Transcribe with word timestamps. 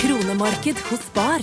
Kronemarked 0.00 0.78
hos 0.88 1.00
Spar. 1.00 1.42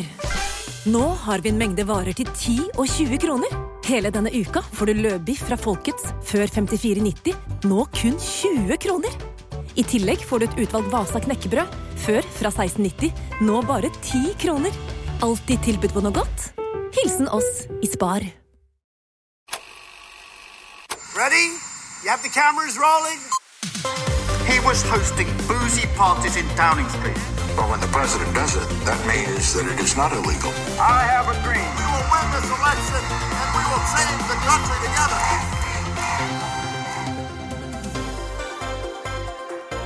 Nå 0.86 1.08
har 1.22 1.40
vi 1.40 1.50
en 1.50 1.60
mengde 1.60 1.84
varer 1.86 2.16
til 2.18 2.26
10 2.32 2.56
og 2.82 2.88
20 2.90 3.20
kroner. 3.22 3.52
Hele 3.86 4.10
denne 4.10 4.32
uka 4.34 4.64
får 4.74 4.90
du 4.90 5.02
løbiff 5.04 5.44
fra 5.46 5.58
Folkets 5.62 6.08
før 6.26 6.50
54,90, 6.50 7.38
nå 7.70 7.86
kun 8.00 8.18
20 8.18 8.80
kroner. 8.82 9.14
I 9.78 9.86
tillegg 9.86 10.26
får 10.26 10.42
du 10.42 10.48
et 10.48 10.58
utvalgt 10.66 10.90
Vasa 10.90 11.22
knekkebrød, 11.22 11.78
før 12.08 12.26
fra 12.40 12.50
16,90, 12.50 13.14
nå 13.46 13.62
bare 13.70 13.94
10 14.02 14.34
kroner. 14.42 14.74
Alltid 15.22 15.62
tilbud 15.70 15.94
på 15.94 16.06
noe 16.08 16.18
godt. 16.18 16.50
Hilsen 16.98 17.30
oss 17.30 17.68
i 17.78 17.94
Spar. 17.94 18.26
Ready? 21.14 21.48
You 22.02 22.10
have 22.10 22.26
the 22.26 22.34
cameras 22.34 22.82
rolling? 22.82 23.22
He 24.50 24.58
was 24.66 24.82
hosting 24.90 25.30
boozy 25.46 25.86
parties 25.94 26.38
in 26.42 26.46
Downing 26.58 26.90
Street. 26.98 27.37
Well, 27.58 27.70
when 27.72 27.82
the 27.82 27.88
president 27.98 28.30
does 28.36 28.54
it, 28.56 28.68
that 28.86 29.00
means 29.10 29.54
that 29.56 29.66
it 29.74 29.80
is 29.86 29.98
not 29.98 30.12
illegal. 30.14 30.52
I 30.78 31.02
have 31.14 31.26
a 31.26 31.36
dream. 31.46 31.70
We 31.82 31.86
will 31.94 32.08
win 32.14 32.28
this 32.38 32.48
election 32.58 33.02
and 33.42 33.50
we 33.58 33.64
will 33.72 33.86
change 33.96 34.22
the 34.32 34.38
country 34.50 34.78
together. 34.86 35.22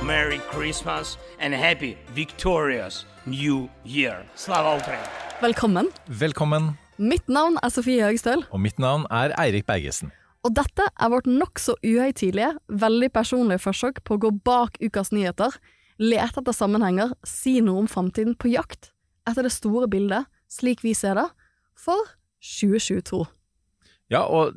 Merry 0.04 0.40
Christmas 0.52 1.16
and 1.40 1.54
happy 1.54 1.96
victorious 2.14 3.06
New 3.24 3.70
Year. 3.84 4.16
Slava 4.34 4.76
Ukraini! 4.76 5.08
Velkommen. 5.40 5.86
Velkommen, 6.06 6.78
Mitt 6.98 7.28
navn 7.28 7.56
er 7.62 7.68
Sofie 7.68 8.04
Høgstøl, 8.04 8.44
og 8.50 8.60
mitt 8.60 8.78
navn 8.78 9.06
er 9.10 9.32
Eirik 9.40 9.66
Bergesen. 9.66 10.12
og 10.44 10.56
dette 10.58 10.82
er 11.00 11.08
vårt 11.12 11.26
nokså 11.30 11.74
uhøytidelige, 11.86 12.56
veldig 12.68 13.08
personlige 13.14 13.62
forsøk 13.62 14.00
på 14.04 14.16
å 14.16 14.22
gå 14.24 14.30
bak 14.44 14.76
ukas 14.82 15.12
nyheter, 15.14 15.54
lete 16.02 16.42
etter 16.42 16.56
sammenhenger, 16.56 17.14
si 17.26 17.60
noe 17.64 17.84
om 17.84 17.90
framtiden 17.90 18.34
på 18.34 18.50
jakt 18.52 18.90
etter 19.28 19.46
det 19.46 19.54
store 19.54 19.88
bildet, 19.90 20.26
slik 20.50 20.82
vi 20.82 20.94
ser 20.98 21.16
det, 21.20 21.28
for 21.78 22.10
2022. 22.42 23.22
Ja, 24.12 24.24
og 24.26 24.56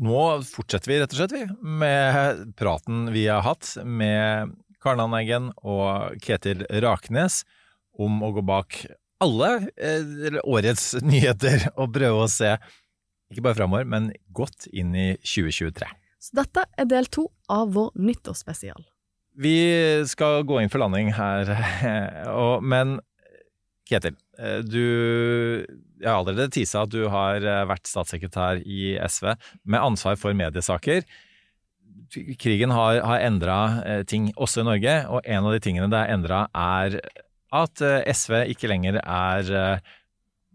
nå 0.00 0.24
fortsetter 0.48 0.90
vi 0.90 0.98
rett 1.00 1.14
og 1.14 1.20
slett 1.20 1.36
vi, 1.36 1.44
med 1.60 2.50
praten 2.58 3.08
vi 3.14 3.26
har 3.30 3.44
hatt 3.46 3.76
med 3.84 4.56
Karen 4.80 5.04
Aneggen 5.04 5.50
og 5.60 6.16
Ketil 6.24 6.64
Raknes 6.82 7.42
om 8.00 8.22
å 8.24 8.32
gå 8.34 8.44
bak 8.46 8.82
alle 9.20 9.50
eh, 9.76 10.38
årets 10.42 10.94
nyheter 11.10 11.68
og 11.76 11.92
prøve 11.96 12.24
å 12.24 12.30
se, 12.32 12.54
ikke 13.30 13.44
bare 13.46 13.60
framover, 13.60 13.88
men 13.88 14.10
godt 14.34 14.66
inn 14.72 14.96
i 14.96 15.10
2023. 15.20 15.90
Så 16.20 16.36
dette 16.36 16.66
er 16.76 16.88
del 16.88 17.08
to 17.12 17.28
av 17.52 17.72
vår 17.76 17.92
nyttårsspesial. 17.96 18.80
Vi 19.38 19.54
skal 20.10 20.42
gå 20.48 20.58
inn 20.60 20.72
for 20.72 20.82
landing 20.82 21.12
her, 21.16 21.52
og, 22.42 22.66
men 22.66 22.98
Ketil, 23.90 24.14
eh, 24.38 24.60
du 24.62 24.84
Jeg 26.00 26.06
har 26.06 26.20
allerede 26.20 26.50
tisa 26.54 26.84
at 26.84 26.92
du 26.92 27.04
har 27.10 27.42
eh, 27.42 27.64
vært 27.70 27.90
statssekretær 27.90 28.62
i 28.62 28.94
SV 29.00 29.32
med 29.64 29.80
ansvar 29.80 30.18
for 30.20 30.36
mediesaker. 30.36 31.02
Krigen 32.10 32.74
har, 32.74 33.00
har 33.06 33.22
endra 33.22 33.58
ting 34.10 34.32
også 34.34 34.64
i 34.64 34.66
Norge, 34.66 34.94
og 35.06 35.22
en 35.22 35.44
av 35.46 35.54
de 35.54 35.60
tingene 35.62 35.90
det 35.92 36.00
har 36.00 36.14
endra, 36.14 36.40
er 36.50 36.96
at 37.54 37.82
eh, 37.82 38.06
SV 38.14 38.44
ikke 38.54 38.70
lenger 38.70 39.00
er 39.00 39.50
eh, 39.60 39.90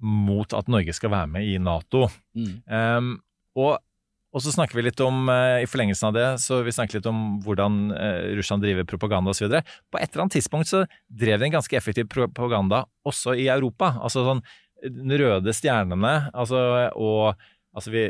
mot 0.06 0.56
at 0.56 0.70
Norge 0.72 0.96
skal 0.96 1.14
være 1.14 1.32
med 1.32 1.48
i 1.48 1.58
Nato. 1.62 2.08
Um, 2.36 3.18
og, 3.56 3.78
og 4.36 4.44
så 4.44 4.52
snakker 4.52 4.76
vi 4.76 4.84
litt 4.90 5.00
om, 5.00 5.30
eh, 5.32 5.64
i 5.64 5.70
forlengelsen 5.70 6.10
av 6.10 6.16
det, 6.18 6.28
så 6.44 6.60
vi 6.66 6.74
snakker 6.76 7.00
litt 7.00 7.08
om 7.08 7.40
hvordan 7.46 7.92
eh, 7.96 8.36
Russland 8.36 8.66
driver 8.66 8.84
propaganda 8.84 9.32
osv. 9.32 9.62
På 9.88 10.02
et 10.02 10.10
eller 10.10 10.26
annet 10.26 10.36
tidspunkt 10.36 10.68
så 10.68 10.84
drev 11.08 11.40
de 11.40 11.48
en 11.48 11.56
ganske 11.56 11.78
effektiv 11.80 12.10
propaganda 12.12 12.84
også 13.08 13.38
i 13.40 13.48
Europa. 13.48 13.94
Altså 14.04 14.26
sånn 14.28 14.44
den 14.84 15.16
røde 15.18 15.54
stjernene, 15.56 16.18
altså 16.36 16.60
og 17.00 17.40
altså 17.76 17.94
vi 17.94 18.10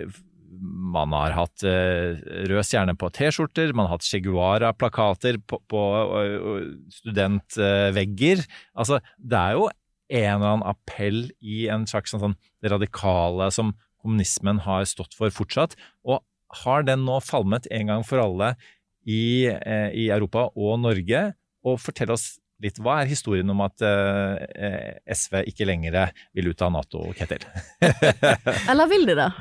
man 0.56 1.12
har 1.12 1.34
hatt 1.36 1.64
eh, 1.68 2.18
rød 2.48 2.66
stjerne 2.66 2.94
på 2.98 3.10
T-skjorter, 3.14 3.74
man 3.76 3.90
har 3.90 3.98
hatt 3.98 4.08
Che 4.08 4.22
Guevara-plakater 4.24 5.40
på, 5.44 5.60
på 5.68 5.82
studentvegger. 6.96 8.46
altså, 8.74 9.02
det 9.20 9.42
er 9.42 9.58
jo 9.60 9.66
en 10.16 10.38
eller 10.38 10.54
annen 10.54 10.68
appell 10.70 11.26
i 11.42 11.66
en 11.74 11.86
slags 11.90 12.14
sånn, 12.14 12.24
sånn 12.24 12.38
radikale 12.72 13.50
som 13.54 13.74
kommunismen 14.06 14.62
har 14.66 14.86
stått 14.90 15.18
for 15.18 15.34
fortsatt. 15.34 15.76
Og 16.06 16.22
har 16.64 16.86
den 16.88 17.04
nå 17.08 17.20
falmet 17.26 17.68
en 17.74 17.92
gang 17.92 18.06
for 18.08 18.22
alle 18.24 18.54
i, 19.06 19.48
eh, 19.50 19.90
i 19.94 20.10
Europa 20.14 20.50
og 20.56 20.80
Norge? 20.86 21.28
Og 21.66 21.82
fortell 21.82 22.14
oss 22.14 22.36
litt, 22.62 22.78
hva 22.80 23.02
er 23.02 23.10
historien 23.10 23.50
om 23.52 23.64
at 23.66 23.82
eh, 23.84 24.94
SV 25.12 25.42
ikke 25.52 25.68
lenger 25.68 26.14
vil 26.38 26.54
ut 26.54 26.64
av 26.64 26.72
Nato, 26.78 27.10
Ketil? 27.18 27.44
Eller 28.72 28.88
vil 28.92 29.10
de 29.10 29.18
det? 29.20 29.34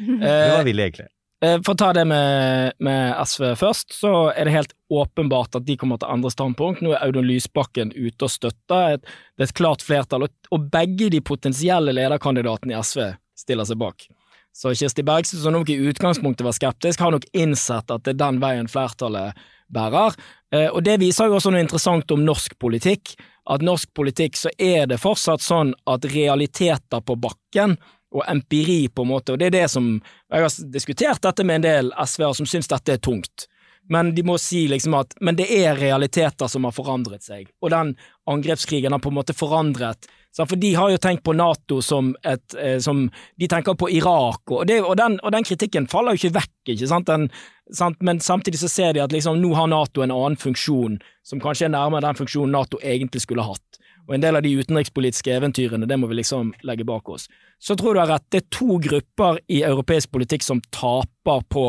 Hva 0.20 0.62
vil 0.64 0.78
de 0.78 0.86
egentlig? 0.86 1.10
Eh, 1.44 1.56
For 1.64 1.72
å 1.72 1.78
ta 1.80 1.90
det 1.96 2.04
med, 2.08 2.76
med 2.84 3.14
SV 3.24 3.54
først, 3.60 3.94
så 3.96 4.12
er 4.32 4.48
det 4.48 4.54
helt 4.54 4.74
åpenbart 4.92 5.56
at 5.56 5.64
de 5.66 5.76
kommer 5.80 6.00
til 6.00 6.12
andre 6.12 6.32
standpunkt. 6.32 6.82
Nå 6.84 6.92
er 6.94 7.04
Audun 7.06 7.28
Lysbakken 7.28 7.94
ute 7.96 8.26
og 8.26 8.32
støtter. 8.32 8.98
Et, 8.98 9.10
det 9.36 9.46
er 9.46 9.50
et 9.50 9.56
klart 9.56 9.84
flertall, 9.84 10.26
og, 10.28 10.36
og 10.52 10.68
begge 10.72 11.10
de 11.12 11.22
potensielle 11.24 11.94
lederkandidatene 11.96 12.76
i 12.76 12.80
SV 12.84 13.06
stiller 13.40 13.68
seg 13.68 13.80
bak. 13.80 14.06
Så 14.52 14.72
Kirsti 14.74 15.04
Bergstø, 15.06 15.38
som 15.38 15.54
nok 15.54 15.70
i 15.70 15.78
utgangspunktet 15.90 16.44
var 16.44 16.56
skeptisk, 16.56 17.00
har 17.00 17.14
nok 17.14 17.26
innsett 17.32 17.90
at 17.90 18.04
det 18.04 18.16
er 18.16 18.22
den 18.24 18.40
veien 18.42 18.68
flertallet 18.70 19.38
bærer. 19.70 20.16
Eh, 20.52 20.68
og 20.68 20.82
det 20.86 20.98
viser 21.02 21.30
jo 21.30 21.38
også 21.38 21.52
noe 21.54 21.62
interessant 21.62 22.10
om 22.10 22.24
norsk 22.26 22.58
politikk. 22.58 23.14
At 23.50 23.62
norsk 23.64 23.92
politikk 23.96 24.36
så 24.38 24.50
er 24.58 24.90
det 24.90 25.00
fortsatt 25.02 25.42
sånn 25.42 25.72
at 25.90 26.06
realiteter 26.10 27.02
på 27.02 27.16
bakken 27.18 27.78
og 28.10 28.26
empiri, 28.26 28.88
på 28.90 29.04
en 29.04 29.12
måte, 29.12 29.32
og 29.32 29.38
det 29.38 29.50
er 29.50 29.54
det 29.54 29.68
som 29.70 30.00
Jeg 30.30 30.42
har 30.42 30.54
diskutert 30.74 31.22
dette 31.22 31.44
med 31.46 31.60
en 31.60 31.66
del 31.66 31.92
SV-er 31.94 32.34
som 32.34 32.46
syns 32.46 32.68
dette 32.70 32.96
er 32.96 32.98
tungt. 32.98 33.46
Men 33.90 34.14
de 34.14 34.22
må 34.26 34.38
si 34.38 34.66
liksom 34.70 34.94
at 35.00 35.16
Men 35.20 35.36
det 35.38 35.48
er 35.50 35.78
realiteter 35.78 36.48
som 36.48 36.64
har 36.66 36.74
forandret 36.76 37.26
seg, 37.26 37.50
og 37.60 37.72
den 37.74 37.94
angrepskrigen 38.30 38.94
har 38.94 39.02
på 39.02 39.10
en 39.10 39.18
måte 39.18 39.36
forandret? 39.36 40.08
For 40.36 40.56
de 40.56 40.74
har 40.78 40.92
jo 40.92 40.98
tenkt 41.02 41.24
på 41.26 41.34
Nato 41.34 41.80
som 41.82 42.12
et 42.22 42.54
eh, 42.54 42.78
som, 42.78 43.08
De 43.38 43.48
tenker 43.50 43.74
på 43.74 43.90
Irak, 43.90 44.44
og, 44.50 44.62
det, 44.70 44.78
og, 44.84 44.94
den, 44.96 45.18
og 45.24 45.34
den 45.34 45.46
kritikken 45.46 45.88
faller 45.90 46.14
jo 46.14 46.22
ikke 46.22 46.38
vekk, 46.38 46.54
ikke 46.76 46.90
sant? 46.90 47.10
Den, 47.10 47.26
sant? 47.74 47.98
Men 48.00 48.22
samtidig 48.22 48.60
så 48.62 48.70
ser 48.70 48.94
de 48.94 49.02
at 49.02 49.12
liksom 49.12 49.40
nå 49.42 49.50
har 49.58 49.66
Nato 49.70 50.04
en 50.04 50.14
annen 50.14 50.38
funksjon, 50.38 51.00
som 51.26 51.42
kanskje 51.42 51.66
er 51.66 51.74
nærmere 51.74 52.06
den 52.06 52.20
funksjonen 52.22 52.54
Nato 52.54 52.78
egentlig 52.78 53.24
skulle 53.26 53.46
hatt. 53.46 53.80
Og 54.06 54.14
en 54.16 54.22
del 54.22 54.38
av 54.38 54.42
de 54.42 54.54
utenrikspolitiske 54.58 55.34
eventyrene, 55.34 55.86
det 55.86 55.98
må 55.98 56.08
vi 56.10 56.20
liksom 56.20 56.54
legge 56.66 56.86
bak 56.86 57.08
oss. 57.10 57.28
Så 57.62 57.76
tror 57.78 57.94
du 57.94 58.00
har 58.00 58.10
rett, 58.10 58.24
det 58.32 58.40
er 58.40 58.48
to 58.54 58.78
grupper 58.82 59.38
i 59.50 59.60
europeisk 59.66 60.10
politikk 60.14 60.46
som 60.46 60.62
taper 60.74 61.44
på 61.50 61.64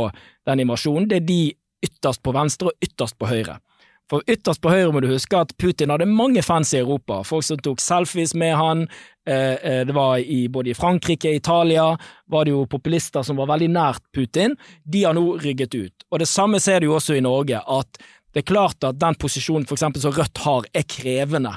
den 0.49 0.63
invasjonen. 0.63 1.09
Det 1.09 1.19
er 1.19 1.27
de 1.27 1.41
ytterst 1.83 2.23
på 2.23 2.33
venstre 2.35 2.71
og 2.71 2.87
ytterst 2.87 3.17
på 3.19 3.29
høyre. 3.29 3.59
For 4.11 4.25
ytterst 4.27 4.59
på 4.59 4.71
høyre 4.73 4.91
må 4.91 4.99
du 4.99 5.07
huske 5.07 5.39
at 5.39 5.53
Putin 5.61 5.93
hadde 5.93 6.09
mange 6.09 6.41
fans 6.43 6.73
i 6.75 6.81
Europa. 6.81 7.21
Folk 7.23 7.45
som 7.47 7.59
tok 7.63 7.79
selfies 7.79 8.33
med 8.35 8.57
han. 8.59 8.81
Eh, 9.27 9.55
eh, 9.55 9.83
det 9.87 9.95
var 9.95 10.17
i, 10.19 10.49
både 10.51 10.73
i 10.73 10.75
Frankrike, 10.75 11.31
og 11.31 11.39
Italia, 11.39 11.85
var 12.27 12.45
det 12.45 12.51
jo 12.51 12.65
populister 12.67 13.23
som 13.23 13.39
var 13.39 13.47
veldig 13.53 13.69
nært 13.71 14.03
Putin. 14.11 14.57
De 14.83 15.05
har 15.05 15.15
nå 15.15 15.37
rygget 15.39 15.77
ut. 15.77 16.07
Og 16.11 16.19
det 16.19 16.27
samme 16.27 16.59
ser 16.59 16.81
du 16.81 16.89
jo 16.89 16.97
også 16.97 17.15
i 17.15 17.23
Norge, 17.23 17.61
at 17.63 18.01
det 18.33 18.43
er 18.43 18.51
klart 18.51 18.83
at 18.83 18.99
den 18.99 19.15
posisjonen 19.19 19.67
for 19.69 19.77
eksempel 19.79 20.03
som 20.03 20.15
Rødt 20.15 20.43
har, 20.43 20.67
er 20.75 20.87
krevende. 20.87 21.55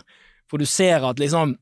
For 0.51 0.63
du 0.63 0.67
ser 0.69 1.03
at 1.07 1.19
liksom 1.19 1.57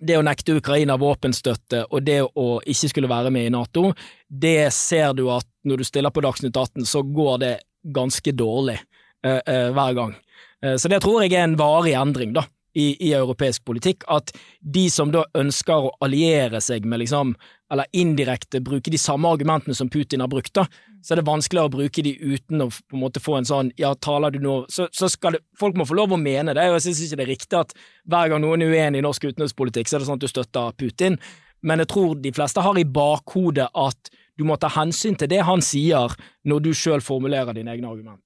det 0.00 0.16
å 0.16 0.24
nekte 0.24 0.56
Ukraina 0.56 0.96
våpenstøtte 0.96 1.82
og 1.90 2.04
det 2.06 2.20
å 2.24 2.46
ikke 2.64 2.88
skulle 2.88 3.10
være 3.10 3.32
med 3.34 3.48
i 3.48 3.52
Nato, 3.52 3.90
det 4.28 4.70
ser 4.72 5.12
du 5.18 5.26
at 5.34 5.46
når 5.66 5.82
du 5.82 5.84
stiller 5.84 6.14
på 6.14 6.22
Dagsnytt 6.24 6.56
18, 6.56 6.86
så 6.88 7.02
går 7.04 7.42
det 7.42 7.54
ganske 7.82 8.32
dårlig 8.32 8.78
eh, 9.26 9.40
eh, 9.46 9.68
hver 9.72 9.92
gang. 9.94 10.16
Eh, 10.64 10.76
så 10.76 10.88
det 10.88 11.02
tror 11.04 11.22
jeg 11.24 11.34
er 11.34 11.48
en 11.48 11.60
varig 11.60 11.94
endring, 11.98 12.34
da. 12.36 12.46
I, 12.70 12.92
i, 13.02 13.08
europeisk 13.18 13.64
politikk, 13.66 14.04
at 14.06 14.28
de 14.62 14.84
som 14.94 15.10
da 15.10 15.24
ønsker 15.34 15.88
å 15.88 15.94
alliere 16.06 16.60
seg 16.62 16.84
med 16.86 17.00
liksom, 17.02 17.32
eller 17.66 17.88
indirekte 17.98 18.60
bruke 18.62 18.92
de 18.94 18.98
samme 18.98 19.26
argumentene 19.26 19.74
som 19.74 19.90
Putin 19.90 20.22
har 20.22 20.30
brukt, 20.30 20.52
da, 20.54 20.68
så 21.02 21.16
er 21.16 21.18
det 21.18 21.26
vanskeligere 21.26 21.66
å 21.66 21.72
bruke 21.74 22.04
de 22.06 22.12
uten 22.14 22.62
å 22.62 22.68
på 22.70 22.94
en 22.94 23.02
måte 23.02 23.22
få 23.24 23.40
en 23.40 23.48
sånn 23.48 23.72
ja, 23.74 23.90
taler 23.98 24.30
du 24.30 24.38
nå 24.44 24.54
Så, 24.70 24.86
så 24.94 25.08
skal 25.10 25.34
det 25.34 25.40
Folk 25.58 25.74
må 25.74 25.86
få 25.88 25.96
lov 25.98 26.14
å 26.14 26.20
mene 26.20 26.54
det, 26.54 26.68
og 26.70 26.78
jeg 26.78 26.86
synes 26.86 27.02
ikke 27.08 27.18
det 27.18 27.26
er 27.26 27.32
riktig 27.32 27.58
at 27.58 27.74
hver 28.06 28.30
gang 28.30 28.44
noen 28.44 28.62
er 28.62 28.70
uenig 28.70 29.02
i 29.02 29.06
norsk 29.08 29.26
utenrikspolitikk, 29.32 29.90
så 29.90 29.98
er 29.98 30.04
det 30.04 30.10
sånn 30.12 30.20
at 30.22 30.28
du 30.28 30.30
støtter 30.30 30.78
Putin, 30.78 31.18
men 31.66 31.82
jeg 31.82 31.90
tror 31.90 32.14
de 32.22 32.32
fleste 32.38 32.62
har 32.64 32.78
i 32.78 32.86
bakhodet 32.86 33.66
at 33.66 34.14
du 34.40 34.46
må 34.48 34.56
ta 34.60 34.70
hensyn 34.72 35.18
til 35.20 35.28
det 35.30 35.42
han 35.44 35.62
sier, 35.64 36.16
når 36.48 36.64
du 36.64 36.72
sjøl 36.76 37.04
formulerer 37.04 37.52
dine 37.56 37.74
egne 37.74 37.90
argumenter. 37.92 38.24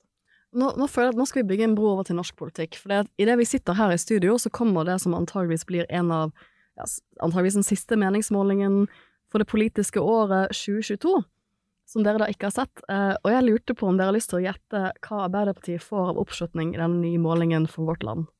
Nå, 0.54 0.68
nå, 0.78 0.86
føler 0.86 1.10
jeg 1.10 1.16
at 1.16 1.18
nå 1.18 1.26
skal 1.26 1.42
vi 1.42 1.48
bygge 1.50 1.66
en 1.66 1.74
bro 1.74 1.88
over 1.96 2.06
til 2.06 2.14
norsk 2.14 2.36
politikk. 2.38 2.78
For 2.78 3.08
idet 3.18 3.34
vi 3.40 3.46
sitter 3.48 3.74
her 3.74 3.90
i 3.90 3.98
studio, 3.98 4.36
så 4.38 4.52
kommer 4.54 4.86
det 4.86 5.00
som 5.02 5.16
antageligvis 5.18 5.66
blir 5.66 5.88
en 5.90 6.12
av 6.14 6.30
ja, 6.78 6.86
antageligvis 7.18 7.58
den 7.58 7.66
siste 7.66 7.98
meningsmålingen 7.98 8.84
for 9.32 9.42
det 9.42 9.48
politiske 9.50 9.98
året 9.98 10.54
2022, 10.54 11.16
som 11.90 12.06
dere 12.06 12.22
da 12.22 12.30
ikke 12.30 12.46
har 12.52 12.54
sett. 12.54 12.84
Eh, 12.86 13.16
og 13.18 13.32
jeg 13.34 13.46
lurte 13.48 13.74
på 13.74 13.90
om 13.90 13.98
dere 13.98 14.12
har 14.12 14.16
lyst 14.16 14.30
til 14.30 14.38
å 14.38 14.44
gjette 14.46 14.84
hva 14.94 15.24
Arbeiderpartiet 15.26 15.82
får 15.82 16.14
av 16.14 16.22
oppslutning 16.22 16.70
i 16.76 16.80
den 16.80 17.00
nye 17.02 17.18
målingen 17.22 17.66
for 17.70 17.90
vårt 17.90 18.06
land? 18.06 18.30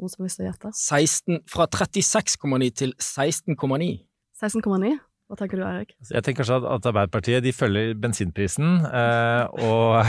Noen 0.00 0.08
som 0.08 0.24
har 0.24 0.30
lyst 0.30 0.40
til 0.40 0.48
å 0.48 0.50
gjette? 0.50 0.72
16, 0.80 1.42
fra 1.52 1.68
36,9 1.76 2.72
til 2.80 2.96
16,9. 2.96 3.92
16,9? 4.40 4.96
Hva 5.32 5.38
tenker 5.40 5.56
du, 5.56 5.62
Eirik? 5.64 5.94
Altså, 5.96 6.12
jeg 6.12 6.24
tenker 6.26 6.44
kanskje 6.44 6.72
at 6.76 6.86
Arbeiderpartiet 6.90 7.40
de 7.40 7.52
følger 7.56 7.94
bensinprisen, 7.96 8.82
eh, 8.84 9.62
og 9.64 10.04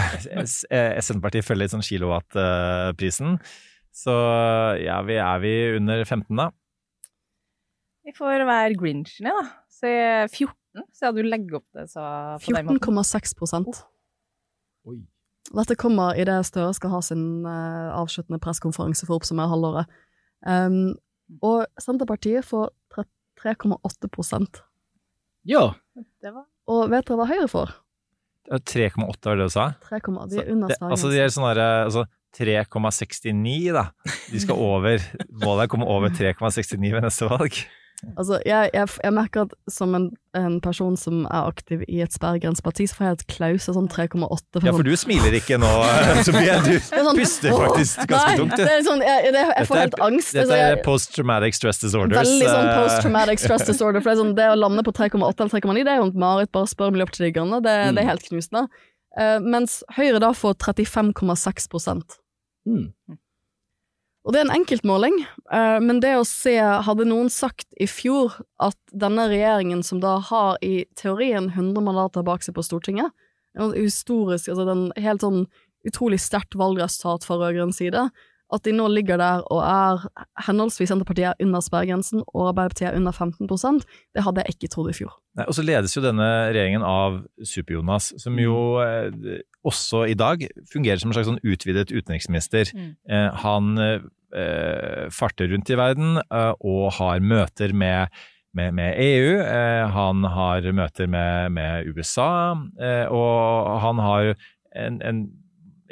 Senterpartiet 0.52 1.48
følger 1.48 1.70
sånn 1.72 1.86
kilowattprisen. 1.88 3.38
Så 3.96 4.16
ja, 4.84 4.98
vi 5.08 5.16
er 5.24 5.40
vi 5.40 5.54
under 5.78 6.04
15, 6.04 6.28
da? 6.42 6.50
Vi 8.04 8.12
får 8.18 8.44
være 8.50 8.76
Grinchen, 8.82 9.30
da. 9.30 9.46
Se 9.72 9.94
14, 10.28 10.84
så 10.92 11.14
du 11.16 11.22
legger 11.24 11.62
opp 11.62 11.80
det 11.80 11.88
så 11.94 12.04
14,6 12.44 13.32
oh. 13.64 15.00
Dette 15.54 15.80
kommer 15.80 16.20
i 16.20 16.28
det 16.28 16.36
Støre 16.52 16.76
skal 16.76 16.98
ha 16.98 17.02
sin 17.06 17.48
uh, 17.48 17.96
avsluttende 17.96 18.44
pressekonferanse 18.44 19.08
for 19.08 19.16
å 19.16 19.24
oppsummere 19.24 19.56
halvåret. 19.56 19.98
Um, 20.44 20.98
og 21.40 21.64
Senterpartiet 21.80 22.44
får 22.52 22.76
3,8 23.40 24.12
ja. 25.48 25.64
Var... 26.24 26.44
Og 26.72 26.84
vet 26.92 27.08
dere 27.08 27.20
hva 27.20 27.30
Høyre 27.30 27.48
får? 27.52 27.74
3,8 28.52 29.30
var 29.30 29.40
det 29.40 29.48
du 29.48 29.54
sa? 29.54 29.70
3, 29.88 30.00
de 30.30 30.42
er 30.42 30.52
under 30.52 30.74
Sverige. 30.74 30.90
Altså 30.92 31.12
de 31.12 31.22
er 31.24 31.32
sånn 31.32 31.48
altså 31.48 32.04
3,69, 32.36 33.72
da. 33.76 33.86
De 34.32 34.42
skal 34.42 34.60
over 34.74 35.00
Målet 35.44 35.64
er 35.64 35.70
å 35.70 35.72
komme 35.72 35.88
over 35.90 36.14
3,69 36.14 36.82
ved 36.82 37.06
neste 37.06 37.30
valg. 37.30 37.60
Altså, 38.18 38.38
jeg, 38.46 38.70
jeg, 38.74 38.88
jeg, 39.04 39.14
merker 39.16 39.46
at 39.46 39.54
som 39.72 39.96
en, 39.98 40.06
en, 40.38 40.58
person 40.62 40.98
som 41.00 41.24
er 41.24 41.48
aktiv 41.48 41.82
i 41.88 42.02
et 42.04 42.14
sperregrensparti, 42.14 42.86
så 42.90 42.98
får 42.98 43.06
jeg 43.06 43.18
et 43.18 43.24
klause 43.32 43.76
sånn 43.76 43.88
3,8. 43.92 44.62
Ja, 44.66 44.74
for 44.76 44.86
du 44.86 44.94
smiler 45.00 45.38
ikke 45.38 45.58
nå, 45.62 45.70
Sofie. 46.28 46.58
Du 46.66 46.72
sånn, 46.84 47.18
puster 47.18 47.56
faktisk 47.58 48.04
ganske 48.12 48.36
tungt. 48.42 48.56
Det 48.60 48.70
er 48.70 48.86
sånn, 48.86 49.04
jeg, 49.06 49.34
det, 49.36 49.44
jeg 49.48 49.70
får 49.70 49.82
helt 49.82 50.00
angst. 50.08 50.36
Dette 50.38 50.60
er 50.68 50.80
post-traumatic 50.86 51.58
stress 51.58 51.82
disorders. 51.82 52.22
Veldig 52.22 52.50
sånn 52.52 52.70
eh. 52.70 52.80
post-traumatic 52.82 53.44
stress 53.44 53.68
disorder. 53.70 54.04
For 54.04 54.14
det, 54.14 54.22
sånn, 54.22 54.34
det 54.38 54.50
å 54.52 54.60
lande 54.60 54.86
på 54.86 54.96
3,8 55.00 55.18
eller 55.18 55.54
3,9, 55.56 55.80
det 55.82 55.96
er 55.96 56.02
jo 56.02 56.10
et 56.12 56.20
mareritt. 56.26 56.54
Bare 56.54 56.70
spør 56.70 56.94
miljøpartidiggerne. 56.94 57.64
Det, 57.66 57.78
mm. 57.80 57.96
det 57.98 58.04
er 58.04 58.12
helt 58.12 58.28
knusende. 58.30 58.68
Uh, 59.14 59.38
mens 59.42 59.82
Høyre 59.98 60.22
da 60.22 60.32
får 60.36 60.58
35,6 60.62 61.70
mm. 62.66 62.86
Og 64.24 64.32
det 64.32 64.40
er 64.40 64.46
en 64.48 64.56
enkeltmåling, 64.56 65.18
uh, 65.52 65.80
men 65.84 66.00
det 66.04 66.14
å 66.16 66.28
se 66.28 66.56
Hadde 66.56 67.08
noen 67.10 67.28
sagt 67.34 67.68
i 67.76 67.88
fjor 67.92 68.38
at 68.64 68.78
denne 68.96 69.28
regjeringen, 69.32 69.84
som 69.84 70.00
da 70.04 70.16
har 70.32 70.56
i 70.64 70.86
teorien 71.00 71.50
100 71.52 71.84
mandater 71.84 72.24
bak 72.24 72.46
seg 72.46 72.56
på 72.56 72.64
Stortinget, 72.64 73.12
historisk, 73.76 74.48
altså 74.50 74.66
den 74.66 74.88
helt 74.98 75.22
sånn 75.22 75.44
utrolig 75.86 76.18
sterkt 76.24 76.56
valgresultat 76.58 77.28
fra 77.28 77.38
rød-grønn 77.38 77.76
side, 77.76 78.08
at 78.54 78.64
de 78.66 78.74
nå 78.76 78.88
ligger 78.92 79.20
der 79.22 79.44
og 79.54 79.62
er 79.66 80.06
henholdsvis 80.48 80.92
Senterpartiet 80.92 81.32
er 81.32 81.44
under 81.44 81.64
sperregrensen 81.64 82.24
og 82.26 82.50
Arbeiderpartiet 82.52 82.90
er 82.92 82.98
under 83.00 83.16
15% 83.16 83.86
det 84.14 84.26
hadde 84.26 84.44
jeg 84.44 84.56
ikke 84.56 84.72
trodd 84.74 84.92
i 84.92 84.98
fjor. 84.98 85.14
Nei, 85.38 85.48
og 85.50 85.58
så 85.58 85.66
ledes 85.66 85.96
jo 85.96 86.04
denne 86.04 86.28
regjeringen 86.52 86.86
av 86.86 87.22
Super-Jonas, 87.42 88.12
som 88.22 88.38
jo 88.38 88.58
eh, 88.84 89.40
også 89.66 90.04
i 90.12 90.18
dag 90.18 90.44
fungerer 90.70 91.02
som 91.02 91.10
en 91.10 91.18
slags 91.18 91.32
sånn 91.32 91.42
utvidet 91.42 91.90
utenriksminister. 91.90 92.70
Mm. 92.78 92.92
Eh, 93.10 93.42
han 93.42 93.72
eh, 93.82 95.08
farter 95.14 95.50
rundt 95.50 95.74
i 95.74 95.80
verden 95.80 96.22
eh, 96.22 96.54
og 96.62 96.94
har 97.00 97.24
møter 97.24 97.74
med 97.74 98.14
med, 98.54 98.74
med, 98.78 98.94
EU, 99.02 99.40
eh, 99.42 99.88
han 99.90 100.24
har 100.30 100.68
møter 100.78 101.08
med, 101.10 101.50
med 101.56 101.88
USA, 101.90 102.54
eh, 102.78 103.08
og 103.10 103.80
han 103.82 104.02
har 104.04 104.36
en, 104.78 105.00
en 105.02 105.24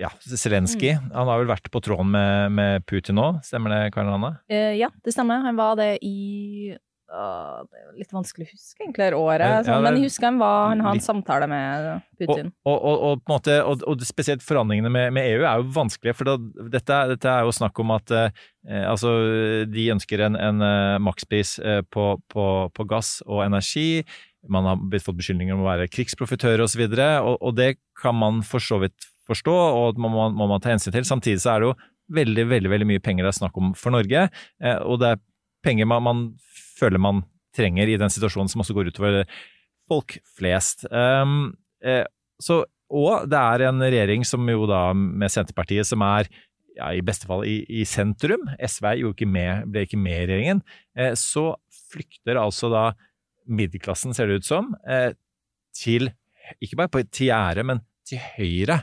ja, 0.01 0.11
Zelenskyj. 0.25 0.95
Mm. 0.97 1.09
Han 1.15 1.29
har 1.29 1.41
vel 1.43 1.51
vært 1.51 1.71
på 1.73 1.81
tråden 1.83 2.13
med, 2.13 2.55
med 2.57 2.87
Putin 2.89 3.19
nå, 3.19 3.33
stemmer 3.45 3.75
det, 3.75 3.81
Karin 3.95 4.15
Anne? 4.15 4.35
Eh, 4.51 4.73
ja, 4.79 4.89
det 5.05 5.13
stemmer. 5.15 5.43
Han 5.45 5.59
var 5.59 5.77
det 5.79 5.93
i 6.05 6.77
Uh, 7.11 7.67
det 7.67 7.75
er 7.75 7.95
litt 7.99 8.13
vanskelig 8.15 8.45
å 8.45 8.53
huske 8.53 8.85
egentlig 8.85 9.07
året, 9.17 9.41
ja, 9.43 9.63
sånn, 9.67 9.81
men 9.83 9.97
jeg 9.97 10.07
husker 10.07 10.29
han 10.29 10.37
var 10.39 10.69
han 10.69 10.83
hadde 10.85 11.01
en 11.01 11.03
samtale 11.03 11.49
med 11.51 11.89
Putin. 12.15 12.53
Og, 12.63 12.77
og, 12.77 13.03
og, 13.03 13.23
måte, 13.27 13.57
og 13.67 14.05
spesielt 14.07 14.45
forhandlingene 14.45 14.87
med, 14.87 15.09
med, 15.17 15.27
EU 15.33 15.41
er 15.43 15.59
jo 15.59 15.73
vanskelige, 15.75 16.15
for 16.15 16.29
da, 16.29 16.37
dette, 16.71 17.01
dette, 17.11 17.33
er 17.33 17.43
jo 17.43 17.51
snakk 17.57 17.83
om 17.83 17.91
at 17.97 18.15
eh, 18.15 18.31
altså, 18.87 19.11
de 19.67 19.89
ønsker 19.91 20.23
en, 20.29 20.39
en 20.39 20.63
makspris 21.03 21.57
eh, 21.59 21.81
på, 21.83 22.13
på, 22.31 22.47
på, 22.71 22.87
gass 22.87 23.17
og 23.27 23.43
energi. 23.43 24.05
Man 24.47 24.71
har 24.71 25.03
fått 25.03 25.19
beskyldninger 25.19 25.57
om 25.57 25.65
å 25.65 25.71
være 25.73 25.91
krigsprofitør 25.91 26.63
osv., 26.63 26.87
og, 26.87 27.01
og, 27.03 27.35
og 27.41 27.59
det 27.59 27.73
kan 27.99 28.15
man 28.15 28.39
for 28.47 28.63
så 28.63 28.79
vidt 28.85 29.10
forstå, 29.31 29.55
og 29.55 30.01
må 30.01 30.11
man, 30.13 30.37
må 30.37 30.47
man 30.51 30.63
ta 30.63 30.73
hensyn 30.73 30.93
til. 30.95 31.07
Samtidig 31.07 31.41
så 31.43 31.55
er 31.55 31.63
det 31.63 31.71
jo 31.71 31.77
veldig, 32.11 32.45
veldig, 32.51 32.71
veldig 32.73 32.89
mye 32.89 33.03
penger 33.03 33.25
det 33.25 33.33
er 33.33 33.39
snakk 33.39 33.57
om 33.59 33.73
for 33.77 33.95
Norge, 33.95 34.27
eh, 34.63 34.79
og 34.83 35.01
det 35.01 35.13
er 35.13 35.23
penger 35.65 35.89
man, 35.89 36.05
man, 36.05 36.27
føler 36.79 37.01
man 37.01 37.23
trenger 37.55 37.89
i 37.89 37.97
den 37.99 38.11
situasjonen 38.11 38.49
som 38.49 38.63
også 38.63 38.73
går 38.73 38.91
utover 38.91 39.25
folk 39.91 40.15
flest. 40.37 40.85
Um, 40.89 41.51
eh, 41.83 42.05
så, 42.41 42.63
og 42.91 43.27
det 43.29 43.39
er 43.39 43.67
en 43.67 43.83
regjering 43.83 44.25
som 44.27 44.47
jo 44.49 44.65
da, 44.69 44.89
med 44.95 45.31
Senterpartiet, 45.31 45.87
som 45.87 46.03
er 46.07 46.29
ja, 46.77 46.91
i 46.95 47.03
beste 47.05 47.27
fall 47.29 47.45
i, 47.47 47.59
i 47.69 47.85
sentrum. 47.87 48.47
SV 48.57 48.93
ikke 49.11 49.27
med, 49.29 49.67
ble 49.71 49.85
ikke 49.85 49.99
med 49.99 50.23
i 50.23 50.25
regjeringen. 50.25 50.63
Eh, 50.97 51.13
så 51.19 51.51
flykter 51.91 52.39
altså 52.39 52.71
da 52.71 52.85
middelklassen, 53.51 54.15
ser 54.15 54.29
det 54.29 54.41
ut 54.41 54.47
som, 54.47 54.71
eh, 54.87 55.11
til 55.75 56.11
ikke 56.61 56.77
bare 56.79 56.91
på 56.91 57.03
til 57.09 57.29
gjerdet, 57.29 57.65
men 57.67 57.81
til 58.07 58.21
høyre 58.35 58.81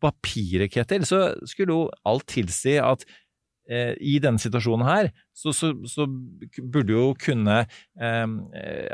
papiret, 0.00 0.70
Ketil, 0.72 1.06
så 1.08 1.30
skulle 1.48 1.76
jo 1.76 1.88
alt 2.08 2.26
tilsi 2.30 2.78
at 2.82 3.04
eh, 3.70 3.94
i 4.00 4.18
denne 4.22 4.42
situasjonen 4.42 4.86
her, 4.88 5.10
så, 5.36 5.54
så, 5.56 5.72
så 5.88 6.06
burde 6.60 6.96
jo 6.96 7.10
kunne 7.20 7.62
eh, 7.64 8.26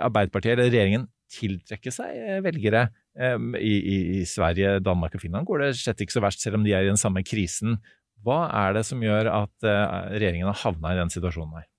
Arbeiderpartiet 0.02 0.56
eller 0.56 0.70
regjeringen 0.70 1.06
tiltrekke 1.32 1.92
seg 1.94 2.16
eh, 2.16 2.40
velgere. 2.44 2.88
Eh, 3.18 3.36
I, 3.58 3.74
i, 3.76 3.96
I, 4.20 4.24
Sverige, 4.28 4.78
Danmark 4.84 5.16
og 5.16 5.22
Finland 5.24 5.48
går 5.48 5.64
det 5.64 5.70
slett 5.80 6.02
ikke 6.04 6.16
så 6.16 6.24
verst, 6.24 6.42
selv 6.44 6.60
om 6.60 6.66
de 6.66 6.74
er 6.76 6.86
i 6.86 6.90
den 6.90 7.00
samme 7.00 7.24
krisen. 7.26 7.80
Hva 8.24 8.46
er 8.64 8.76
det 8.78 8.86
som 8.88 9.02
gjør 9.04 9.30
at 9.32 9.66
eh, 9.66 9.96
regjeringen 10.16 10.50
har 10.50 10.60
havna 10.64 10.94
i 10.94 11.00
den 11.00 11.12
situasjonen 11.12 11.60
her? 11.60 11.70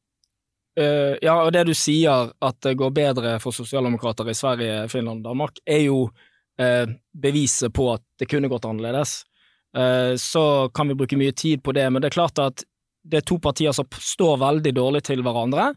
Uh, 0.77 1.15
ja, 1.25 1.33
og 1.41 1.49
det 1.55 1.63
du 1.65 1.73
sier, 1.73 2.29
at 2.37 2.57
det 2.61 2.75
går 2.77 2.91
bedre 2.93 3.31
for 3.41 3.55
sosialdemokrater 3.55 4.27
i 4.29 4.35
Sverige, 4.37 4.83
Finland 4.91 5.23
og 5.23 5.31
Danmark, 5.31 5.57
er 5.65 5.87
jo 5.87 6.03
eh, 6.61 6.85
beviset 7.13 7.73
på 7.73 7.89
at 7.93 8.03
det 8.19 8.29
kunne 8.31 8.49
gått 8.51 8.65
annerledes. 8.65 9.21
Eh, 9.77 10.15
så 10.15 10.69
kan 10.73 10.87
vi 10.87 10.97
bruke 10.97 11.19
mye 11.19 11.35
tid 11.35 11.63
på 11.63 11.75
det, 11.77 11.89
men 11.89 12.01
det 12.01 12.11
er 12.11 12.17
klart 12.19 12.39
at 12.41 12.65
det 13.07 13.21
er 13.21 13.27
to 13.27 13.37
partier 13.39 13.75
som 13.75 13.87
står 13.91 14.39
veldig 14.41 14.73
dårlig 14.75 15.03
til 15.07 15.23
hverandre. 15.25 15.71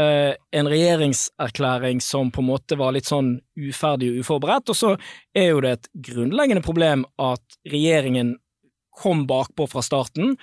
Eh, 0.00 0.32
en 0.56 0.68
regjeringserklæring 0.72 2.00
som 2.00 2.30
på 2.32 2.40
en 2.40 2.48
måte 2.48 2.78
var 2.80 2.94
litt 2.96 3.10
sånn 3.10 3.34
uferdig 3.60 4.12
og 4.12 4.22
uforberedt, 4.24 4.72
og 4.72 4.78
så 4.78 4.94
er 5.36 5.50
jo 5.50 5.60
det 5.64 5.74
et 5.76 5.90
grunnleggende 6.08 6.64
problem 6.64 7.04
at 7.20 7.60
regjeringen 7.68 8.38
kom 9.02 9.26
bakpå 9.28 9.66
fra 9.68 9.84
starten. 9.84 10.36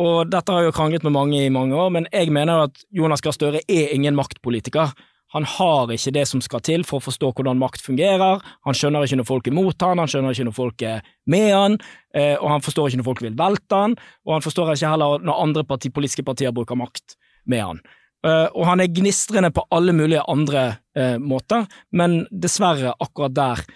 Og 0.00 0.28
dette 0.28 0.52
har 0.52 0.64
jeg 0.64 0.70
jo 0.70 0.76
kranglet 0.76 1.04
med 1.04 1.14
mange 1.16 1.42
i 1.42 1.52
mange 1.52 1.76
år, 1.76 1.92
men 1.92 2.08
jeg 2.12 2.32
mener 2.32 2.66
at 2.66 2.80
Jonas 2.92 3.24
Gahr 3.24 3.36
Støre 3.36 3.62
er 3.64 3.92
ingen 3.96 4.16
maktpolitiker. 4.16 4.92
Han 5.36 5.44
har 5.44 5.92
ikke 5.92 6.14
det 6.16 6.24
som 6.30 6.40
skal 6.40 6.62
til 6.64 6.84
for 6.88 6.98
å 6.98 7.04
forstå 7.04 7.28
hvordan 7.36 7.60
makt 7.60 7.84
fungerer. 7.84 8.40
Han 8.64 8.76
skjønner 8.76 9.04
ikke 9.04 9.18
når 9.20 9.28
folk 9.28 9.50
er 9.50 9.56
mot 9.56 9.84
han, 9.84 10.00
han 10.00 10.08
skjønner 10.08 10.32
ikke 10.32 10.48
når 10.48 10.56
folk 10.56 10.84
er 10.88 11.12
med 11.28 11.50
han, 11.52 11.76
eh, 12.16 12.34
og 12.38 12.48
han 12.54 12.64
forstår 12.64 12.88
ikke 12.88 13.02
når 13.02 13.08
folk 13.10 13.22
vil 13.26 13.36
velte 13.36 13.82
han, 13.82 13.96
og 14.24 14.36
han 14.38 14.46
forstår 14.46 14.72
ikke 14.72 14.94
heller 14.94 15.22
når 15.26 15.44
andre 15.44 15.64
parti, 15.68 15.92
politiske 15.92 16.24
partier 16.24 16.54
bruker 16.56 16.78
makt 16.80 17.18
med 17.52 17.64
han. 17.66 17.82
Eh, 18.24 18.46
og 18.48 18.64
han 18.70 18.80
er 18.80 18.92
gnistrende 18.96 19.52
på 19.52 19.66
alle 19.76 19.92
mulige 19.96 20.24
andre 20.32 20.64
eh, 20.96 21.18
måter, 21.20 21.68
men 21.92 22.22
dessverre 22.30 22.96
akkurat 22.96 23.36
der. 23.36 23.66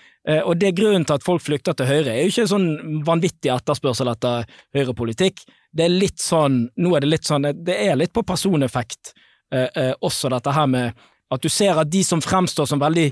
Og 0.44 0.52
det 0.60 0.74
grunnen 0.76 1.06
til 1.08 1.16
at 1.16 1.24
folk 1.24 1.40
flykter 1.40 1.72
til 1.74 1.88
Høyre, 1.88 2.12
er 2.12 2.26
jo 2.26 2.30
ikke 2.30 2.50
sånn 2.50 2.66
vanvittig 3.06 3.48
etterspørsel 3.54 4.10
etter 4.12 4.44
høyrepolitikk. 4.76 5.40
Det 5.72 5.86
er 5.86 5.94
litt 5.94 6.20
sånn, 6.20 6.66
nå 6.76 6.92
er 6.92 7.02
det 7.02 7.08
litt 7.08 7.26
sånn, 7.26 7.48
det 7.56 7.76
er 7.86 7.96
litt 7.96 8.12
på 8.12 8.22
personeffekt 8.28 9.14
eh, 9.54 9.68
eh, 9.68 9.92
også, 9.96 10.28
dette 10.32 10.52
her 10.54 10.68
med 10.70 11.00
at 11.30 11.42
du 11.44 11.48
ser 11.52 11.78
at 11.78 11.90
de 11.90 12.02
som 12.06 12.20
fremstår 12.24 12.66
som 12.66 12.80
veldig 12.82 13.10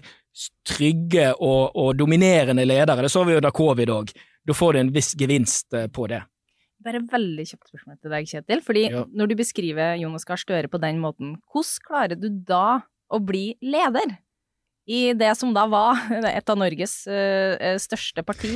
trygge 0.69 1.31
og, 1.43 1.71
og 1.79 1.95
dominerende 1.99 2.65
ledere, 2.67 3.03
det 3.07 3.11
så 3.13 3.25
vi 3.27 3.35
jo 3.37 3.43
da 3.45 3.51
covid 3.55 3.91
òg, 3.95 4.13
da 4.47 4.55
får 4.57 4.75
du 4.77 4.81
en 4.83 4.93
viss 4.95 5.13
gevinst 5.19 5.75
eh, 5.77 5.89
på 5.93 6.07
det. 6.11 6.23
Bare 6.85 7.01
veldig 7.11 7.45
kjapt 7.49 7.73
spørsmål 7.73 7.97
til 7.99 8.13
deg, 8.15 8.29
Kjetil. 8.31 8.61
Fordi 8.63 8.85
Ja. 8.93 9.03
når 9.11 9.33
du 9.33 9.35
beskriver 9.41 9.97
Jonas 9.99 10.25
Gahr 10.29 10.39
Støre 10.39 10.71
på 10.71 10.79
den 10.81 11.01
måten, 11.03 11.37
hvordan 11.51 11.85
klarer 11.89 12.21
du 12.21 12.29
da 12.31 12.81
å 13.11 13.19
bli 13.25 13.57
leder 13.65 14.15
i 14.89 15.13
det 15.19 15.33
som 15.37 15.51
da 15.57 15.67
var 15.69 15.99
et 16.31 16.49
av 16.49 16.59
Norges 16.61 17.01
eh, 17.11 17.75
største 17.83 18.23
parti? 18.25 18.55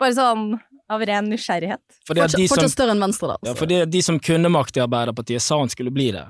Bare 0.00 0.16
sånn 0.16 0.56
av 0.92 1.00
ren 1.08 1.28
nysgjerrighet. 1.30 1.80
Fordi 2.08 2.24
som- 2.28 2.42
Fortsatt 2.50 2.74
større 2.74 2.96
enn 2.96 3.04
Venstre, 3.04 3.36
da. 3.36 3.50
Ja, 3.52 3.54
for 3.56 3.68
de, 3.70 3.82
de 3.86 4.02
som 4.04 4.18
kunne 4.20 4.48
makt 4.52 4.76
i 4.80 4.82
Arbeiderpartiet, 4.84 5.40
sa 5.44 5.60
han 5.60 5.70
skulle 5.72 5.92
bli 5.94 6.10
det. 6.12 6.24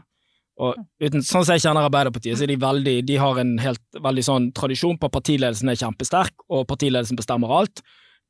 Og 0.62 0.78
uten, 1.02 1.24
sånn 1.26 1.42
som 1.42 1.56
jeg 1.56 1.64
kjenner 1.64 1.88
Arbeiderpartiet, 1.88 2.38
så 2.38 2.46
er 2.46 2.52
de 2.52 2.60
veldig 2.62 2.94
De 3.08 3.16
har 3.18 3.40
en 3.40 3.56
helt 3.62 4.02
veldig 4.04 4.24
sånn 4.26 4.50
tradisjon 4.54 4.98
på 5.00 5.08
at 5.08 5.16
partiledelsen 5.16 5.72
er 5.72 5.80
kjempesterk, 5.80 6.46
og 6.48 6.68
partiledelsen 6.70 7.18
bestemmer 7.18 7.54
alt, 7.56 7.82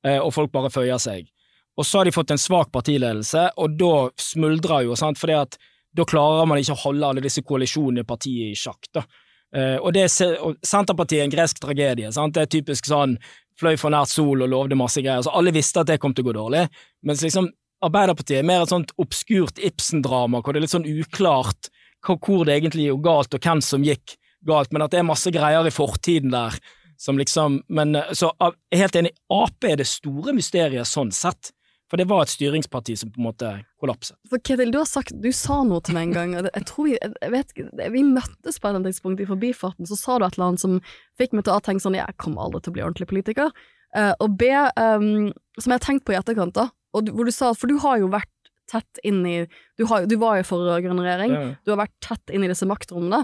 eh, 0.06 0.18
og 0.18 0.32
folk 0.34 0.52
bare 0.54 0.72
føyer 0.72 1.00
seg. 1.02 1.28
Og 1.76 1.88
så 1.88 2.00
har 2.00 2.08
de 2.08 2.14
fått 2.14 2.32
en 2.32 2.40
svak 2.40 2.72
partiledelse, 2.72 3.50
og 3.60 3.76
da 3.80 4.08
smuldrer 4.20 4.88
jo, 4.88 4.96
sant, 4.96 5.20
fordi 5.20 5.36
at 5.40 5.60
da 5.92 6.06
klarer 6.08 6.48
man 6.48 6.60
ikke 6.60 6.76
å 6.76 6.82
holde 6.86 7.08
alle 7.08 7.24
disse 7.24 7.44
koalisjonene 7.44 8.04
i 8.04 8.08
partiet 8.08 8.52
i 8.52 8.58
sjakk, 8.58 8.88
da. 8.96 9.04
Eh, 9.52 9.76
og, 9.76 9.90
det, 9.92 10.06
og 10.40 10.56
Senterpartiet 10.64 11.20
er 11.20 11.26
en 11.26 11.34
gresk 11.34 11.60
tragedie. 11.60 12.12
Sant? 12.14 12.32
Det 12.36 12.46
er 12.46 12.52
typisk 12.54 12.88
sånn 12.88 13.18
fløy 13.60 13.76
for 13.76 13.92
nært 13.92 14.08
sol 14.08 14.40
og 14.40 14.48
lovde 14.48 14.78
masse 14.80 15.02
greier. 15.04 15.20
Så 15.24 15.34
alle 15.36 15.52
visste 15.52 15.82
at 15.82 15.90
det 15.90 15.98
kom 16.00 16.14
til 16.16 16.24
å 16.24 16.30
gå 16.30 16.38
dårlig. 16.38 16.64
Mens 17.04 17.24
liksom 17.24 17.50
Arbeiderpartiet 17.82 18.38
er 18.38 18.46
mer 18.46 18.62
et 18.62 18.70
sånt 18.70 18.92
obskurt 19.02 19.58
Ibsen-drama, 19.58 20.38
hvor 20.40 20.54
det 20.54 20.60
er 20.60 20.64
litt 20.68 20.74
sånn 20.74 20.86
uklart 20.86 21.68
hvor 22.02 22.44
det 22.46 22.58
egentlig 22.58 22.88
gikk 22.88 23.02
galt, 23.04 23.34
og 23.34 23.42
hvem 23.42 23.62
som 23.64 23.86
gikk 23.86 24.16
galt, 24.46 24.72
men 24.74 24.84
at 24.84 24.92
det 24.92 25.00
er 25.02 25.08
masse 25.08 25.30
greier 25.34 25.66
i 25.66 25.74
fortiden 25.74 26.34
der 26.34 26.56
som 27.02 27.18
liksom 27.18 27.64
Men 27.66 27.96
eh, 27.98 28.12
så 28.14 28.30
jeg 28.38 28.78
helt 28.78 28.96
enig, 29.00 29.10
Ap 29.32 29.66
er 29.66 29.80
det 29.80 29.88
store 29.90 30.34
mysteriet 30.36 30.86
sånn 30.86 31.10
sett. 31.10 31.50
For 31.90 31.98
det 31.98 32.06
var 32.08 32.22
et 32.22 32.30
styringsparti 32.32 32.94
som 32.96 33.10
på 33.12 33.20
en 33.20 33.26
måte 33.26 33.48
kollapset. 33.82 34.14
For 34.30 34.40
Ketil, 34.40 34.70
du 34.72 34.78
har 34.78 34.86
sagt, 34.88 35.10
du 35.12 35.28
sa 35.34 35.58
noe 35.66 35.82
til 35.84 35.96
meg 35.98 36.06
en 36.06 36.14
gang, 36.14 36.30
og 36.38 36.46
jeg 36.46 36.64
tror 36.70 36.86
vi, 36.86 36.94
jeg 36.96 37.32
vet 37.34 37.52
ikke, 37.52 37.90
vi 37.92 38.04
møttes 38.06 38.56
på 38.62 38.70
et 38.70 38.86
tidspunkt 38.86 39.20
i 39.20 39.26
forbifarten, 39.28 39.88
så 39.90 39.98
sa 39.98 40.16
du 40.16 40.24
et 40.24 40.38
eller 40.38 40.52
annet 40.52 40.62
som 40.62 40.78
fikk 41.20 41.34
meg 41.36 41.44
til 41.44 41.52
å 41.52 41.60
tenke 41.60 41.84
sånn, 41.84 41.98
jeg 41.98 42.16
kommer 42.22 42.46
aldri 42.46 42.62
til 42.62 42.72
å 42.72 42.76
bli 42.78 42.86
ordentlig 42.86 43.10
politiker, 43.10 43.52
Uh, 43.92 44.14
og 44.24 44.38
B, 44.40 44.48
um, 44.48 45.32
som 45.60 45.72
jeg 45.72 45.76
har 45.76 45.84
tenkt 45.84 46.06
på 46.08 46.14
i 46.14 46.16
etterkant 46.16 46.54
da, 46.56 46.70
og 46.96 47.10
hvor 47.12 47.28
du 47.28 47.32
sa, 47.34 47.50
for 47.52 47.68
du 47.68 47.76
har 47.82 47.98
jo 48.00 48.08
vært 48.12 48.30
tett 48.72 49.00
inn 49.06 49.22
i, 49.28 49.36
du, 49.78 49.86
har, 49.90 50.08
du 50.08 50.16
var 50.20 50.40
jo 50.40 50.48
for 50.48 50.64
rødgrønn 50.66 51.04
regjering, 51.04 51.36
Ja. 51.36 51.46
du 51.64 51.74
har 51.74 51.82
vært 51.84 51.96
tett 52.04 52.32
inn 52.34 52.44
i 52.46 52.50
disse 52.52 52.68
maktrommene, 52.68 53.22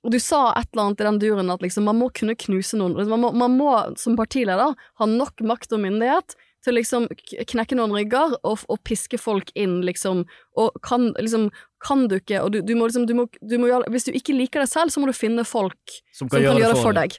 og 0.00 0.14
du 0.14 0.18
sa 0.22 0.46
et 0.56 0.68
eller 0.72 0.86
annet 0.88 1.00
i 1.02 1.04
den 1.10 1.18
duren 1.20 1.50
at 1.52 1.60
liksom, 1.64 1.84
man 1.84 1.98
må 2.00 2.08
kunne 2.16 2.32
knuse 2.40 2.78
noen, 2.80 2.94
liksom, 2.96 3.12
man, 3.16 3.20
må, 3.26 3.32
man 3.36 3.56
må 3.58 3.72
som 4.00 4.16
partileder 4.16 4.72
ha 5.00 5.06
nok 5.10 5.42
makt 5.44 5.74
og 5.76 5.82
myndighet 5.84 6.36
til 6.64 6.76
liksom 6.76 7.06
knekke 7.48 7.76
noen 7.76 7.92
rygger 7.96 8.34
og, 8.44 8.64
og 8.68 8.80
piske 8.84 9.16
folk 9.20 9.48
inn, 9.56 9.78
liksom, 9.84 10.26
og 10.60 10.74
kan, 10.84 11.10
liksom, 11.20 11.46
kan 11.84 12.06
du 12.08 12.18
ikke, 12.18 12.40
og 12.44 12.52
du, 12.52 12.58
du 12.64 12.74
må 12.76 12.88
liksom, 12.88 13.06
du 13.08 13.14
må, 13.16 13.28
du 13.40 13.56
må 13.60 13.70
gjøre, 13.70 13.88
hvis 13.92 14.08
du 14.08 14.12
ikke 14.16 14.36
liker 14.36 14.64
det 14.64 14.68
selv, 14.72 14.92
så 14.92 15.00
må 15.00 15.08
du 15.08 15.16
finne 15.16 15.44
folk 15.48 16.00
Som 16.16 16.28
kan 16.32 16.44
gjøre 16.44 16.72
det 16.74 16.80
for 16.82 16.96
deg. 16.96 17.16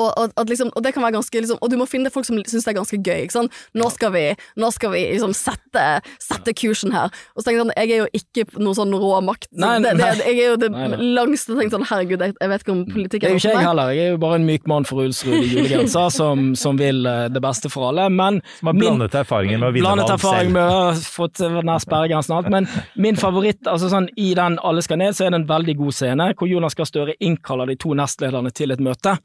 Og, 0.00 0.08
og, 0.08 0.32
at 0.40 0.48
liksom, 0.48 0.70
og 0.72 0.84
det 0.84 0.94
kan 0.94 1.04
være 1.04 1.18
ganske 1.18 1.40
liksom, 1.42 1.58
Og 1.60 1.68
du 1.68 1.76
må 1.76 1.84
finne 1.84 2.08
folk 2.12 2.24
som 2.24 2.38
syns 2.48 2.64
det 2.64 2.72
er 2.72 2.78
ganske 2.78 2.96
gøy. 2.96 3.26
Ikke 3.26 3.36
sant? 3.36 3.56
Nå 3.76 3.90
skal 3.92 4.12
vi, 4.14 4.24
nå 4.56 4.70
skal 4.72 4.94
vi 4.94 5.02
liksom 5.12 5.34
sette, 5.36 5.84
sette 6.22 6.54
kursen 6.56 6.94
her. 6.96 7.12
Og 7.36 7.42
så 7.42 7.48
tenker 7.48 7.58
jeg 7.58 7.64
sånn, 7.66 7.74
jeg 7.76 7.92
er 7.92 8.00
jo 8.00 8.08
ikke 8.16 8.62
noe 8.62 8.78
sånn 8.78 8.94
rå 8.96 9.12
makt. 9.24 9.50
Så 9.50 9.60
Nei, 9.60 9.74
det, 9.84 9.92
det, 10.00 10.08
jeg 10.24 10.38
er 10.38 10.50
jo 10.54 10.58
det 10.62 10.70
Nei, 10.72 10.86
nei. 10.94 11.10
langste 11.18 11.56
tenkt 11.58 11.76
sånn, 11.76 11.84
herregud, 11.90 12.24
jeg, 12.24 12.36
jeg 12.40 12.52
vet 12.52 12.64
ikke 12.64 12.74
om 12.74 12.82
politikk 12.88 13.24
Det 13.24 13.28
er 13.28 13.34
jo 13.34 13.36
noe 13.36 13.42
ikke 13.42 13.52
for 13.52 13.60
jeg 13.60 13.68
heller, 13.68 13.92
jeg 13.92 14.06
er 14.06 14.14
jo 14.14 14.20
bare 14.22 14.38
en 14.40 14.46
myk 14.48 14.70
mann 14.72 14.88
for 14.88 15.04
Ulsrud 15.04 15.36
i 15.36 15.50
julegenser 15.50 16.08
som, 16.18 16.46
som 16.58 16.80
vil 16.80 17.04
eh, 17.08 17.26
det 17.32 17.42
beste 17.44 17.70
for 17.72 17.90
alle, 17.90 18.08
men 18.12 18.40
Som 18.58 18.72
har 18.72 18.78
blandet 18.78 19.18
erfaringer 19.22 19.60
med 19.60 19.68
å 19.68 19.74
vinne 19.76 19.86
Blandet 19.90 20.08
valg 20.08 20.16
erfaring 20.16 20.54
med 20.56 20.64
å 20.64 20.78
ha 20.78 20.96
fått 20.96 21.42
nær 21.42 21.84
sperregrensen 21.84 22.36
og 22.36 22.40
alt, 22.40 22.52
men 22.54 22.70
min 23.04 23.20
favoritt, 23.20 23.60
altså 23.68 23.92
sånn 23.92 24.08
i 24.16 24.32
den 24.38 24.58
Alle 24.64 24.82
skal 24.84 25.00
ned, 25.02 25.16
så 25.16 25.26
er 25.26 25.34
det 25.34 25.42
en 25.42 25.48
veldig 25.50 25.76
god 25.84 25.98
scene 25.98 26.32
hvor 26.38 26.50
Jonas 26.50 26.78
Gahr 26.78 26.88
Støre 26.88 27.16
innkaller 27.20 27.68
de 27.68 27.78
to 27.80 27.92
nestlederne 27.98 28.52
til 28.54 28.72
et 28.74 28.82
møte. 28.82 29.16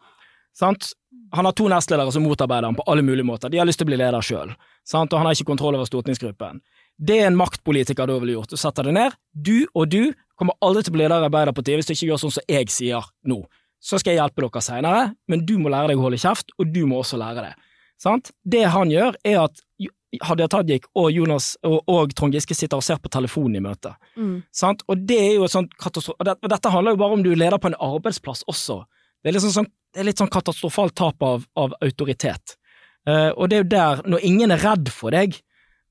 Sant? 0.58 0.92
Han 1.36 1.46
har 1.46 1.54
to 1.58 1.68
nestledere 1.70 2.12
som 2.12 2.24
motarbeider 2.26 2.70
ham 2.70 2.78
på 2.78 2.86
alle 2.90 3.04
mulige 3.06 3.28
måter. 3.28 3.52
De 3.52 3.60
har 3.60 3.68
lyst 3.68 3.82
til 3.82 3.88
å 3.88 3.92
bli 3.92 4.00
leder 4.00 4.26
sjøl, 4.26 4.54
og 4.56 5.14
han 5.14 5.28
har 5.28 5.36
ikke 5.36 5.52
kontroll 5.52 5.76
over 5.78 5.90
stortingsgruppen. 5.90 6.62
Det 6.98 7.20
er 7.22 7.30
en 7.30 7.38
maktpolitiker 7.38 8.10
da 8.10 8.16
ville 8.18 8.38
gjort, 8.40 8.56
du 8.56 8.58
setter 8.58 8.88
det 8.88 8.96
ned, 8.98 9.18
du 9.34 9.68
og 9.76 9.92
du 9.94 10.16
kommer 10.40 10.58
aldri 10.66 10.86
til 10.86 10.94
å 10.94 10.98
bli 10.98 11.04
leder 11.04 11.26
i 11.26 11.30
Arbeiderpartiet 11.30 11.82
hvis 11.82 11.90
du 11.90 11.94
ikke 11.94 12.10
gjør 12.12 12.22
sånn 12.24 12.36
som 12.40 12.50
jeg 12.50 12.72
sier 12.74 13.12
nå. 13.30 13.44
Så 13.78 14.00
skal 14.02 14.16
jeg 14.16 14.22
hjelpe 14.24 14.42
dere 14.42 14.64
seinere, 14.66 15.04
men 15.30 15.46
du 15.46 15.58
må 15.62 15.70
lære 15.70 15.92
deg 15.92 16.02
å 16.02 16.08
holde 16.08 16.22
kjeft, 16.22 16.50
og 16.58 16.74
du 16.74 16.82
må 16.90 17.04
også 17.04 17.20
lære 17.22 17.46
det. 17.46 17.54
Sant? 18.02 18.32
Det 18.46 18.64
han 18.74 18.90
gjør, 18.94 19.18
er 19.26 19.40
at 19.44 19.62
Hadia 20.24 20.48
Tajik 20.50 20.88
og, 20.96 21.12
Jonas, 21.14 21.52
og, 21.68 21.82
og 21.92 22.14
Trond 22.18 22.34
Giske 22.34 22.56
sitter 22.58 22.80
og 22.80 22.86
ser 22.86 23.02
på 23.02 23.12
telefonen 23.14 23.60
i 23.60 23.64
møtet. 23.64 23.98
Mm. 24.18 24.40
Sant? 24.56 24.82
Og 24.90 25.06
det 25.10 25.18
er 25.22 25.34
jo 25.36 25.46
et 25.46 25.54
sånt 25.54 25.74
katastrofe... 25.82 26.18
Og 26.34 26.50
dette 26.50 26.74
handler 26.74 26.96
jo 26.96 27.02
bare 27.02 27.18
om 27.18 27.26
du 27.26 27.32
er 27.34 27.42
leder 27.42 27.62
på 27.62 27.70
en 27.70 27.78
arbeidsplass 27.90 28.46
også. 28.50 28.82
Det 29.28 29.34
er, 29.34 29.36
liksom 29.42 29.52
sånn, 29.52 29.66
det 29.92 30.00
er 30.00 30.08
litt 30.08 30.22
sånn 30.22 30.32
katastrofalt 30.32 30.94
tap 30.96 31.24
av, 31.28 31.44
av 31.60 31.74
autoritet. 31.84 32.56
Uh, 33.04 33.34
og 33.36 33.50
det 33.52 33.58
er 33.58 33.64
jo 33.66 33.70
der, 33.74 34.02
når 34.08 34.24
ingen 34.24 34.56
er 34.56 34.64
redd 34.64 34.88
for 34.92 35.12
deg 35.16 35.36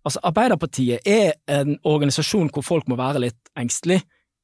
Altså, 0.06 0.20
Arbeiderpartiet 0.22 1.02
er 1.02 1.32
en 1.50 1.72
organisasjon 1.82 2.46
hvor 2.54 2.62
folk 2.62 2.84
må 2.86 2.94
være 2.94 3.24
litt 3.24 3.48
engstelig 3.58 3.96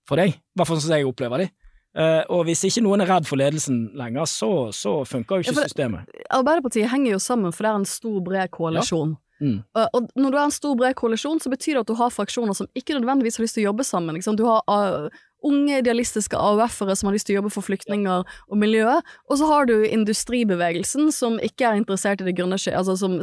for 0.08 0.18
deg, 0.18 0.32
i 0.34 0.58
hvert 0.58 0.66
fall 0.66 0.80
sånn 0.80 0.88
som 0.88 0.96
jeg 0.96 1.06
opplever 1.06 1.44
de. 1.44 1.46
Uh, 1.94 2.24
og 2.34 2.48
hvis 2.48 2.64
ikke 2.66 2.82
noen 2.82 3.04
er 3.04 3.10
redd 3.12 3.28
for 3.28 3.38
ledelsen 3.38 3.92
lenger, 3.94 4.26
så, 4.26 4.48
så 4.74 4.96
funker 5.06 5.38
jo 5.38 5.44
Ja, 5.44 5.52
ikke 5.52 5.58
for- 5.60 5.70
systemet. 5.70 6.22
Arbeiderpartiet 6.34 6.90
henger 6.90 7.14
jo 7.14 7.20
sammen, 7.22 7.54
for 7.54 7.62
det 7.62 7.70
er 7.70 7.78
en 7.78 7.86
stor, 7.86 8.18
bred 8.26 8.50
koalisjon. 8.58 9.14
Mm. 9.38 9.60
Uh, 9.70 9.86
og 9.86 10.10
når 10.18 10.34
du 10.34 10.38
har 10.40 10.48
en 10.50 10.56
stor, 10.58 10.74
bred 10.82 10.98
koalisjon, 10.98 11.38
så 11.42 11.52
betyr 11.52 11.76
det 11.78 11.84
at 11.84 11.92
du 11.92 11.98
har 12.02 12.10
fraksjoner 12.14 12.58
som 12.58 12.70
ikke 12.74 12.98
nødvendigvis 12.98 13.38
har 13.38 13.46
lyst 13.46 13.60
til 13.60 13.66
å 13.66 13.70
jobbe 13.70 13.86
sammen. 13.86 14.18
Du 14.18 14.44
har 14.48 14.66
uh, 14.66 15.22
unge, 15.46 15.80
idealistiske 15.82 16.38
AUF-ere 16.38 16.94
som 16.98 17.08
har 17.08 17.16
lyst 17.16 17.28
til 17.28 17.36
å 17.36 17.40
jobbe 17.40 17.52
for 17.54 17.66
flyktninger 17.66 18.22
og 18.22 18.58
miljøet, 18.58 19.06
og 19.28 19.40
så 19.40 19.48
har 19.50 19.68
du 19.70 19.74
industribevegelsen 19.86 21.10
som 21.14 21.38
ikke 21.42 21.68
er 21.68 21.80
interessert 21.80 22.22
i 22.22 22.28
det 22.28 22.36
grønne 22.38 22.58
altså 22.58 22.96
som 22.98 23.18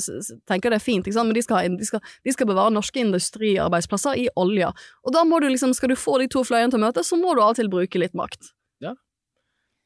tenker 0.49 0.73
det 0.73 0.79
er 0.79 0.85
fint, 0.85 1.07
men 1.07 1.33
de 1.35 1.43
skal, 1.45 1.59
ha, 1.59 1.73
de, 1.79 1.87
skal, 1.87 2.03
de 2.25 2.35
skal 2.35 2.49
bevare 2.49 2.73
norske 2.75 3.01
industriarbeidsplasser 3.01 4.19
i 4.19 4.29
olja. 4.39 4.71
Og 5.05 5.15
da 5.15 5.25
må 5.27 5.41
du 5.41 5.49
liksom, 5.49 5.73
skal 5.77 5.93
du 5.93 5.99
få 5.99 6.19
de 6.21 6.29
to 6.31 6.43
fløyene 6.47 6.73
til 6.73 6.81
å 6.81 6.87
møtes, 6.87 7.11
så 7.11 7.19
må 7.19 7.35
du 7.35 7.43
av 7.43 7.53
og 7.53 7.59
til 7.59 7.71
bruke 7.71 8.01
litt 8.01 8.17
makt. 8.17 8.51
Ja. 8.83 8.95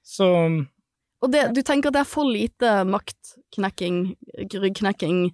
Så 0.03 0.29
Og 1.23 1.31
det, 1.31 1.45
du 1.55 1.61
tenker 1.63 1.89
at 1.89 1.95
det 1.95 2.03
er 2.03 2.09
for 2.09 2.27
lite 2.27 2.81
maktknekking, 2.89 3.99
ryggknekking 4.51 5.29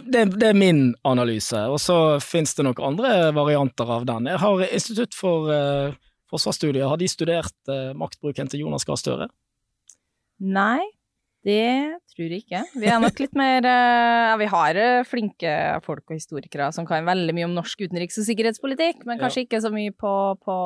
det, 0.00 0.24
det 0.40 0.48
er 0.48 0.56
min 0.56 0.94
analyse, 1.04 1.58
og 1.68 1.76
så 1.82 1.98
finnes 2.24 2.54
det 2.56 2.64
nok 2.64 2.80
andre 2.84 3.12
varianter 3.36 3.90
av 3.98 4.06
den. 4.08 4.30
Jeg 4.30 4.40
har 4.40 4.64
Institutt 4.70 5.16
for 5.16 5.52
uh, 5.52 5.92
forsvarsstudier, 6.32 6.88
har 6.88 7.00
de 7.00 7.10
studert 7.10 7.54
uh, 7.68 7.92
maktbruken 7.98 8.48
til 8.48 8.64
Jonas 8.64 8.88
Gahr 8.88 9.00
Støre? 9.00 9.28
Nei, 10.42 10.80
det 11.44 11.98
tror 12.14 12.32
jeg 12.32 12.44
ikke. 12.44 12.62
Vi 12.80 12.88
er 12.88 13.02
nok 13.02 13.20
litt 13.20 13.36
mer 13.36 13.68
uh, 13.68 14.32
vi 14.40 14.48
har 14.54 14.80
flinke 15.10 15.52
folk 15.84 16.06
og 16.08 16.16
historikere 16.16 16.70
som 16.72 16.88
kan 16.88 17.04
veldig 17.08 17.36
mye 17.36 17.50
om 17.50 17.58
norsk 17.58 17.84
utenriks- 17.84 18.16
og 18.22 18.28
sikkerhetspolitikk, 18.30 19.04
men 19.08 19.20
kanskje 19.20 19.44
ikke 19.44 19.60
så 19.60 19.74
mye 19.74 19.92
på, 19.92 20.16
på 20.40 20.58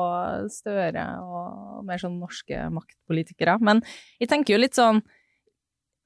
Støre 0.55 1.05
og 1.19 1.83
mer 1.89 1.99
sånn 1.99 2.15
norske 2.23 2.69
maktpolitikere. 2.79 3.59
Men 3.59 3.83
jeg 4.21 4.31
tenker 4.31 4.55
jo 4.55 4.63
litt 4.63 4.79
sånn 4.79 5.03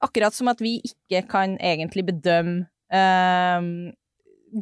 Akkurat 0.02 0.34
som 0.34 0.48
at 0.50 0.58
vi 0.58 0.80
ikke 0.82 1.20
kan 1.30 1.52
egentlig 1.62 2.02
bedømme 2.08 2.71
eh, 2.92 3.60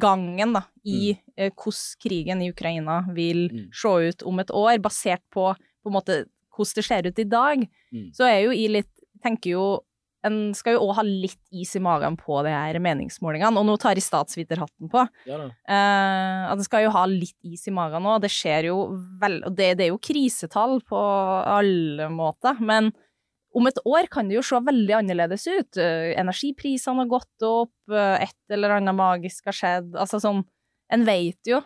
gangen 0.01 0.53
da, 0.55 0.63
i 0.87 1.11
eh, 1.35 1.51
hvordan 1.51 1.99
krigen 2.01 2.41
i 2.41 2.49
Ukraina 2.53 3.01
vil 3.15 3.49
se 3.75 3.91
ut 4.11 4.23
om 4.23 4.39
et 4.39 4.51
år, 4.55 4.77
basert 4.83 5.23
på 5.33 5.51
på 5.81 5.89
en 5.89 5.95
måte 5.97 6.15
hvordan 6.53 6.75
det 6.77 6.83
ser 6.85 7.07
ut 7.09 7.19
i 7.19 7.29
dag, 7.29 7.67
Mm. 7.91 8.05
så 8.15 8.23
er 8.23 8.37
jo 8.45 8.51
i 8.55 8.67
litt 8.71 8.87
Tenker 9.21 9.51
jo 9.51 9.63
en 10.23 10.53
skal 10.55 10.73
jo 10.77 10.85
òg 10.87 10.95
ha 10.95 11.03
litt 11.03 11.37
is 11.51 11.75
i 11.75 11.79
magen 11.83 12.15
på 12.17 12.39
de 12.45 12.49
her 12.53 12.77
meningsmålingene, 12.79 13.57
og 13.59 13.65
nå 13.67 13.75
tar 13.81 13.93
jeg 13.97 14.05
statsviterhatten 14.05 14.89
på. 14.89 15.03
Ja 15.27 15.37
da. 15.41 15.47
Eh, 15.67 16.45
at 16.53 16.57
en 16.57 16.63
skal 16.63 16.85
jo 16.85 16.91
ha 16.95 17.03
litt 17.09 17.35
is 17.43 17.67
i 17.67 17.73
magen 17.75 18.01
nå. 18.05 18.15
Det 18.21 18.29
skjer 18.31 18.69
jo 18.69 18.77
vel 19.21 19.41
Og 19.45 19.55
det, 19.57 19.77
det 19.77 19.85
er 19.85 19.91
jo 19.91 19.99
krisetall 20.01 20.79
på 20.87 20.97
alle 20.97 22.07
måter, 22.13 22.57
men 22.61 22.91
om 23.57 23.67
et 23.67 23.81
år 23.87 24.07
kan 24.11 24.29
det 24.29 24.37
jo 24.37 24.45
se 24.45 24.59
veldig 24.63 24.95
annerledes 25.01 25.43
ut. 25.49 25.79
Eh, 25.81 26.13
energiprisene 26.21 27.03
har 27.03 27.11
gått 27.11 27.45
opp, 27.47 27.75
eh, 27.91 28.27
et 28.27 28.55
eller 28.55 28.77
annet 28.77 28.95
magisk 28.95 29.49
har 29.51 29.57
skjedd. 29.57 29.93
Altså 29.95 30.21
sånn 30.23 30.43
En 30.91 31.05
vet 31.07 31.47
jo 31.47 31.61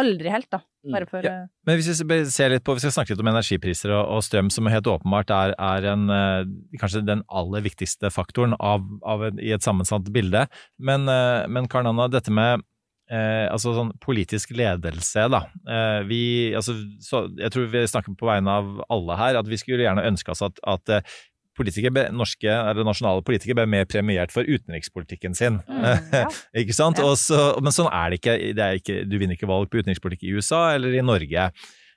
aldri 0.00 0.30
helt, 0.32 0.48
da. 0.50 0.62
Bare 0.90 1.06
for 1.08 1.24
Ja. 1.24 1.46
Men 1.66 1.76
hvis 1.78 2.02
vi 2.02 2.24
ser 2.32 2.48
litt 2.50 2.64
på, 2.64 2.74
vi 2.74 2.80
skal 2.80 2.92
snakke 2.92 3.12
litt 3.12 3.20
om 3.20 3.28
energipriser 3.28 3.92
og, 3.92 4.08
og 4.16 4.22
strøm, 4.24 4.50
som 4.50 4.66
helt 4.66 4.88
åpenbart 4.88 5.30
er, 5.30 5.54
er 5.58 5.86
en, 5.92 6.08
eh, 6.10 6.78
kanskje 6.80 7.04
den 7.06 7.22
aller 7.28 7.64
viktigste 7.64 8.10
faktoren 8.12 8.56
av, 8.58 8.84
av 9.04 9.38
i 9.38 9.52
et 9.52 9.64
sammensatt 9.64 10.10
bilde. 10.12 10.46
Men, 10.78 11.08
eh, 11.08 11.46
men 11.46 11.68
Karen 11.68 11.92
Anna, 11.92 12.08
dette 12.08 12.32
med 12.32 12.64
eh, 13.10 13.44
altså 13.52 13.74
sånn 13.76 13.92
politisk 14.00 14.54
ledelse, 14.56 15.26
da. 15.32 15.42
Eh, 15.68 16.00
vi, 16.08 16.22
altså, 16.56 16.74
så, 17.04 17.26
jeg 17.38 17.52
tror 17.54 17.70
vi 17.72 17.84
snakker 17.90 18.16
på 18.18 18.28
vegne 18.30 18.50
av 18.60 18.82
alle 18.92 19.16
her, 19.20 19.38
at 19.42 19.48
vi 19.50 19.58
skulle 19.60 19.84
gjerne 19.86 20.06
ønske 20.08 20.32
oss 20.34 20.42
at, 20.46 20.58
at 20.64 20.88
eh, 20.98 21.14
ble- 21.58 22.08
norske 22.10 22.50
eller 22.50 22.82
nasjonale 22.84 23.22
politikere 23.22 23.60
ble 23.62 23.66
mer 23.70 23.84
premiert 23.86 24.32
for 24.34 24.42
utenrikspolitikken 24.42 25.36
sin. 25.38 25.60
ikke 26.60 26.74
sant? 26.74 26.98
Og 27.04 27.14
så- 27.20 27.54
men 27.62 27.72
sånn 27.72 27.92
er 27.92 28.10
det 28.10 28.20
ikke. 28.22 28.36
Det 28.58 28.64
er 28.64 28.80
ikke. 28.80 29.00
Du 29.08 29.18
vinner 29.20 29.36
ikke 29.38 29.46
valg 29.50 29.70
på 29.70 29.78
utenrikspolitikk 29.82 30.24
i 30.26 30.34
USA 30.34 30.74
eller 30.74 30.94
i 30.98 31.04
Norge. 31.04 31.50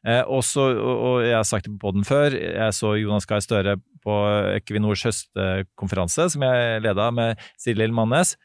Eh, 0.08 0.22
også, 0.30 0.62
og, 0.78 1.24
jeg 1.26 1.34
har 1.36 1.44
sagt 1.50 1.66
det 1.66 1.74
på 1.74 1.88
podden 1.90 2.06
før, 2.06 2.32
jeg 2.38 2.76
så 2.78 2.94
Jonas 3.02 3.26
Gahr 3.28 3.42
Støre 3.44 3.74
på 4.06 4.14
Equinors 4.56 5.02
høstkonferanse, 5.04 6.30
som 6.32 6.44
jeg 6.46 6.82
leda 6.86 7.10
med 7.12 7.42
Siril 7.60 7.92
Mannes. 7.98 8.36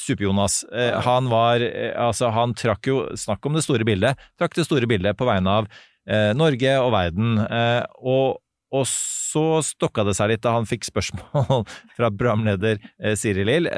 Super-Jonas. 0.00 0.62
Eh, 0.72 1.00
han 1.06 1.28
var 1.32 1.64
eh, 1.64 1.92
Altså, 2.00 2.30
han 2.34 2.54
trakk 2.58 2.88
jo 2.90 3.02
Snakk 3.18 3.44
om 3.46 3.56
det 3.56 3.64
store 3.66 3.86
bildet. 3.86 4.20
Trakk 4.40 4.56
det 4.58 4.66
store 4.68 4.88
bildet 4.90 5.18
på 5.18 5.28
vegne 5.28 5.58
av 5.60 5.68
eh, 6.08 6.32
Norge 6.36 6.78
og 6.80 6.94
verden. 6.96 7.38
Og 8.04 8.40
og 8.74 8.88
så 8.90 9.60
stokka 9.62 10.02
det 10.02 10.16
seg 10.18 10.32
litt 10.32 10.40
da 10.42 10.56
han 10.56 10.64
fikk 10.66 10.88
spørsmål 10.88 11.60
fra 11.94 12.08
programleder 12.10 12.80
Siri 13.14 13.44
Lill 13.46 13.68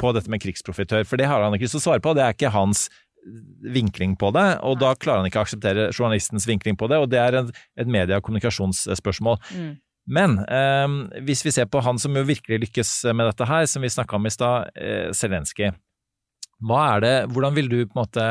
på 0.00 0.12
dette 0.16 0.32
med 0.32 0.40
krigsprofitør, 0.40 1.04
for 1.04 1.20
det 1.20 1.26
har 1.28 1.44
han 1.44 1.52
ikke 1.52 1.66
lyst 1.66 1.76
til 1.76 1.82
å 1.82 1.84
svare 1.90 2.00
på. 2.00 2.14
Det 2.16 2.22
er 2.24 2.32
ikke 2.32 2.54
hans 2.54 2.86
vinkling 3.74 4.14
på 4.16 4.30
det, 4.32 4.46
og 4.64 4.78
da 4.80 4.94
klarer 4.96 5.20
han 5.20 5.28
ikke 5.28 5.42
å 5.42 5.44
akseptere 5.44 5.90
journalistens 5.90 6.46
vinkling 6.48 6.78
på 6.80 6.88
det, 6.88 7.02
og 7.02 7.10
det 7.12 7.20
er 7.20 7.36
en, 7.42 7.52
et 7.76 7.90
media- 7.90 8.22
og 8.22 8.24
kommunikasjonsspørsmål. 8.30 9.36
Mm. 9.52 9.70
Men 10.08 10.38
eh, 10.44 11.20
hvis 11.26 11.44
vi 11.46 11.54
ser 11.54 11.68
på 11.70 11.82
han 11.84 12.00
som 12.00 12.16
jo 12.16 12.26
virkelig 12.28 12.62
lykkes 12.66 12.92
med 13.12 13.28
dette 13.30 13.48
her, 13.48 13.66
som 13.68 13.84
vi 13.84 13.92
snakka 13.92 14.16
om 14.16 14.28
i 14.28 14.32
stad, 14.32 14.70
eh, 14.78 15.10
Zelenskyj. 15.16 15.72
Hva 16.68 16.84
er 16.96 17.04
det, 17.04 17.16
hvordan 17.34 17.54
vil 17.54 17.68
du 17.70 17.80
på 17.84 17.94
en 17.94 18.00
måte 18.02 18.30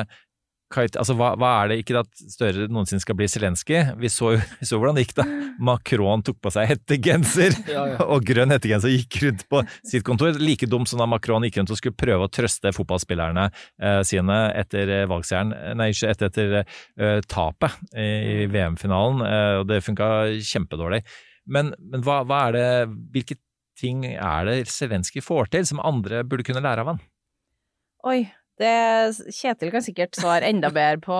altså 0.75 1.15
hva, 1.15 1.29
hva 1.39 1.49
er 1.63 1.69
det 1.71 1.77
ikke 1.79 2.01
at 2.01 2.09
Støre 2.27 2.65
noensinne 2.67 2.99
skal 2.99 3.15
bli 3.15 3.27
Zelenskyj? 3.31 3.93
Vi 3.95 4.09
vi 4.09 4.65
så 4.67 4.77
hvordan 4.77 4.97
det 4.97 5.05
gikk 5.05 5.15
da 5.15 5.25
Macron 5.59 6.23
tok 6.23 6.41
på 6.41 6.51
seg 6.51 6.67
hettegenser 6.67 7.55
Ja, 7.71 7.85
ja. 7.93 7.97
og 8.03 8.25
grønn 8.27 8.51
hettegenser 8.51 8.91
gikk 8.91 9.19
rundt 9.23 9.45
på 9.49 9.63
sitt 9.87 10.03
kontor. 10.03 10.35
Like 10.39 10.67
dumt 10.67 10.89
som 10.89 10.99
da 10.99 11.07
Macron 11.07 11.45
gikk 11.47 11.57
rundt 11.61 11.71
og 11.71 11.79
skulle 11.79 11.97
prøve 11.97 12.27
å 12.27 12.31
trøste 12.31 12.73
fotballspillerne 12.75 13.47
eh, 13.47 14.01
sine 14.07 14.41
etter 14.59 14.91
eh, 14.91 15.07
valgseieren, 15.09 15.55
nei, 15.79 15.89
ikke 15.93 16.11
etter, 16.11 16.31
etter 16.31 16.57
eh, 16.59 17.21
tapet 17.27 17.79
i 17.95 18.45
VM-finalen, 18.51 19.23
eh, 19.23 19.53
og 19.61 19.67
det 19.71 19.81
funka 19.85 20.11
kjempedårlig. 20.43 21.01
Men, 21.47 21.73
men 21.79 22.03
hva, 22.05 22.21
hva 22.27 22.41
er 22.49 22.57
det, 22.57 22.65
hvilke 23.15 23.37
ting 23.79 24.03
er 24.09 24.47
det 24.49 24.57
Zelenskyj 24.73 25.21
får 25.23 25.51
til 25.53 25.67
som 25.69 25.79
andre 25.85 26.23
burde 26.27 26.43
kunne 26.47 26.63
lære 26.65 26.83
av 26.83 26.93
han? 26.93 26.99
Oi. 28.07 28.19
Det, 28.57 28.69
Kjetil 29.37 29.69
kan 29.69 29.83
sikkert 29.85 30.17
svare 30.17 30.47
enda 30.49 30.71
bedre 30.73 30.97
på, 31.03 31.17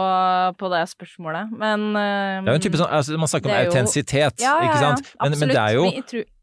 på 0.58 0.70
det 0.74 0.80
spørsmålet, 0.90 1.52
men 1.54 1.84
Det 1.94 2.02
er 2.02 2.48
jo 2.50 2.56
en 2.58 2.64
type 2.66 2.80
sånn, 2.82 2.90
altså 2.98 3.20
Man 3.22 3.30
snakker 3.30 3.52
om 3.52 3.54
jo- 3.54 3.68
autentisitet, 3.70 4.42
Ja, 4.42 4.56
ja, 4.58 4.72
ikke 4.72 4.80
sant? 4.82 5.12
Men, 5.22 5.36
men 5.44 5.52
det 5.54 5.60
er 5.62 5.76
jo, 5.78 5.84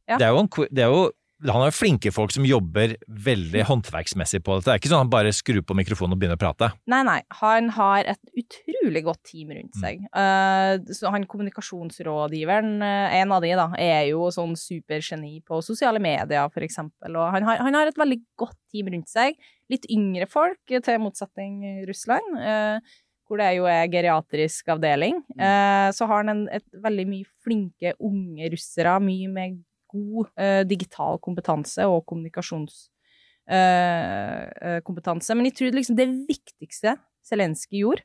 ja. 0.06 0.18
det 0.20 0.28
er 0.28 0.30
jo, 0.36 0.44
en, 0.44 0.50
det 0.70 0.84
er 0.86 0.92
jo 0.94 1.00
han 1.42 1.60
har 1.60 1.68
jo 1.68 1.76
flinke 1.76 2.12
folk 2.14 2.32
som 2.32 2.46
jobber 2.46 2.94
veldig 3.08 3.64
håndverksmessig 3.68 4.40
på 4.46 4.54
dette. 4.56 4.68
Det 4.68 4.72
er 4.74 4.80
ikke 4.80 4.90
sånn 4.92 5.02
han 5.02 5.12
bare 5.12 5.32
skrur 5.34 5.64
på 5.66 5.76
mikrofonen 5.76 6.14
og 6.14 6.20
begynner 6.20 6.38
å 6.38 6.42
prate. 6.44 6.70
Nei, 6.90 7.02
nei. 7.06 7.18
Han 7.40 7.68
har 7.74 8.06
et 8.14 8.20
utrolig 8.38 9.02
godt 9.04 9.22
team 9.28 9.50
Mm. 9.50 9.56
rundt 9.58 9.74
seg. 9.80 10.04
Eh, 10.14 10.94
så 10.94 11.10
han 11.10 11.26
kommunikasjonsrådgiveren, 11.26 12.82
eh, 12.82 13.16
en 13.20 13.32
av 13.32 13.42
de, 13.42 13.50
da, 13.54 13.66
er 13.78 14.08
jo 14.10 14.30
sånn 14.30 14.54
supergeni 14.56 15.42
på 15.44 15.62
sosiale 15.62 16.00
medier, 16.00 16.48
for 16.50 16.60
eksempel. 16.60 17.16
Og 17.16 17.30
han 17.32 17.42
har, 17.42 17.58
han 17.58 17.74
har 17.74 17.86
et 17.88 17.98
veldig 17.98 18.20
godt 18.38 18.56
team 18.72 18.86
rundt 18.86 19.08
seg. 19.08 19.34
Litt 19.70 19.86
yngre 19.90 20.28
folk, 20.28 20.60
til 20.66 20.98
motsetning 21.00 21.86
Russland. 21.88 22.38
Uh, 22.38 22.80
hvor 23.24 23.40
det 23.40 23.54
jo 23.56 23.64
er 23.64 23.88
geriatrisk 23.88 24.68
avdeling. 24.68 25.22
Eh, 25.38 25.90
så 25.96 26.06
har 26.06 26.24
han 26.24 26.28
en, 26.28 26.48
et 26.52 26.64
veldig 26.84 27.06
mye 27.08 27.24
flinke 27.44 27.94
unge 27.98 28.50
russere, 28.52 28.98
mye 29.00 29.30
med 29.32 29.62
god 29.94 30.32
eh, 30.40 30.62
digital 30.68 31.20
kompetanse 31.22 31.86
og 31.90 32.02
kommunikasjonskompetanse. 32.10 32.90
Eh, 33.44 34.78
kompetanse. 34.86 35.34
Men 35.36 35.50
jeg 35.50 35.56
tror 35.58 35.74
liksom 35.76 35.98
det 35.98 36.08
viktigste 36.28 36.94
Zelenskyj 37.28 37.82
gjorde, 37.82 38.04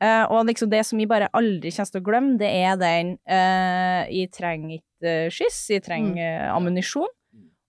eh, 0.00 0.24
og 0.32 0.46
liksom 0.48 0.70
det 0.72 0.82
som 0.88 1.00
jeg 1.00 1.10
bare 1.10 1.28
aldri 1.36 1.72
kommer 1.72 1.92
til 1.92 2.00
å 2.00 2.06
glemme, 2.06 2.38
det 2.40 2.48
er 2.48 2.78
den 2.80 3.14
eh, 3.28 4.08
Jeg 4.12 4.32
trenger 4.36 4.78
ikke 4.78 5.12
eh, 5.12 5.30
skyss, 5.32 5.60
jeg 5.72 5.84
trenger 5.84 6.24
eh, 6.24 6.48
ammunisjon. 6.52 7.12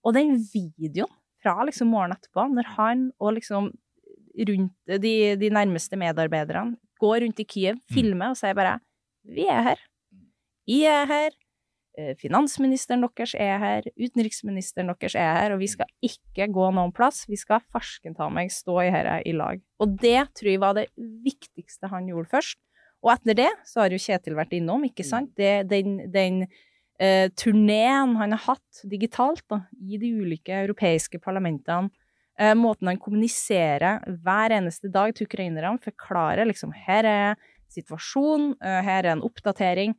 Og 0.06 0.14
den 0.16 0.36
videoen 0.52 1.12
fra 1.42 1.58
liksom 1.66 1.90
morgenen 1.92 2.16
etterpå, 2.16 2.46
når 2.54 2.72
han 2.76 3.10
og 3.20 3.36
liksom 3.36 3.70
rundt 4.48 5.00
de, 5.02 5.14
de 5.40 5.50
nærmeste 5.52 5.96
medarbeiderne 6.00 6.76
går 7.00 7.22
rundt 7.24 7.40
i 7.40 7.46
Kyiv, 7.48 7.80
filmer 7.92 8.32
og 8.32 8.38
sier 8.40 8.56
bare 8.56 8.78
Vi 9.26 9.46
er 9.50 9.62
her. 9.72 9.82
Vi 10.66 10.84
er 10.88 11.06
her. 11.10 11.34
Eh, 11.98 12.12
Finansministeren 12.20 13.04
deres 13.06 13.34
er 13.34 13.56
her. 13.62 13.88
Utenriksministeren 13.96 14.92
deres 14.92 15.16
er 15.16 15.32
her. 15.40 15.56
Og 15.56 15.62
vi 15.62 15.70
skal 15.72 15.90
ikke 16.04 16.48
gå 16.52 16.68
noen 16.76 16.94
plass. 16.96 17.24
Vi 17.28 17.38
skal 17.40 17.64
farsken 17.72 18.16
ta 18.18 18.28
meg 18.32 18.52
stå 18.54 18.78
i 18.84 18.92
dette 18.94 19.18
i 19.26 19.34
lag. 19.36 19.60
Og 19.82 19.98
det 20.00 20.20
tror 20.36 20.52
jeg 20.52 20.62
var 20.62 20.78
det 20.78 20.88
viktigste 20.96 21.92
han 21.92 22.08
gjorde 22.10 22.32
først. 22.36 22.60
Og 23.04 23.12
etter 23.12 23.36
det 23.38 23.50
så 23.68 23.84
har 23.84 23.92
jo 23.92 24.00
Kjetil 24.02 24.36
vært 24.38 24.54
innom, 24.56 24.86
ikke 24.88 25.04
sant? 25.06 25.34
Det, 25.38 25.68
den 25.70 26.00
den 26.10 26.46
eh, 26.98 27.28
turneen 27.36 28.16
han 28.16 28.34
har 28.34 28.42
hatt 28.46 28.82
digitalt 28.88 29.44
da, 29.50 29.62
i 29.78 30.00
de 30.00 30.12
ulike 30.16 30.54
europeiske 30.64 31.20
parlamentene, 31.22 31.90
eh, 32.40 32.54
måten 32.56 32.90
han 32.90 33.00
kommuniserer 33.02 34.02
hver 34.24 34.56
eneste 34.56 34.90
dag 34.92 35.14
til 35.14 35.28
ukrainerne, 35.28 35.78
forklarer 35.82 36.48
liksom 36.48 36.74
her 36.86 37.08
er 37.10 37.38
situasjonen, 37.72 38.54
eh, 38.62 38.82
her 38.86 39.04
er 39.04 39.12
en 39.14 39.24
oppdatering. 39.26 39.96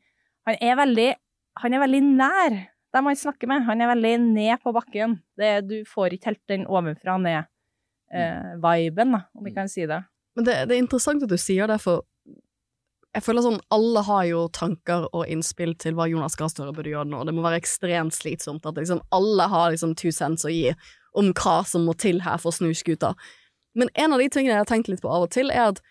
Han 0.47 0.59
er 0.61 0.77
veldig, 0.79 1.09
han 1.61 1.73
er 1.73 1.79
veldig 1.83 2.03
nær 2.07 2.51
dem 2.95 3.05
han 3.09 3.19
snakker 3.19 3.47
med. 3.51 3.65
Han 3.67 3.81
er 3.81 3.91
veldig 3.91 4.15
ned 4.23 4.55
på 4.63 4.69
bakken. 4.75 5.09
Det, 5.37 5.51
du 5.69 5.77
får 5.87 6.13
ikke 6.15 6.29
helt 6.31 6.49
den 6.49 6.63
ovenfra-ned-viben, 6.67 9.09
da, 9.15 9.19
om 9.35 9.43
vi 9.45 9.55
kan 9.55 9.69
si 9.71 9.83
det. 9.89 10.01
Men 10.37 10.43
det, 10.47 10.55
det 10.69 10.75
er 10.75 10.83
interessant 10.83 11.23
at 11.25 11.31
du 11.31 11.39
sier 11.41 11.65
det, 11.69 11.79
for 11.83 11.95
jeg 13.17 13.23
føler 13.25 13.41
sånn 13.41 13.63
alle 13.73 14.01
har 14.05 14.23
jo 14.29 14.43
tanker 14.53 15.07
og 15.09 15.25
innspill 15.31 15.73
til 15.81 15.95
hva 15.97 16.05
Jonas 16.09 16.37
Gahr 16.37 16.51
Støre 16.53 16.75
burde 16.75 16.91
gjøre 16.91 17.09
nå. 17.09 17.17
Det 17.25 17.33
må 17.33 17.41
være 17.45 17.59
ekstremt 17.63 18.13
slitsomt 18.13 18.67
at 18.69 18.77
liksom 18.77 19.01
alle 19.15 19.45
har 19.49 19.71
liksom 19.73 19.91
two 19.97 20.13
cents 20.13 20.45
å 20.45 20.53
gi 20.53 20.67
om 21.17 21.27
hva 21.33 21.63
som 21.65 21.81
må 21.87 21.93
til 21.97 22.21
her 22.25 22.37
for 22.41 22.49
å 22.51 22.57
snu 22.59 22.69
skuta. 22.77 23.09
Men 23.77 23.87
en 23.97 24.13
av 24.13 24.19
de 24.21 24.29
tingene 24.29 24.53
jeg 24.53 24.61
har 24.61 24.69
tenkt 24.69 24.89
litt 24.91 25.01
på 25.01 25.09
av 25.09 25.25
og 25.25 25.31
til, 25.33 25.49
er 25.49 25.71
at 25.71 25.79
eh, 25.81 25.85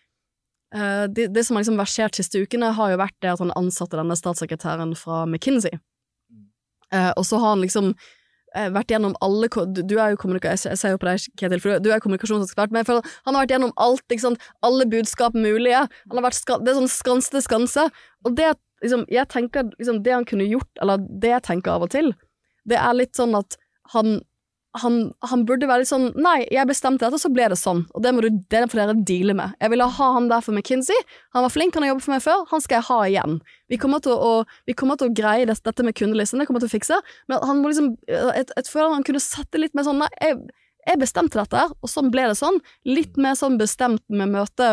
det, 1.09 1.29
det 1.35 1.45
som 1.47 1.57
har 1.57 1.65
liksom 1.65 1.81
versert 1.81 2.19
siste 2.19 2.43
ukene, 2.43 2.73
har 2.77 2.93
jo 2.93 3.01
vært 3.01 3.17
det 3.25 3.33
at 3.33 3.43
han 3.43 3.55
ansatte 3.59 3.99
denne 3.99 4.17
statssekretæren 4.19 4.95
fra 4.99 5.25
McKinsey. 5.27 5.79
Eh, 6.95 7.11
og 7.17 7.25
så 7.27 7.41
har 7.43 7.55
han 7.55 7.65
liksom 7.65 7.91
eh, 8.55 8.69
vært 8.75 8.93
gjennom 8.93 9.17
alle 9.25 9.49
Du, 9.75 9.97
er 9.99 10.15
jo 10.15 10.21
jeg, 10.43 10.59
ser- 10.59 10.93
jo 10.95 11.01
på 11.03 11.09
deg, 11.09 11.25
Ketil, 11.41 11.63
for 11.63 11.83
du, 11.83 11.91
er 11.91 12.03
kommunikasjonsekspert, 12.05 12.75
men 12.75 12.87
han 12.87 13.35
har 13.35 13.43
vært 13.43 13.57
gjennom 13.57 13.75
alt, 13.77 14.17
alle 14.63 14.87
budskap 14.87 15.35
mulige. 15.35 15.87
Han 16.11 16.21
har 16.21 16.29
vært 16.29 16.63
det 16.65 16.73
er 16.73 16.81
sånn 16.81 16.93
skanse 16.93 17.35
til 17.35 17.43
skanse. 17.43 17.89
Og 18.25 18.37
det 18.37 18.53
liksom, 18.83 19.05
jeg 19.11 19.29
tenker 19.33 19.71
liksom, 19.79 20.03
det 20.03 20.15
han 20.15 20.29
kunne 20.29 20.47
gjort, 20.49 20.71
eller 20.83 21.03
det 21.03 21.35
jeg 21.35 21.47
tenker 21.51 21.75
av 21.75 21.87
og 21.87 21.93
til, 21.95 22.13
det 22.67 22.79
er 22.79 22.99
litt 22.99 23.15
sånn 23.17 23.35
at 23.39 23.59
han 23.95 24.21
han, 24.83 24.99
han 25.31 25.45
burde 25.49 25.69
være 25.69 25.83
litt 25.83 25.91
sånn 25.91 26.11
Nei, 26.21 26.41
jeg 26.53 26.69
bestemte 26.69 27.07
dette, 27.07 27.21
så 27.23 27.31
ble 27.33 27.49
det 27.53 27.59
sånn. 27.61 27.85
Og 27.97 28.03
det 28.05 28.13
må 28.15 28.25
du, 28.25 28.29
det 28.53 28.65
får 28.73 28.83
dere 28.83 28.97
deale 29.09 29.37
med. 29.39 29.55
Jeg 29.63 29.73
ville 29.73 29.89
ha 29.99 30.09
han 30.17 30.29
der 30.31 30.45
for 30.45 30.57
McKinsey. 30.57 30.99
Han 31.37 31.47
var 31.47 31.55
flink, 31.55 31.77
han 31.77 31.87
har 31.87 31.95
jobbet 31.95 32.07
for 32.07 32.15
meg 32.17 32.25
før. 32.25 32.45
Han 32.53 32.65
skal 32.65 32.79
jeg 32.79 32.89
ha 32.91 32.99
igjen. 33.11 33.39
Vi 33.73 33.81
kommer 33.83 34.05
til 34.05 34.15
å, 34.15 34.35
vi 34.69 34.77
kommer 34.79 35.01
til 35.01 35.11
å 35.11 35.17
greie 35.17 35.49
det, 35.49 35.59
dette 35.67 35.87
med 35.87 35.97
kundelisten, 35.99 36.43
det 36.43 36.49
kommer 36.51 36.63
til 36.65 36.71
å 36.71 36.77
fikse. 36.77 37.01
Men 37.31 37.43
han 37.47 37.63
må 37.63 37.73
liksom 37.73 37.95
Jeg, 38.11 38.47
jeg 38.53 38.69
føler 38.71 38.95
han 38.95 39.07
kunne 39.07 39.23
sette 39.23 39.61
litt 39.61 39.75
mer 39.77 39.87
sånn 39.87 40.01
Nei, 40.03 40.11
jeg, 40.23 40.39
jeg 40.87 41.01
bestemte 41.01 41.41
dette 41.41 41.65
og 41.75 41.91
sånn 41.91 42.13
ble 42.15 42.29
det 42.31 42.39
sånn. 42.39 42.61
Litt 42.87 43.19
mer 43.21 43.37
sånn 43.39 43.59
bestemt 43.61 44.05
med 44.13 44.31
møte 44.35 44.71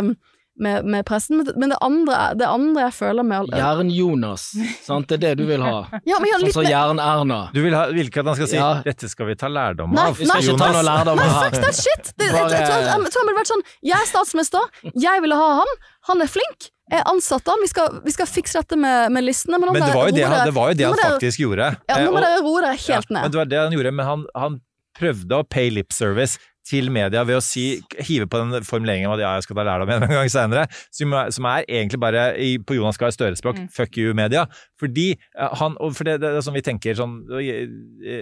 med, 0.60 0.86
med 0.86 1.06
pressen. 1.06 1.38
Men, 1.38 1.50
men 1.60 1.74
det, 1.74 1.78
andre, 1.82 2.18
det 2.38 2.48
andre 2.48 2.86
jeg 2.88 2.94
føler 2.98 3.26
med 3.26 3.50
Jern-Jonas, 3.58 4.44
sant, 4.86 5.08
det 5.10 5.18
er 5.18 5.24
det 5.24 5.32
du 5.42 5.46
vil 5.50 5.64
ha. 5.66 5.86
Ja, 6.10 6.20
men 6.22 6.30
ja, 6.30 6.38
sånn 6.38 6.46
litt 6.48 6.58
som 6.58 6.68
Jern-Erna. 6.68 7.40
Du 7.56 7.62
vil, 7.64 7.74
ha, 7.78 7.88
vil 7.94 8.12
ikke 8.12 8.22
at 8.24 8.32
han 8.32 8.38
skal 8.40 8.52
si 8.52 8.60
Ja. 8.60 8.70
'dette 8.86 9.10
skal 9.10 9.30
vi 9.32 9.36
ta 9.40 9.50
lærdom 9.52 9.96
av'? 9.96 10.20
nei, 10.20 10.28
skal 10.28 10.44
ikke 10.44 10.60
ta 10.62 10.70
noe 10.76 10.86
lærdom 10.90 11.22
Nei, 11.22 11.30
fuck 11.40 11.58
that 11.64 11.80
shit! 11.80 12.14
Det, 12.18 12.30
jeg, 12.30 12.36
jeg, 12.36 12.68
tror, 12.68 12.86
jeg, 12.90 13.14
tror 13.16 13.24
det 13.24 13.28
burde 13.30 13.40
vært 13.40 13.52
sånn 13.54 13.66
Jeg 13.90 13.98
er 13.98 14.10
statsminister, 14.12 14.70
jeg 15.08 15.24
ville 15.26 15.40
ha 15.40 15.50
han, 15.64 15.76
han 16.10 16.24
er 16.26 16.30
flink. 16.32 16.70
Jeg 16.92 17.06
ansatte 17.10 17.50
han, 17.50 17.62
vi 17.64 17.70
skal, 17.72 18.02
vi 18.04 18.12
skal 18.14 18.28
fikse 18.30 18.60
dette 18.60 18.78
med, 18.78 19.14
med 19.16 19.24
listene. 19.26 19.58
Men, 19.62 19.72
Men 19.72 19.86
det 19.88 19.96
var 19.96 20.10
jo 20.12 20.16
det 20.18 20.28
han, 20.28 20.46
det 20.46 20.56
var 20.58 20.74
jo 20.74 20.78
det 20.82 20.86
han 20.90 21.00
faktisk 21.00 21.40
gjorde. 21.46 21.72
Ja, 21.88 21.98
Eh, 21.98 22.06
nå 22.06 22.12
må 22.14 22.22
dere 22.22 22.44
roe 22.44 22.62
dere 22.62 22.76
helt 22.76 23.10
Ja, 23.10 23.22
men 23.24 23.32
det 23.32 23.40
var 23.40 23.50
det 23.50 23.60
han 23.62 23.76
gjorde, 23.78 23.94
men 23.96 24.06
han, 24.10 24.26
han 24.38 24.60
prøvde 24.98 25.40
å 25.40 25.46
pay 25.48 25.72
lip 25.74 25.94
service 25.96 26.38
til 26.64 26.88
media 26.96 27.26
ved 27.28 27.36
å 27.36 27.44
si, 27.44 27.82
hive 28.08 28.26
på 28.32 28.40
den 28.40 28.64
formuleringen 28.64 29.10
om 29.10 29.16
at 29.18 29.24
ja, 29.24 29.32
jeg 29.36 29.44
skal 29.48 29.58
ta 29.60 29.66
lærdom 29.68 29.90
en 29.92 30.06
gang 30.08 30.30
senere, 30.32 30.64
som, 30.96 31.12
som 31.36 31.48
er 31.52 31.66
egentlig 31.68 32.00
bare 32.00 32.22
i, 32.40 32.54
på 32.64 32.78
Jonas 32.78 32.98
Gahr 33.02 33.12
Støre-språk 33.12 33.60
Mm. 33.60 33.68
fuck 33.76 33.98
you 34.00 34.14
media. 34.16 34.46
Fordi 34.80 35.10
eh, 35.18 35.54
han, 35.60 35.76
og 35.84 35.94
for 35.98 36.08
det, 36.08 36.18
det 36.24 36.32
er 36.32 36.42
sånn 36.46 36.56
vi 36.56 36.64
tenker 36.66 36.96
sånn 36.96 37.18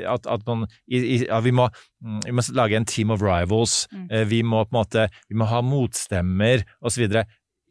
at, 0.10 0.26
at 0.26 0.44
man 0.50 0.66
i, 0.90 0.98
i, 1.00 1.16
ja, 1.28 1.40
vi, 1.46 1.54
må, 1.56 1.68
mm, 2.04 2.20
vi 2.26 2.34
må 2.36 2.46
lage 2.58 2.78
en 2.82 2.86
team 2.90 3.14
of 3.14 3.22
rivals, 3.22 3.88
Mm. 3.92 4.08
eh, 4.12 4.26
vi 4.28 4.42
må 4.44 4.64
på 4.66 4.74
en 4.74 4.80
måte 4.82 5.06
vi 5.30 5.36
må 5.38 5.46
ha 5.50 5.62
motstemmer 5.66 6.64
osv. 6.82 7.08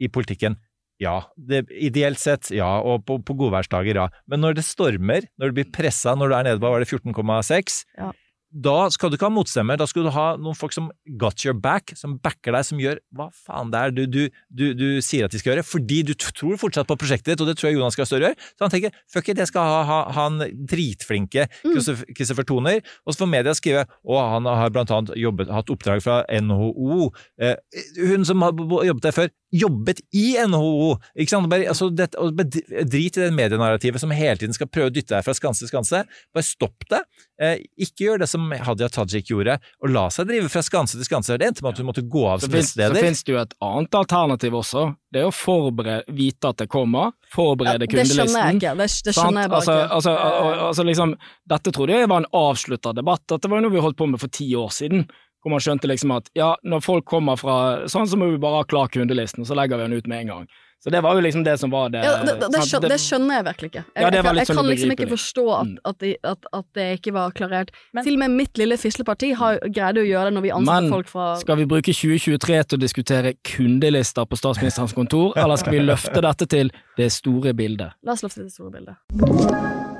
i 0.01 0.09
politikken. 0.09 0.57
Ja, 1.01 1.23
det, 1.37 1.63
ideelt 1.73 2.21
sett, 2.21 2.51
ja, 2.53 2.69
og 2.85 3.07
på, 3.09 3.19
på 3.25 3.33
godværsdager, 3.41 3.97
ja. 3.97 4.09
Men 4.29 4.43
når 4.45 4.59
det 4.59 4.65
stormer, 4.69 5.25
når 5.41 5.49
du 5.51 5.57
blir 5.57 5.71
pressa, 5.73 6.13
når 6.15 6.29
du 6.29 6.35
er 6.37 6.45
nede 6.51 6.61
på 6.61 6.69
var 6.73 6.83
det 6.85 6.91
14,6, 6.93 7.85
Ja. 7.99 8.11
Da 8.51 8.89
skal 8.91 9.11
du 9.11 9.17
ikke 9.17 9.29
ha 9.29 9.33
motstemmer. 9.33 9.79
Da 9.79 9.87
skal 9.87 10.07
du 10.07 10.11
ha 10.15 10.27
noen 10.41 10.57
folk 10.59 10.75
som 10.75 10.89
got 11.21 11.45
your 11.45 11.55
back, 11.55 11.93
som 11.99 12.17
backer 12.23 12.55
deg, 12.57 12.67
som 12.67 12.81
gjør 12.83 12.99
hva 13.17 13.29
faen 13.35 13.71
det 13.71 13.81
er 13.81 13.95
du, 13.95 14.03
du, 14.11 14.21
du, 14.51 14.65
du 14.75 14.87
sier 15.05 15.27
at 15.27 15.35
de 15.35 15.41
skal 15.41 15.55
gjøre, 15.55 15.67
fordi 15.67 16.01
du 16.09 16.13
tror 16.19 16.59
fortsatt 16.61 16.89
på 16.91 16.99
prosjektet 17.01 17.33
ditt, 17.33 17.45
og 17.45 17.51
det 17.51 17.57
tror 17.59 17.71
jeg 17.71 17.79
Jonas 17.79 17.99
Gahr 17.99 18.09
Støre 18.11 18.31
gjør. 18.31 18.39
Så 18.55 18.67
han 18.67 18.75
tenker 18.75 18.97
fuck 19.13 19.31
it, 19.31 19.43
jeg 19.43 19.51
skal 19.53 19.71
ha, 19.71 19.83
ha, 19.87 20.01
ha 20.11 20.27
han 20.27 20.43
dritflinke 20.71 21.47
Christopher 21.63 22.45
mm. 22.45 22.49
Toner, 22.51 22.81
og 23.05 23.15
så 23.15 23.23
får 23.23 23.33
media 23.37 23.55
skrive 23.57 23.87
å, 24.03 24.19
han 24.19 24.49
har 24.51 24.75
blant 24.75 24.95
annet 24.97 25.15
jobbet, 25.21 25.53
hatt 25.55 25.71
oppdrag 25.73 26.03
fra 26.05 26.23
NHO. 26.43 27.11
Eh, 27.41 27.57
hun 28.03 28.27
som 28.27 28.43
har 28.45 28.57
jobbet 28.91 29.07
der 29.07 29.17
før, 29.17 29.31
jobbet 29.53 30.01
i 30.15 30.37
NHO! 30.47 30.95
Ikke 31.19 31.33
sant? 31.35 31.49
Bare, 31.51 31.67
altså, 31.73 31.89
det, 31.95 32.11
og 32.21 32.37
drit 32.39 33.17
i 33.19 33.25
det 33.25 33.31
medienarrativet 33.35 34.01
som 34.03 34.13
hele 34.15 34.37
tiden 34.41 34.55
skal 34.57 34.69
prøve 34.71 34.91
å 34.91 34.95
dytte 34.95 35.17
deg 35.17 35.27
fra 35.27 35.35
skanse 35.35 35.65
til 35.65 35.71
skanse. 35.73 36.05
Bare 36.35 36.47
stopp 36.47 36.87
det. 36.93 37.01
Eh, 37.41 37.63
ikke 37.81 38.05
gjør 38.07 38.23
det 38.23 38.29
som 38.31 38.45
Hadia 38.53 38.89
Tajik 38.93 39.31
gjorde, 39.33 39.57
og 39.81 39.91
la 39.95 40.07
seg 40.13 40.29
drive 40.29 40.51
fra 40.53 40.63
skanse 40.67 40.99
til 41.01 41.09
skanse. 41.09 41.39
Det 41.41 41.49
endte 41.49 41.65
med 41.65 41.73
at 41.75 41.81
hun 41.83 41.89
måtte 41.91 42.05
gå 42.07 42.27
av 42.29 42.43
som 42.45 42.53
finnes, 42.53 42.75
så 42.77 42.91
finnes 42.95 43.25
det 43.27 43.33
jo 43.35 43.41
et 43.43 43.55
annet 43.65 43.97
alternativ 44.03 44.59
også. 44.61 44.85
Det 45.11 45.23
er 45.25 45.31
å 45.31 45.35
forberede, 45.35 46.05
vite 46.15 46.53
at 46.53 46.61
det 46.63 46.69
kommer, 46.71 47.11
Ja, 47.11 47.31
forberede 47.35 47.81
det 47.83 47.89
skjønner 47.91 48.05
kundelisten. 48.05 48.45
jeg 48.45 48.61
ikke. 48.61 48.75
Det, 48.79 48.89
det 49.09 49.15
skjønner 49.17 49.43
jeg 49.47 49.51
bare 49.51 49.59
altså, 49.65 49.79
ikke. 49.81 49.95
Altså, 49.97 50.13
al- 50.15 50.45
al- 50.53 50.63
altså 50.69 50.85
liksom, 50.87 51.15
dette 51.51 51.73
trodde 51.75 51.97
jeg 51.99 52.11
var 52.13 52.23
en 52.23 52.31
avslutta 52.45 52.93
debatt. 52.95 53.25
Dette 53.35 53.51
var 53.51 53.59
jo 53.59 53.67
noe 53.67 53.75
vi 53.75 53.83
holdt 53.89 53.99
på 53.99 54.07
med 54.13 54.23
for 54.23 54.31
ti 54.31 54.47
år 54.55 54.71
siden. 54.77 55.09
Hvor 55.41 55.55
man 55.55 55.63
skjønte 55.65 55.89
liksom 55.89 56.13
at 56.17 56.27
ja, 56.37 56.55
når 56.63 56.83
folk 56.85 57.07
kommer 57.09 57.39
fra 57.41 57.61
sånn, 57.89 58.09
så 58.09 58.19
må 58.21 58.29
vi 58.33 58.41
bare 58.41 58.61
ha 58.61 58.67
klar 58.69 58.91
kundelisten, 58.93 59.45
og 59.45 59.49
så 59.49 59.57
legger 59.57 59.81
vi 59.81 59.89
den 59.89 59.97
ut 60.01 60.11
med 60.11 60.27
en 60.27 60.35
gang. 60.35 60.51
Så 60.85 60.91
det 60.91 61.01
var 61.01 61.15
jo 61.15 61.21
liksom 61.21 61.45
det 61.45 61.59
som 61.61 61.71
var 61.71 61.91
det. 61.93 61.99
Ja, 62.05 62.13
det, 62.25 62.35
det, 62.41 62.49
det, 62.55 62.63
skjønner, 62.65 62.89
det 62.89 62.97
skjønner 63.03 63.37
jeg 63.37 63.45
virkelig 63.51 63.69
ikke. 63.69 63.83
Jeg, 63.85 64.01
Ja, 64.01 64.09
jeg, 64.09 64.25
jeg, 64.25 64.37
jeg 64.39 64.49
sånn 64.49 64.57
kan 64.57 64.69
liksom 64.71 64.95
ikke 64.95 65.09
forstå 65.11 65.45
at, 65.53 65.75
at, 65.91 66.07
at, 66.31 66.49
at 66.57 66.67
det 66.79 66.87
ikke 66.97 67.13
var 67.19 67.37
klarert. 67.37 67.75
Til 68.01 68.17
og 68.17 68.23
med 68.23 68.37
mitt 68.39 68.61
lille 68.61 68.81
fisleparti 68.81 69.35
har 69.37 69.61
greide 69.69 70.01
å 70.01 70.09
gjøre 70.09 70.31
det 70.31 70.39
når 70.39 70.47
vi 70.49 70.55
ansatte 70.57 70.93
folk 70.97 71.13
fra 71.13 71.29
Men 71.35 71.45
skal 71.45 71.61
vi 71.61 71.69
bruke 71.77 71.97
2023 72.01 72.65
til 72.65 72.81
å 72.81 72.85
diskutere 72.87 73.37
kundelister 73.45 74.25
på 74.25 74.41
statsministerens 74.41 74.97
kontor, 74.97 75.37
eller 75.37 75.61
skal 75.61 75.77
vi 75.77 75.85
løfte 75.85 76.25
dette 76.25 76.49
til 76.57 76.73
det 76.97 77.13
store 77.13 77.53
bildet? 77.53 78.01
La 78.01 78.17
oss 78.17 78.25
løfte 78.25 78.49
det 78.49 78.55
store 78.57 78.73
bildet. 78.81 80.00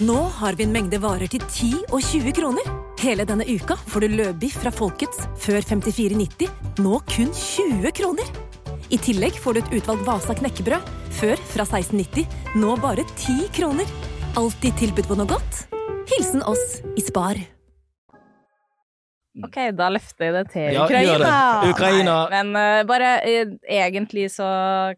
Nå 0.00 0.16
har 0.38 0.52
vi 0.52 0.64
en 0.64 0.72
mengde 0.72 0.98
varer 1.02 1.28
til 1.30 1.42
10 1.44 1.68
og 1.92 2.00
20 2.02 2.32
kroner. 2.36 2.68
Hele 3.02 3.26
denne 3.28 3.44
uka 3.46 3.76
får 3.90 4.04
du 4.04 4.14
løbiff 4.16 4.56
fra 4.62 4.72
Folkets 4.74 5.24
før 5.42 5.60
54,90, 5.66 6.48
nå 6.82 6.98
kun 7.12 7.30
20 7.34 7.92
kroner. 7.98 8.30
I 8.92 8.98
tillegg 9.00 9.36
får 9.40 9.56
du 9.56 9.60
et 9.62 9.74
utvalgt 9.78 10.04
Vasa 10.06 10.36
knekkebrød, 10.38 10.88
før 11.18 11.40
fra 11.52 11.66
16,90, 11.68 12.26
nå 12.60 12.74
bare 12.82 13.04
10 13.16 13.48
kroner. 13.56 13.88
Alltid 14.38 14.78
tilbud 14.80 15.08
på 15.10 15.16
noe 15.18 15.28
godt. 15.30 15.64
Hilsen 16.12 16.42
oss 16.48 16.80
i 16.98 17.04
Spar. 17.04 17.38
Ok, 19.42 19.56
da 19.76 19.86
løfter 19.92 20.26
jeg 20.28 20.34
det 20.36 20.42
til 20.52 20.66
Ja, 20.76 20.82
Ukraina. 20.84 21.28
det. 21.62 21.70
Ukraina. 21.72 22.16
Nei, 22.32 22.40
men 22.42 22.56
uh, 22.58 22.80
bare 22.88 23.12
uh, 23.24 23.54
egentlig 23.64 24.26
så 24.34 24.48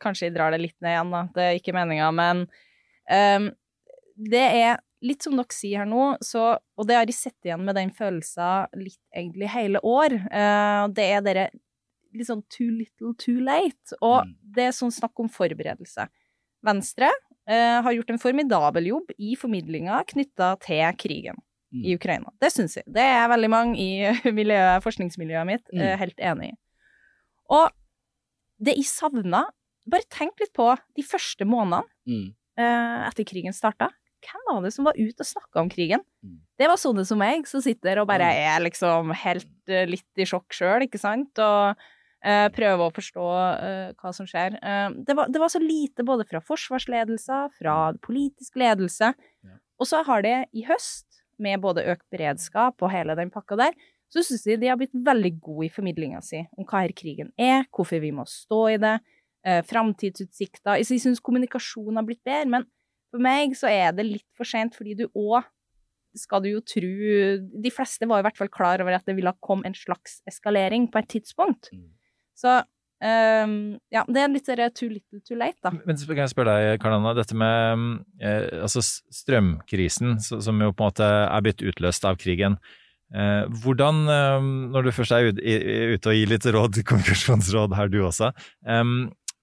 kanskje 0.03 0.29
jeg 0.29 0.35
drar 0.35 0.55
det 0.55 0.63
litt 0.65 0.79
ned 0.83 0.97
igjen, 0.97 1.13
da. 1.15 1.21
Det 1.37 1.45
er 1.51 1.61
ikke 1.61 1.75
meninga, 1.77 2.09
men 2.15 2.41
ehm, 3.15 3.53
det 4.15 4.43
er 4.63 4.81
litt 5.05 5.23
som 5.27 5.35
dere 5.37 5.53
sier 5.53 5.83
her 5.83 5.89
nå, 5.91 6.17
så, 6.25 6.55
og 6.79 6.87
det 6.89 6.97
har 6.97 7.05
jeg 7.11 7.17
sett 7.19 7.45
igjen 7.49 7.65
med 7.67 7.77
den 7.77 7.91
følelsen 7.93 8.67
litt 8.81 9.01
egentlig 9.15 9.51
hele 9.53 9.81
år, 9.85 10.15
uh, 10.33 10.87
det 10.95 11.09
er 11.19 11.25
dere 11.27 11.47
litt 12.15 12.29
sånn 12.31 12.45
too 12.49 12.71
little 12.71 13.13
too 13.19 13.41
late, 13.43 13.97
og 14.01 14.29
det 14.55 14.69
er 14.69 14.77
sånn 14.77 14.93
snakk 14.95 15.19
om 15.21 15.29
forberedelse. 15.29 16.07
Venstre 16.65 17.11
uh, 17.11 17.81
har 17.85 17.93
gjort 17.93 18.15
en 18.15 18.21
formidabel 18.23 18.87
jobb 18.93 19.11
i 19.19 19.35
formidlinga 19.37 19.99
knytta 20.15 20.55
til 20.65 20.85
krigen 21.01 21.43
i 21.75 21.97
Ukraina. 21.99 22.31
Det 22.39 22.53
syns 22.55 22.77
jeg. 22.79 22.85
Det 22.87 23.03
er 23.03 23.27
veldig 23.29 23.49
mange 23.51 23.75
i 23.83 24.07
miljøet, 24.39 24.79
forskningsmiljøet 24.85 25.49
mitt 25.49 25.67
Mm. 25.75 25.81
uh, 25.83 25.97
helt 25.99 26.21
enig 26.23 26.53
i. 26.53 26.57
Og 27.51 27.69
det 28.63 28.77
jeg 28.79 28.87
savna 28.89 29.45
Bare 29.91 30.07
tenk 30.09 30.39
litt 30.41 30.55
på 30.57 30.71
de 30.97 31.03
første 31.05 31.45
månedene 31.45 31.85
Mm. 32.09 32.31
uh, 32.57 33.03
etter 33.11 33.27
krigen 33.29 33.53
starta. 33.53 33.91
Hvem 34.25 34.47
var 34.49 34.63
det 34.65 34.73
som 34.75 34.89
var 34.89 34.99
ute 34.99 35.25
og 35.25 35.29
snakka 35.29 35.63
om 35.63 35.71
krigen? 35.73 36.05
Det 36.59 36.69
var 36.71 36.81
sånne 36.81 37.05
som 37.09 37.21
meg, 37.21 37.49
som 37.51 37.63
sitter 37.65 38.01
og 38.01 38.09
bare 38.09 38.31
er 38.45 38.63
liksom 38.65 39.13
helt 39.25 39.73
eh, 39.73 39.87
litt 39.91 40.21
i 40.21 40.27
sjokk 40.29 40.55
sjøl, 40.55 40.87
ikke 40.87 41.01
sant? 41.03 41.41
Og 41.43 41.75
uh, 41.75 42.49
prøver 42.55 42.85
å 42.85 42.95
forstå 42.95 43.27
uh, 43.27 43.91
hva 44.01 44.15
som 44.17 44.29
skjer. 44.31 44.57
Uh, 44.63 44.95
det, 45.05 45.17
var, 45.19 45.33
det 45.33 45.43
var 45.43 45.53
så 45.53 45.61
lite 45.63 46.07
både 46.07 46.27
fra 46.31 46.41
forsvarsledelser, 46.45 47.53
fra 47.59 47.77
politisk 48.07 48.57
ledelse. 48.63 49.13
Og 49.81 49.91
så 49.91 50.05
har 50.07 50.25
det 50.25 50.39
i 50.55 50.65
høst, 50.69 51.09
med 51.43 51.59
både 51.65 51.83
økt 51.91 52.05
beredskap 52.15 52.83
og 52.83 52.93
hele 52.93 53.17
den 53.19 53.33
pakka 53.35 53.59
der, 53.59 53.75
så 54.13 54.23
syns 54.23 54.45
de 54.47 54.59
de 54.63 54.71
har 54.71 54.79
blitt 54.79 54.95
veldig 54.95 55.33
gode 55.43 55.67
i 55.67 55.73
formidlinga 55.73 56.21
si 56.23 56.45
om 56.55 56.67
hva 56.69 56.85
her 56.85 56.95
krigen 56.97 57.33
er, 57.41 57.65
hvorfor 57.75 58.03
vi 58.03 58.13
må 58.15 58.27
stå 58.31 58.61
i 58.71 58.79
det, 58.79 58.95
eh, 59.45 59.63
framtidsutsikter. 59.67 60.79
Jeg 60.79 61.03
syns 61.03 61.23
kommunikasjonen 61.25 61.99
har 61.99 62.07
blitt 62.07 62.23
bedre, 62.23 62.51
men 62.57 62.69
for 63.15 63.23
meg 63.23 63.55
så 63.59 63.71
er 63.71 63.95
det 63.95 64.09
litt 64.09 64.27
for 64.35 64.49
sent, 64.49 64.75
fordi 64.75 64.97
du 64.99 65.07
òg 65.15 65.47
skal 66.19 66.45
du 66.45 66.47
jo 66.53 66.61
tro 66.63 66.91
De 67.63 67.71
fleste 67.75 68.07
var 68.07 68.21
i 68.23 68.27
hvert 68.27 68.39
fall 68.39 68.51
klar 68.53 68.83
over 68.83 68.95
at 68.95 69.07
det 69.07 69.17
ville 69.17 69.33
komme 69.43 69.67
en 69.67 69.75
slags 69.75 70.21
eskalering 70.31 70.87
på 70.91 71.01
et 71.03 71.11
tidspunkt. 71.17 71.71
Så 72.39 72.61
Um, 73.05 73.75
ja, 73.93 74.01
det 74.09 74.21
er 74.23 74.31
litt 74.33 74.47
too 74.79 74.89
little 74.89 75.19
too 75.27 75.37
late, 75.37 75.59
da. 75.61 75.73
Men 75.85 75.99
så 75.99 76.07
kan 76.09 76.23
jeg 76.23 76.31
spørre 76.33 76.55
deg, 76.57 76.79
Karl 76.81 76.95
Anna, 76.97 77.11
dette 77.19 77.37
med 77.37 77.83
eh, 78.23 78.47
altså 78.65 78.81
strømkrisen, 78.81 80.15
som 80.23 80.63
jo 80.63 80.71
på 80.73 80.87
en 80.87 80.89
måte 80.89 81.09
er 81.27 81.45
blitt 81.45 81.61
utløst 81.67 82.07
av 82.09 82.17
krigen. 82.23 82.57
Eh, 83.13 83.43
hvordan, 83.61 83.99
eh, 84.09 84.47
når 84.73 84.87
du 84.87 84.93
først 84.97 85.13
er 85.19 85.29
ut- 85.29 85.43
ute 85.43 86.15
og 86.15 86.17
gir 86.17 86.33
litt 86.33 86.49
råd, 86.57 86.81
konkursjonsråd, 86.95 87.77
her 87.77 87.93
du 87.93 87.99
også, 88.07 88.31
eh, 88.65 88.85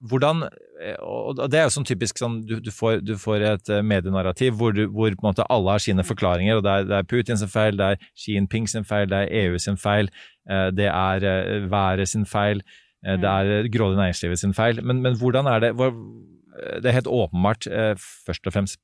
hvordan 0.10 0.46
eh, 0.82 0.98
Og 1.06 1.40
det 1.52 1.60
er 1.60 1.68
jo 1.68 1.74
sånn 1.76 1.88
typisk 1.88 2.20
sånn 2.22 2.40
du, 2.48 2.58
du, 2.64 2.72
får, 2.74 3.02
du 3.06 3.14
får 3.22 3.46
et 3.52 3.72
eh, 3.74 3.84
medienarrativ 3.86 4.58
hvor, 4.60 4.74
du, 4.76 4.86
hvor 4.90 5.14
alle 5.44 5.76
har 5.76 5.84
sine 5.84 6.06
forklaringer, 6.06 6.58
og 6.58 6.66
det 6.66 6.74
er, 6.74 6.88
det 6.90 6.98
er 6.98 7.10
Putin 7.10 7.40
sin 7.40 7.52
feil, 7.52 7.78
det 7.78 7.90
er 7.94 8.06
Xi 8.18 8.38
Jinping 8.38 8.70
sin 8.70 8.88
feil, 8.88 9.10
det 9.12 9.24
er 9.24 9.36
EU 9.44 9.60
sin 9.62 9.78
feil, 9.78 10.10
eh, 10.50 10.70
det 10.74 10.90
er 10.90 11.68
været 11.70 12.10
sin 12.10 12.26
feil, 12.26 12.64
det 13.02 13.26
er 13.26 13.66
grådig 13.74 13.98
næringslivet 13.98 14.38
sin 14.38 14.54
feil. 14.54 14.78
Men, 14.86 15.00
men 15.02 15.16
hvordan 15.18 15.48
er 15.50 15.60
det 15.64 15.72
Det 15.74 16.86
er 16.86 16.94
helt 16.94 17.08
åpenbart 17.08 17.66
først 17.98 18.46
og 18.46 18.54
fremst 18.54 18.78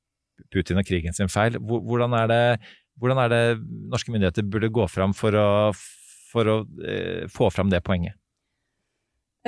Putin 0.50 0.80
og 0.80 0.86
krigen 0.86 1.14
sin 1.14 1.30
feil. 1.30 1.54
Hvordan 1.62 2.16
er 2.18 2.26
det, 2.26 2.58
hvordan 2.98 3.18
er 3.22 3.28
det 3.28 3.60
norske 3.62 4.10
myndigheter 4.10 4.42
burde 4.42 4.72
gå 4.74 4.88
fram 4.90 5.14
for 5.14 5.38
å, 5.38 5.70
for 6.32 6.50
å 6.50 6.56
få 7.30 7.50
fram 7.54 7.70
det 7.70 7.84
poenget? 7.86 8.17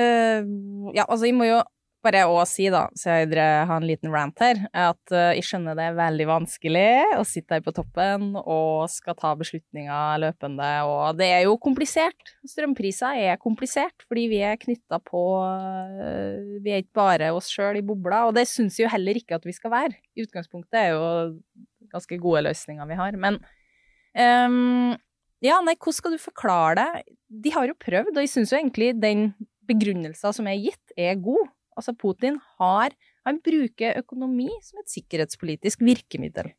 Eh, 0.00 0.48
ja, 0.96 1.04
altså, 1.06 1.28
jeg 1.28 1.36
må 1.36 1.48
jo 1.48 1.60
bare 2.04 2.22
òg 2.28 2.42
si, 2.48 2.66
da, 2.72 2.86
så 2.96 3.18
jeg 3.20 3.36
har 3.36 3.74
en 3.74 3.86
liten 3.86 4.12
rant 4.12 4.38
her, 4.40 4.62
at 4.72 5.12
uh, 5.12 5.32
jeg 5.36 5.44
skjønner 5.44 5.76
det 5.76 5.88
er 5.90 5.98
veldig 5.98 6.26
vanskelig 6.30 6.92
å 7.18 7.24
sitte 7.28 7.58
her 7.58 7.64
på 7.64 7.74
toppen 7.76 8.30
og 8.40 8.86
skal 8.92 9.16
ta 9.18 9.34
beslutninger 9.38 10.22
løpende, 10.22 10.70
og 10.88 11.18
det 11.20 11.28
er 11.34 11.44
jo 11.44 11.58
komplisert. 11.60 12.32
Strømpriser 12.48 13.20
er 13.26 13.40
komplisert, 13.42 14.06
fordi 14.08 14.26
vi 14.32 14.40
er 14.46 14.56
knytta 14.60 15.00
på 15.04 15.24
uh, 15.44 16.40
Vi 16.64 16.72
er 16.72 16.84
ikke 16.84 17.02
bare 17.02 17.30
oss 17.36 17.52
sjøl 17.52 17.82
i 17.82 17.84
bobla, 17.84 18.24
og 18.30 18.34
det 18.38 18.46
syns 18.48 18.80
jeg 18.80 18.88
jo 18.88 18.94
heller 18.94 19.20
ikke 19.20 19.36
at 19.36 19.44
vi 19.48 19.56
skal 19.56 19.74
være. 19.76 20.00
I 20.16 20.24
utgangspunktet 20.24 20.80
er 20.80 20.90
jo 20.94 21.04
ganske 21.92 22.20
gode 22.22 22.46
løsninger 22.48 22.88
vi 22.88 23.00
har, 23.02 23.20
men 23.20 23.40
um, 24.16 24.96
ja, 25.44 25.60
nei, 25.64 25.76
hvordan 25.76 25.96
skal 25.96 26.16
du 26.16 26.20
forklare 26.20 26.80
det? 26.80 27.16
De 27.44 27.52
har 27.52 27.68
jo 27.68 27.76
prøvd, 27.80 28.14
og 28.14 28.24
jeg 28.24 28.32
syns 28.32 28.52
jo 28.52 28.58
egentlig 28.58 28.94
den 29.00 29.30
begrunnelsen 29.70 30.35
som 30.37 30.46
er 30.50 30.59
gitt, 30.61 30.94
er 30.98 31.14
god. 31.22 31.48
Altså, 31.78 31.94
Putin 31.96 32.40
har 32.59 32.90
Han 33.26 33.37
bruker 33.44 33.98
økonomi 34.00 34.48
som 34.64 34.78
et 34.80 34.88
sikkerhetspolitisk 34.88 35.83
virkemiddel. 35.85 36.52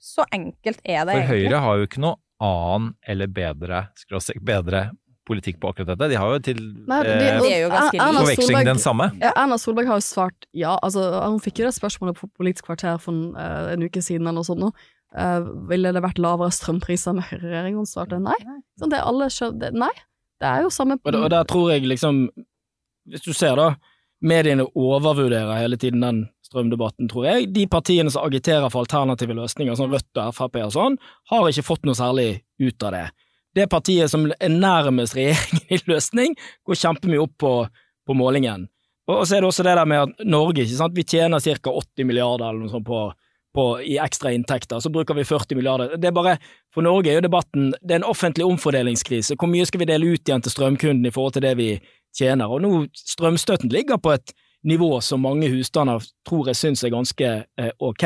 Så 0.00 0.24
enkelt 0.32 0.80
er 0.84 1.04
det 1.04 1.12
For 1.12 1.20
egentlig. 1.20 1.50
Høyre 1.50 1.58
har 1.60 1.76
jo 1.76 1.86
ikke 1.86 2.00
noe 2.00 2.16
annen 2.40 2.94
eller 3.06 3.28
bedre, 3.36 3.82
skråstrek 4.00 4.40
bedre 4.48 4.86
politikk 5.28 5.58
på 5.60 5.68
akkurat 5.70 5.90
dette. 5.92 6.08
De 6.08 6.16
har 6.16 6.32
jo 6.32 6.38
til 6.46 6.62
Nei, 6.88 7.02
de- 7.04 7.10
eh, 7.10 7.68
de 7.68 7.98
forveksling 8.00 8.48
Solberg- 8.56 8.64
den 8.70 8.80
samme. 8.80 9.10
Ja, 9.20 9.32
Erna 9.36 9.58
Solberg 9.60 9.86
har 9.92 10.00
jo 10.00 10.06
svart 10.08 10.48
ja. 10.56 10.78
Altså, 10.82 11.04
hun 11.28 11.38
fikk 11.44 11.60
jo 11.60 11.68
det 11.68 11.76
spørsmålet 11.76 12.16
på 12.16 12.30
Politisk 12.40 12.64
kvarter 12.70 12.96
for 12.98 13.12
en, 13.12 13.36
uh, 13.36 13.68
en 13.74 13.82
uke 13.84 14.00
siden 14.02 14.22
eller 14.26 14.40
noe 14.40 14.48
sånt. 14.48 14.58
nå. 14.64 14.72
Eh, 15.14 15.40
ville 15.68 15.92
det 15.92 16.02
vært 16.02 16.18
lavere 16.18 16.50
strømpriser 16.50 17.14
med 17.14 17.24
høyreregjering? 17.28 17.74
Hun 17.76 17.84
svarte 17.86 18.18
nei. 18.22 18.34
Så 18.80 18.88
det 18.88 19.00
alle 19.04 19.26
skjø- 19.28 19.52
det, 19.58 19.74
nei, 19.74 19.90
det 20.40 20.48
er 20.48 20.62
jo 20.64 20.70
samme 20.72 20.96
Og, 21.04 21.12
der- 21.12 21.22
og 21.24 21.30
der 21.30 21.44
tror 21.44 21.70
jeg 21.72 21.86
liksom 21.88 22.28
Hvis 23.10 23.22
du 23.24 23.32
ser 23.32 23.56
da, 23.56 23.74
mediene 24.22 24.66
overvurderer 24.76 25.56
hele 25.58 25.76
tiden 25.80 26.00
den 26.04 26.18
strømdebatten, 26.44 27.08
tror 27.08 27.24
jeg. 27.26 27.46
De 27.54 27.66
partiene 27.66 28.10
som 28.12 28.24
agiterer 28.26 28.68
for 28.70 28.84
alternative 28.84 29.34
løsninger, 29.38 29.74
som 29.78 29.90
Rødt 29.92 30.18
og 30.20 30.34
Frp 30.36 30.56
og 30.64 30.72
sånn, 30.74 30.98
har 31.30 31.48
ikke 31.48 31.64
fått 31.64 31.86
noe 31.88 31.94
særlig 31.96 32.42
ut 32.60 32.82
av 32.86 32.92
det. 32.92 33.04
Det 33.56 33.66
partiet 33.72 34.10
som 34.12 34.26
er 34.30 34.52
nærmest 34.52 35.16
regjeringen 35.16 35.64
i 35.72 35.78
løsning, 35.90 36.36
går 36.66 36.78
kjempemye 36.82 37.22
opp 37.24 37.32
på, 37.40 37.52
på 38.06 38.14
målingen. 38.18 38.68
Og, 39.08 39.14
og 39.22 39.24
så 39.26 39.38
er 39.38 39.40
det 39.42 39.48
også 39.50 39.64
det 39.66 39.76
der 39.80 39.88
med 39.90 40.04
at 40.04 40.24
Norge, 40.26 40.62
ikke 40.66 40.76
sant, 40.82 40.94
vi 40.98 41.06
tjener 41.08 41.40
ca. 41.42 41.72
80 41.72 42.06
milliarder 42.10 42.50
eller 42.50 42.60
noe 42.66 42.74
sånt 42.74 42.86
på 42.86 43.00
på, 43.54 43.64
i 43.82 43.96
ekstra 43.98 44.32
inntekter, 44.32 44.80
så 44.80 44.90
bruker 44.90 45.14
vi 45.14 45.24
40 45.24 45.56
milliarder. 45.58 45.96
Det 45.98 46.10
er 46.10 46.14
bare, 46.14 46.36
For 46.74 46.86
Norge 46.86 47.10
er 47.10 47.18
jo 47.18 47.24
debatten 47.26 47.72
det 47.80 47.96
er 47.96 48.02
en 48.02 48.10
offentlig 48.10 48.46
omfordelingskrise. 48.46 49.34
Hvor 49.38 49.50
mye 49.50 49.66
skal 49.66 49.82
vi 49.82 49.88
dele 49.90 50.12
ut 50.12 50.28
igjen 50.28 50.44
til 50.44 50.54
strømkunden 50.54 51.06
i 51.06 51.10
forhold 51.14 51.34
til 51.34 51.46
det 51.46 51.56
vi 51.58 51.72
tjener? 52.16 52.46
Og 52.46 52.62
nå 52.62 52.84
Strømstøtten 52.94 53.72
ligger 53.72 53.98
på 53.98 54.14
et 54.14 54.34
nivå 54.62 55.00
som 55.00 55.24
mange 55.24 55.48
husstander 55.50 56.04
tror 56.28 56.50
jeg 56.50 56.58
syns 56.60 56.84
er 56.84 56.94
ganske 56.94 57.32
eh, 57.42 57.72
ok. 57.78 58.04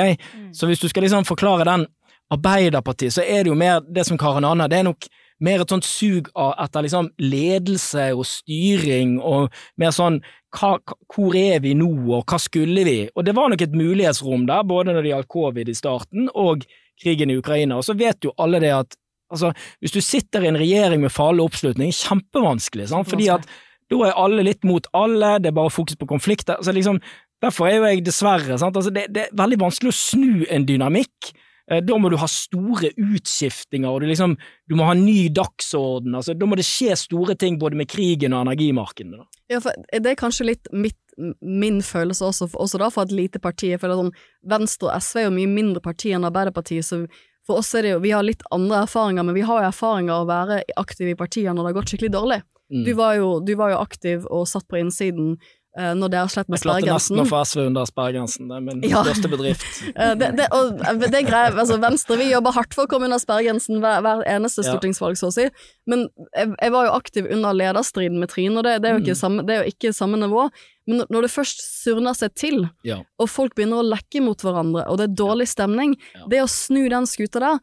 Så 0.54 0.70
hvis 0.70 0.80
du 0.80 0.88
skal 0.88 1.04
liksom 1.07 1.26
forklare 1.28 1.66
den 1.68 1.87
Arbeiderpartiet, 2.33 3.12
så 3.12 3.22
er 3.22 3.44
det 3.44 3.52
jo 3.52 3.59
mer 3.59 3.83
det 3.85 4.07
som 4.09 4.18
Karen 4.18 4.46
Anna, 4.48 4.68
det 4.68 4.78
er 4.80 4.87
nok 4.88 5.07
mer 5.42 5.62
et 5.64 5.73
sånt 5.73 5.87
sug 5.87 6.31
etter 6.37 6.85
liksom 6.87 7.11
ledelse 7.23 8.11
og 8.14 8.25
styring, 8.29 9.18
og 9.18 9.53
mer 9.81 9.94
sånn 9.94 10.20
hva, 10.55 10.77
hvor 11.11 11.35
er 11.38 11.59
vi 11.64 11.75
nå, 11.79 11.90
og 12.14 12.23
hva 12.31 12.38
skulle 12.38 12.85
vi? 12.87 12.99
Og 13.14 13.27
det 13.27 13.35
var 13.37 13.51
nok 13.51 13.64
et 13.64 13.75
mulighetsrom 13.75 14.47
der, 14.51 14.66
både 14.68 14.94
når 14.94 15.03
det 15.03 15.14
gjaldt 15.14 15.33
covid 15.35 15.70
i 15.70 15.77
starten, 15.79 16.29
og 16.31 16.66
krigen 17.01 17.33
i 17.33 17.38
Ukraina. 17.40 17.81
Og 17.81 17.87
så 17.87 17.97
vet 17.99 18.23
jo 18.25 18.35
alle 18.38 18.62
det 18.62 18.70
at 18.75 18.94
altså, 19.35 19.51
hvis 19.83 19.94
du 19.94 20.01
sitter 20.05 20.44
i 20.44 20.51
en 20.53 20.61
regjering 20.61 21.03
med 21.03 21.12
farlig 21.12 21.44
oppslutning, 21.49 21.94
kjempevanskelig, 21.94 22.88
sant? 22.92 23.11
fordi 23.11 23.31
at 23.35 23.49
da 23.92 24.01
er 24.07 24.18
alle 24.20 24.44
litt 24.47 24.64
mot 24.66 24.87
alle, 24.97 25.37
det 25.42 25.51
er 25.51 25.57
bare 25.59 25.73
fokus 25.73 25.99
på 26.01 26.09
konflikter. 26.09 26.57
Altså, 26.57 26.73
liksom, 26.73 27.01
derfor 27.44 27.68
er 27.68 27.79
jo 27.79 27.88
jeg 27.90 28.05
dessverre 28.07 28.59
sant? 28.61 28.77
Altså, 28.77 28.92
det, 28.94 29.09
det 29.14 29.27
er 29.27 29.37
veldig 29.42 29.61
vanskelig 29.66 29.92
å 29.92 29.99
snu 29.99 30.47
en 30.49 30.68
dynamikk. 30.68 31.35
Eh, 31.70 31.81
Da 31.81 31.96
må 31.98 32.11
du 32.12 32.16
ha 32.20 32.29
store 32.29 32.90
utskiftinger, 33.00 33.88
og 33.88 34.03
du, 34.03 34.09
liksom, 34.11 34.37
du 34.68 34.77
må 34.77 34.88
ha 34.88 34.94
ny 34.98 35.29
dagsorden. 35.33 36.14
Altså, 36.14 36.37
da 36.37 36.48
må 36.48 36.59
det 36.61 36.66
skje 36.68 36.96
store 36.98 37.37
ting 37.40 37.59
både 37.61 37.79
med 37.81 37.88
krigen 37.88 38.37
og 38.37 38.46
energimarkedene. 38.46 39.24
Ja, 39.53 39.61
for 39.64 39.77
det 39.92 40.12
er 40.12 40.20
kanskje 40.20 40.48
litt 40.50 40.68
mitt, 40.72 40.98
min 41.40 41.81
følelse 41.85 42.27
også, 42.27 42.50
også 42.59 42.81
da, 42.83 42.90
for 42.90 43.07
et 43.07 43.14
lite 43.14 43.40
parti. 43.42 43.70
Jeg 43.72 43.81
føler 43.83 44.00
sånn, 44.00 44.14
Venstre 44.50 44.90
og 44.90 44.98
SV 45.05 45.22
er 45.22 45.29
jo 45.29 45.37
mye 45.37 45.53
mindre 45.53 45.85
parti 45.85 46.12
enn 46.12 46.27
Arbeiderpartiet, 46.27 46.85
så 46.87 47.05
for 47.44 47.61
oss 47.61 47.74
er 47.77 47.85
det 47.85 47.92
jo, 47.92 48.00
vi 48.00 48.14
har 48.14 48.24
litt 48.24 48.42
andre 48.55 48.85
erfaringer, 48.87 49.24
men 49.27 49.37
vi 49.37 49.44
har 49.44 49.61
jo 49.61 49.68
erfaringer 49.68 50.14
av 50.14 50.24
å 50.24 50.31
være 50.31 50.62
aktive 50.81 51.12
i 51.12 51.18
partier 51.18 51.53
når 51.53 51.61
det 51.61 51.70
har 51.70 51.79
gått 51.81 51.92
skikkelig 51.92 52.14
dårlig. 52.14 52.40
Mm. 52.72 52.85
Du, 52.87 52.92
var 52.96 53.18
jo, 53.18 53.29
du 53.44 53.53
var 53.61 53.74
jo 53.74 53.83
aktiv 53.83 54.24
og 54.33 54.46
satt 54.48 54.64
på 54.70 54.81
innsiden 54.81 55.35
når 55.76 56.08
dere 56.12 56.28
slet 56.30 56.48
med 56.48 56.60
sperregrensen. 56.60 56.84
Jeg 56.84 56.87
klarte 56.87 56.94
nesten 56.94 57.20
å 57.20 57.26
få 57.26 57.40
SV 57.44 57.60
under 57.66 57.84
sperregrensen, 57.90 58.48
det 58.48 58.56
er 58.56 58.60
min 58.60 58.82
Ja. 58.87 59.02
største 59.02 59.28
bedrift. 59.32 59.64
Eh, 59.96 60.14
det, 60.14 60.28
det, 60.37 60.46
og 60.54 60.78
det 61.00 61.14
er 61.14 61.26
greit, 61.26 61.54
altså 61.58 61.78
Venstre 61.82 62.16
vi 62.18 62.30
jobber 62.30 62.52
hardt 62.54 62.74
for 62.74 62.84
å 62.87 62.90
komme 62.90 63.04
under 63.08 63.18
sperregrensen 63.18 63.80
hver, 63.82 64.00
hver 64.02 64.22
eneste 64.26 64.62
Ja. 64.64 64.70
stortingsvalg, 64.72 65.16
så 65.18 65.28
å 65.30 65.32
si. 65.34 65.48
Men 65.87 66.08
jeg, 66.34 66.54
jeg 66.60 66.70
var 66.72 66.87
jo 66.87 66.92
aktiv 66.94 67.26
under 67.30 67.52
lederstriden 67.52 68.18
med 68.18 68.28
Trine, 68.30 68.56
og 68.58 68.64
det, 68.64 68.80
det, 68.82 68.90
er 68.90 68.98
jo 68.98 69.02
ikke 69.04 69.14
Mm. 69.18 69.22
samme, 69.24 69.46
det 69.46 69.54
er 69.56 69.64
jo 69.64 69.70
ikke 69.74 69.94
samme 69.94 70.16
nivå. 70.18 70.50
Men 70.87 70.98
når- 70.98 71.06
når 71.10 71.22
det 71.22 71.30
først 71.32 71.58
surner 71.82 72.14
seg 72.14 72.34
til, 72.34 72.68
Ja. 72.84 73.02
og 73.18 73.28
folk 73.28 73.54
begynner 73.54 73.80
å 73.82 73.88
lekke 73.88 74.22
mot 74.22 74.38
hverandre, 74.38 74.87
og 74.88 74.98
det 74.98 75.10
er 75.10 75.14
dårlig 75.24 75.48
stemning, 75.48 75.96
det 76.28 76.42
å 76.42 76.48
snu 76.48 76.88
den 76.90 77.04
skuta 77.06 77.40
der, 77.40 77.58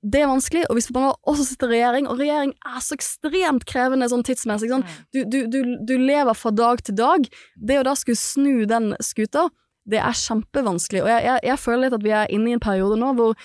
det 0.00 0.22
er 0.22 0.30
vanskelig. 0.30 0.64
Og 0.70 0.78
hvis 0.78 0.88
man 0.94 1.12
også 1.28 1.44
sitter 1.50 1.68
i 1.68 1.76
regjering, 1.76 2.08
og 2.08 2.20
regjering 2.20 2.54
er 2.66 2.80
så 2.84 2.96
ekstremt 2.96 3.66
krevende 3.68 4.08
sånn 4.08 4.24
tidsmessig, 4.24 4.70
sånn. 4.72 4.86
Du, 5.12 5.22
du, 5.28 5.42
du, 5.52 5.60
du 5.86 5.94
lever 6.00 6.36
fra 6.38 6.52
dag 6.56 6.80
til 6.86 6.96
dag. 6.96 7.28
Det 7.56 7.80
å 7.80 7.86
da 7.86 7.94
skulle 7.98 8.20
snu 8.20 8.64
den 8.70 8.94
skuta, 9.04 9.48
det 9.90 10.00
er 10.00 10.16
kjempevanskelig. 10.16 11.04
Og 11.04 11.12
jeg, 11.12 11.26
jeg, 11.28 11.44
jeg 11.50 11.60
føler 11.60 11.86
litt 11.86 11.98
at 11.98 12.06
vi 12.06 12.16
er 12.16 12.32
inne 12.32 12.52
i 12.52 12.56
en 12.56 12.64
periode 12.64 12.98
nå 13.00 13.12
hvor 13.18 13.36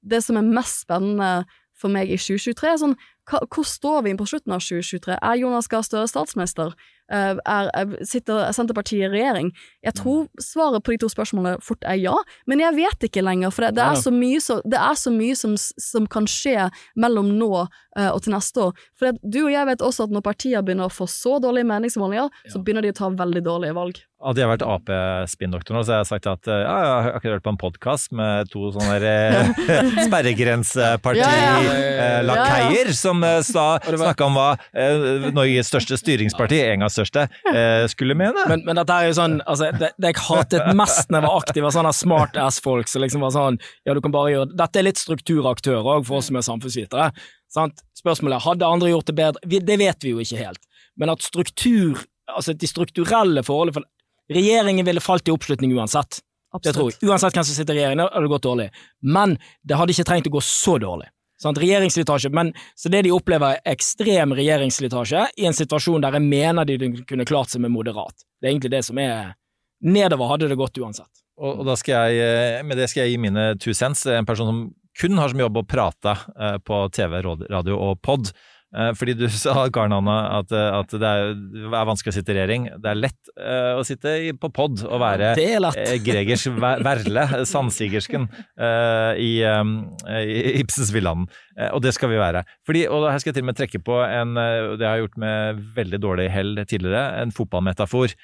det 0.00 0.22
som 0.24 0.38
er 0.40 0.46
mest 0.46 0.86
spennende 0.86 1.44
for 1.80 1.92
meg 1.92 2.10
i 2.12 2.18
2023, 2.20 2.68
er 2.68 2.80
sånn 2.80 2.96
hva, 3.30 3.40
hvor 3.46 3.66
står 3.68 4.02
vi 4.06 4.16
på 4.18 4.26
slutten 4.28 4.54
av 4.56 4.64
2023? 4.64 5.16
Er 5.16 5.38
Jonas 5.40 5.68
Gahr 5.70 5.84
Støre 5.86 6.08
statsminister? 6.10 6.74
Eh, 7.10 7.36
Er, 7.50 7.70
er, 7.74 7.94
sitter 8.06 8.52
Senterpartiet 8.54 9.06
i 9.06 9.10
regjering? 9.10 9.50
Jeg 9.82 9.94
tror 9.98 10.28
svaret 10.42 10.82
på 10.84 10.94
de 10.94 11.00
to 11.02 11.08
spørsmålene 11.10 11.58
fort 11.64 11.82
er 11.88 11.98
ja, 11.98 12.14
men 12.46 12.60
jeg 12.62 12.76
vet 12.76 13.06
ikke 13.08 13.24
lenger. 13.24 13.50
For 13.54 13.66
det, 13.66 13.74
det, 13.78 13.84
er, 13.84 13.98
så 13.98 14.12
mye, 14.14 14.40
så, 14.42 14.60
det 14.64 14.78
er 14.78 14.94
så 14.98 15.10
mye 15.14 15.36
som, 15.38 15.56
som 15.58 16.06
kan 16.10 16.28
skje 16.30 16.68
mellom 17.00 17.32
nå 17.38 17.50
uh, 17.98 18.10
og 18.12 18.22
til 18.24 18.34
neste 18.36 18.68
år. 18.68 18.86
For 18.98 19.10
det, 19.10 19.18
du 19.22 19.40
og 19.46 19.52
jeg 19.54 19.66
vet 19.72 19.82
også 19.82 20.06
at 20.06 20.14
når 20.14 20.26
partier 20.26 20.62
begynner 20.66 20.90
å 20.90 20.94
få 20.94 21.08
så 21.10 21.38
dårlige 21.42 21.70
meningsmålinger, 21.70 22.30
så 22.52 22.62
begynner 22.62 22.86
de 22.86 22.94
å 22.94 23.00
ta 23.00 23.10
veldig 23.10 23.42
dårlige 23.46 23.76
valg. 23.76 23.96
Hadde 24.20 24.42
jeg 24.42 24.50
vært 24.50 24.62
Ap-spinndoktor 24.68 25.72
nå, 25.72 25.80
så 25.80 25.94
hadde 25.94 26.02
jeg 26.02 26.10
sagt 26.10 26.26
at 26.28 26.44
eh, 26.52 26.58
ja, 26.60 26.74
jeg 26.76 26.92
har 26.92 27.16
akkurat 27.16 27.34
hørt 27.38 27.46
på 27.46 27.52
en 27.54 27.62
podkast 27.62 28.12
med 28.12 28.50
to 28.52 28.68
sånne 28.74 29.14
sperregrenseparti-lakeier 30.06 32.90
Ja, 32.90 32.96
som 32.98 33.24
eh, 33.24 33.40
snakka 33.40 34.26
om 34.26 34.36
hva 34.36 34.60
eh, 34.76 35.32
Norges 35.32 35.72
største 35.72 35.96
styringsparti, 35.96 36.60
en 36.66 36.84
gang 36.84 36.92
største, 37.00 37.26
eh, 37.50 37.84
skulle 37.90 38.16
mene. 38.18 38.46
Men, 38.50 38.64
men 38.68 38.80
dette 38.80 38.96
er 38.96 39.08
jo 39.08 39.16
sånn, 39.18 39.38
altså, 39.42 39.72
det, 39.80 39.92
det 40.00 40.12
jeg 40.12 40.20
hatet 40.28 40.70
mest 40.78 41.10
når 41.10 41.20
jeg 41.20 41.26
var 41.26 41.42
aktiv, 41.42 41.64
var 41.66 41.76
sånne 41.76 41.94
smart 41.96 42.40
ass-folk 42.40 42.90
som 42.90 43.04
liksom 43.04 43.26
var 43.26 43.34
sånn 43.34 43.60
Ja, 43.88 43.96
du 43.96 44.02
kan 44.04 44.14
bare 44.14 44.32
gjøre 44.34 44.50
Dette 44.60 44.80
er 44.80 44.86
litt 44.86 45.00
strukturaktør 45.00 45.80
òg, 45.82 46.06
for 46.08 46.20
oss 46.20 46.30
som 46.30 46.38
er 46.40 46.46
samfunnsvitere. 46.46 47.10
Sant? 47.50 47.82
Spørsmålet 47.98 48.38
er 48.38 48.46
hadde 48.46 48.72
andre 48.78 48.92
gjort 48.92 49.10
det 49.10 49.16
bedre? 49.18 49.50
Vi, 49.50 49.62
det 49.64 49.78
vet 49.80 50.06
vi 50.06 50.14
jo 50.14 50.22
ikke 50.22 50.40
helt. 50.40 50.62
Men 51.00 51.12
at 51.12 51.24
struktur, 51.24 52.04
altså 52.30 52.54
de 52.54 52.68
strukturelle 52.70 53.44
forholdene 53.46 53.80
for 53.80 53.88
Regjeringen 54.30 54.86
ville 54.86 55.02
falt 55.02 55.26
i 55.26 55.32
oppslutning 55.34 55.72
uansett. 55.74 56.20
Det 56.62 56.70
tror 56.74 56.92
jeg. 56.92 57.00
Uansett 57.06 57.34
hvem 57.34 57.46
som 57.46 57.56
sitter 57.56 57.74
i 57.74 57.80
regjeringen, 57.80 58.04
hadde 58.06 58.26
det 58.26 58.30
gått 58.30 58.46
dårlig. 58.46 58.66
Men 59.02 59.36
det 59.66 59.78
hadde 59.78 59.94
ikke 59.94 60.06
trengt 60.06 60.28
å 60.30 60.32
gå 60.34 60.42
så 60.44 60.76
dårlig. 60.82 61.08
Sant? 61.40 61.58
Regjeringsslitasje, 61.60 62.30
men 62.36 62.52
Så 62.76 62.90
det 62.92 63.04
de 63.06 63.12
opplever, 63.14 63.56
er 63.56 63.72
ekstrem 63.72 64.34
regjeringsslitasje 64.36 65.26
i 65.40 65.46
en 65.48 65.56
situasjon 65.56 66.02
der 66.04 66.18
jeg 66.18 66.26
mener 66.26 66.68
de 66.68 66.90
kunne 67.08 67.28
klart 67.28 67.52
seg 67.52 67.64
med 67.64 67.72
moderat. 67.72 68.14
Det 68.40 68.48
er 68.48 68.54
egentlig 68.54 68.74
det 68.76 68.84
som 68.84 68.98
er 68.98 69.36
Nedover 69.80 70.28
hadde 70.28 70.50
det 70.50 70.58
gått 70.60 70.76
uansett. 70.76 71.22
Og, 71.40 71.62
og 71.62 71.68
jeg, 71.88 72.16
eh, 72.20 72.58
med 72.68 72.76
det 72.76 72.90
skal 72.92 73.06
jeg 73.06 73.14
gi 73.14 73.20
mine 73.22 73.54
two 73.56 73.72
cents. 73.72 74.04
En 74.04 74.28
person 74.28 74.50
som 74.50 74.58
kun 75.00 75.16
har 75.16 75.32
som 75.32 75.40
jobb 75.40 75.56
å 75.56 75.64
prate 75.64 76.12
eh, 76.36 76.58
på 76.60 76.82
TV, 76.92 77.22
radio 77.24 77.78
og 77.78 78.02
pod. 78.04 78.28
Eh, 78.70 78.92
fordi 78.94 79.16
du 79.18 79.24
sa, 79.34 79.54
Karen 79.74 79.94
Anna, 79.96 80.16
at, 80.38 80.52
eh, 80.54 80.78
at 80.78 80.94
det, 80.94 81.10
er, 81.10 81.32
er 81.66 81.88
vanskelig 81.88 82.14
å 82.14 82.16
sitte 82.16 82.34
i 82.34 82.38
regjering. 82.38 82.68
Det 82.78 82.92
er 82.92 83.00
lett 83.00 83.32
uh, 83.34 83.80
å 83.80 83.84
sitte 83.86 84.14
i, 84.28 84.32
på 84.36 84.50
pod 84.54 84.84
og 84.86 85.02
være 85.02 85.32
Gregers 86.04 86.46
Verle, 86.86 87.26
sandsigersken, 87.50 88.28
uh, 88.60 89.12
i, 89.18 89.32
um, 89.46 89.76
i 90.06 90.60
Ibsens 90.62 90.92
Villanden. 90.94 91.30
Uh, 91.58 91.70
og 91.74 91.82
det 91.84 91.94
skal 91.96 92.12
vi 92.12 92.20
være. 92.20 92.44
Fordi, 92.68 92.86
og 92.90 93.08
her 93.10 93.18
skal 93.22 93.32
jeg 93.32 93.40
til 93.40 93.46
og 93.46 93.50
med 93.50 93.60
trekke 93.60 93.82
på 93.86 94.02
en, 94.06 94.36
det 94.78 94.86
har 94.86 94.98
jeg 94.98 95.08
gjort 95.08 95.22
med 95.22 95.64
veldig 95.76 96.02
dårlig 96.02 96.28
hell 96.32 96.60
tidligere, 96.62 97.08
en 97.24 97.34
fotballmetafor. 97.34 98.14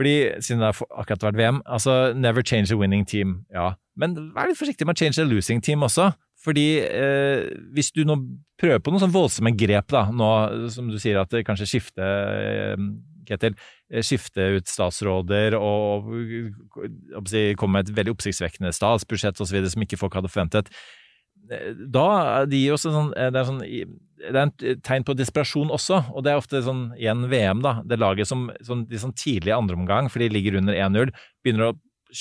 Fordi, 0.00 0.16
siden 0.40 0.62
det 0.62 0.70
har 0.70 1.00
akkurat 1.02 1.30
vært 1.30 1.40
VM, 1.40 1.60
altså 1.68 2.12
never 2.16 2.44
change 2.46 2.72
a 2.72 2.78
winning 2.78 3.06
team, 3.08 3.40
ja. 3.52 3.72
Men 4.00 4.14
vær 4.32 4.48
litt 4.48 4.56
forsiktig 4.56 4.86
med 4.88 4.96
å 4.96 5.02
change 5.02 5.20
a 5.20 5.28
losing 5.28 5.60
team 5.64 5.84
også. 5.84 6.12
Fordi 6.40 6.66
eh, 6.80 7.50
hvis 7.76 7.92
du 7.92 8.02
nå 8.08 8.16
prøver 8.60 8.80
på 8.80 8.92
noen 8.92 9.02
sånn 9.02 9.12
voldsomme 9.14 9.52
grep, 9.60 9.90
da, 9.92 10.06
nå 10.08 10.28
som 10.72 10.88
du 10.88 10.96
sier 11.00 11.20
at 11.20 11.32
det 11.34 11.44
kanskje 11.48 11.68
skifte 11.68 12.06
eh, 12.06 12.86
Ketil, 13.28 13.56
eh, 13.92 14.04
skifte 14.06 14.46
ut 14.56 14.70
statsråder 14.70 15.56
og 15.58 16.08
og, 16.08 17.28
si, 17.28 17.50
komme 17.60 17.78
med 17.78 17.90
et 17.90 17.98
veldig 17.98 18.16
oppsiktsvekkende 18.16 18.72
statsbudsjett 18.74 19.40
osv. 19.42 19.60
som 19.74 19.84
ikke 19.84 20.00
folk 20.00 20.16
hadde 20.16 20.32
forventet. 20.32 20.72
Eh, 21.50 21.74
Da 21.92 22.46
de 22.48 22.62
også 22.72 22.94
sånn, 22.94 23.12
eh, 23.16 23.28
det 23.30 23.42
er 23.42 23.50
sånn 23.50 23.60
det 24.20 24.36
er 24.36 24.42
en 24.44 24.80
tegn 24.84 25.04
på 25.08 25.16
desperasjon 25.16 25.70
også, 25.72 26.02
og 26.12 26.24
det 26.24 26.32
er 26.32 26.40
ofte 26.40 26.60
sånn 26.64 26.90
igjen 26.98 27.24
VM, 27.30 27.62
da. 27.64 27.78
Det 27.88 27.96
laget 27.96 28.28
som 28.28 28.50
sånn, 28.60 28.82
de 28.88 28.98
sånn 29.00 29.16
tidlig 29.16 29.48
i 29.48 29.56
andre 29.56 29.78
omgang, 29.78 30.10
for 30.12 30.20
de 30.20 30.28
ligger 30.28 30.58
under 30.60 30.76
1-0, 30.76 31.08
begynner 31.44 31.70
å 31.70 31.76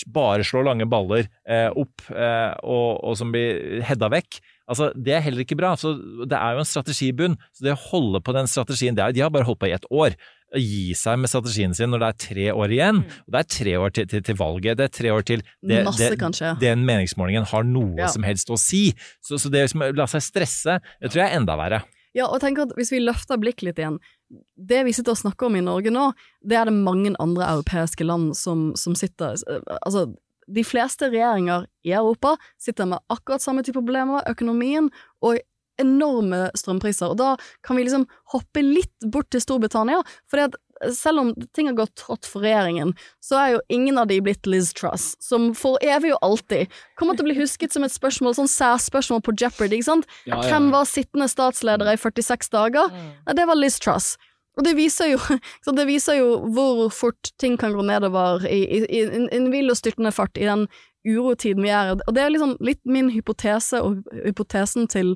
bare 0.08 0.45
slå 0.47 0.63
lange 0.67 0.86
baller 0.89 1.28
eh, 1.47 1.69
opp, 1.73 2.06
eh, 2.13 2.54
og, 2.63 3.04
og 3.04 3.17
som 3.19 3.32
blir 3.34 3.82
hedda 3.88 4.10
vekk. 4.13 4.39
Altså, 4.69 4.91
Det 4.93 5.15
er 5.17 5.23
heller 5.25 5.41
ikke 5.41 5.58
bra. 5.58 5.71
så 5.75 5.95
Det 6.30 6.38
er 6.38 6.54
jo 6.54 6.62
en 6.62 6.67
strategi 6.69 7.08
i 7.10 7.15
bunn. 7.17 7.38
Så 7.58 7.65
det 7.65 7.73
å 7.73 7.80
holde 7.89 8.21
på 8.21 8.36
den 8.38 8.45
strategien 8.52 8.95
det 8.97 9.02
er, 9.08 9.15
De 9.17 9.23
har 9.25 9.32
bare 9.34 9.47
holdt 9.47 9.60
på 9.63 9.69
i 9.69 9.73
ett 9.73 9.88
år. 9.89 10.13
Å 10.49 10.58
gi 10.62 10.93
seg 10.97 11.17
med 11.21 11.30
strategien 11.30 11.73
sin 11.78 11.89
når 11.93 11.99
det 12.04 12.08
er 12.10 12.19
tre 12.25 12.45
år 12.54 12.71
igjen. 12.73 13.02
Og 13.25 13.34
det 13.34 13.39
er 13.41 13.49
tre 13.56 13.73
år 13.82 13.93
til, 13.97 14.08
til, 14.10 14.23
til 14.30 14.38
valget. 14.38 14.78
Det 14.78 14.86
er 14.88 14.93
tre 14.93 15.12
år 15.13 15.25
til 15.25 15.41
det, 15.62 15.84
Masse 15.86 16.10
det, 16.13 16.54
den 16.62 16.86
meningsmålingen 16.86 17.45
har 17.49 17.65
noe 17.65 17.97
Ja. 17.97 18.08
som 18.13 18.25
helst 18.25 18.49
å 18.54 18.58
si. 18.62 18.91
Så, 19.25 19.38
så 19.41 19.49
det 19.49 19.67
å 19.73 19.89
la 19.93 20.06
seg 20.10 20.21
stresse, 20.25 20.80
det 21.02 21.10
tror 21.12 21.23
jeg 21.25 21.32
er 21.34 21.41
enda 21.41 21.58
verre. 21.58 21.82
Ja, 22.17 22.25
og 22.25 22.39
tenk 22.41 22.58
at 22.62 22.71
hvis 22.78 22.89
vi 22.93 23.02
løfter 23.04 23.38
blikket 23.38 23.67
litt 23.69 23.78
igjen 23.82 23.99
Det 24.29 24.83
vi 24.85 24.93
sitter 24.93 25.15
og 25.15 25.21
snakker 25.23 25.47
om 25.47 25.57
i 25.57 25.65
Norge 25.65 25.91
nå, 25.93 26.09
det 26.45 26.57
er 26.59 26.69
det 26.69 26.75
mange 26.77 27.15
andre 27.17 27.47
europeiske 27.55 28.05
land 28.05 28.35
som, 28.37 28.71
som 28.77 28.97
sitter 28.97 29.39
Altså, 29.79 30.05
de 30.49 30.63
fleste 30.65 31.09
regjeringer 31.09 31.65
i 31.85 31.93
Europa 31.97 32.35
sitter 32.61 32.89
med 32.89 33.01
akkurat 33.13 33.43
samme 33.43 33.63
type 33.65 33.77
problemer, 33.77 34.25
økonomien 34.29 34.89
og 35.25 35.39
enorme 35.79 36.49
strømpriser. 36.57 37.13
Og 37.13 37.19
da 37.19 37.35
kan 37.65 37.77
vi 37.77 37.85
liksom 37.85 38.07
hoppe 38.33 38.63
litt 38.65 39.09
bort 39.13 39.29
til 39.33 39.43
Storbritannia, 39.43 40.01
for 40.29 40.49
selv 40.95 41.23
om 41.23 41.33
ting 41.55 41.67
har 41.69 41.77
gått 41.77 41.95
trått 41.99 42.27
for 42.29 42.45
regjeringen, 42.45 42.93
så 43.23 43.39
er 43.39 43.51
jo 43.55 43.61
ingen 43.73 43.99
av 43.99 44.07
de 44.11 44.19
blitt 44.23 44.47
Liz 44.49 44.71
Truss, 44.77 45.11
som 45.23 45.51
for 45.57 45.81
evig 45.85 46.13
og 46.15 46.23
alltid 46.25 46.71
kommer 46.99 47.17
til 47.17 47.25
å 47.25 47.29
bli 47.29 47.37
husket 47.41 47.75
som 47.75 47.85
et 47.87 47.93
spørsmål, 47.93 48.37
sånn 48.37 48.51
særspørsmål 48.51 49.23
på 49.25 49.35
Jeopardy, 49.39 49.79
ikke 49.79 49.89
sant? 49.91 50.09
Ja, 50.25 50.37
ja. 50.37 50.41
Hvem 50.49 50.71
var 50.75 50.89
sittende 50.89 51.29
statsleder 51.31 51.91
i 51.91 51.99
46 51.99 52.53
dager? 52.55 52.91
Ja, 53.25 53.37
det 53.37 53.47
var 53.49 53.59
Liz 53.59 53.79
Truss. 53.83 54.15
Og 54.59 54.65
det 54.67 54.75
viser 54.75 55.13
jo, 55.13 55.19
så 55.65 55.73
det 55.75 55.87
viser 55.89 56.19
jo 56.19 56.37
hvor 56.55 56.87
fort 56.93 57.33
ting 57.41 57.57
kan 57.59 57.75
gå 57.75 57.85
nedover 57.85 58.45
i, 58.49 58.61
i, 58.65 58.83
i 58.99 59.03
en, 59.07 59.29
en 59.35 59.51
vill 59.53 59.71
og 59.71 59.79
styrtende 59.79 60.13
fart 60.15 60.39
i 60.39 60.47
den 60.49 60.67
urotiden 61.07 61.63
vi 61.63 61.71
er 61.71 61.93
i. 61.93 61.99
Og 62.07 62.15
det 62.15 62.23
er 62.23 62.33
liksom 62.33 62.57
litt 62.63 62.81
min 62.87 63.11
hypotese, 63.13 63.79
og 63.81 64.03
hypotesen 64.25 64.89
til 64.91 65.15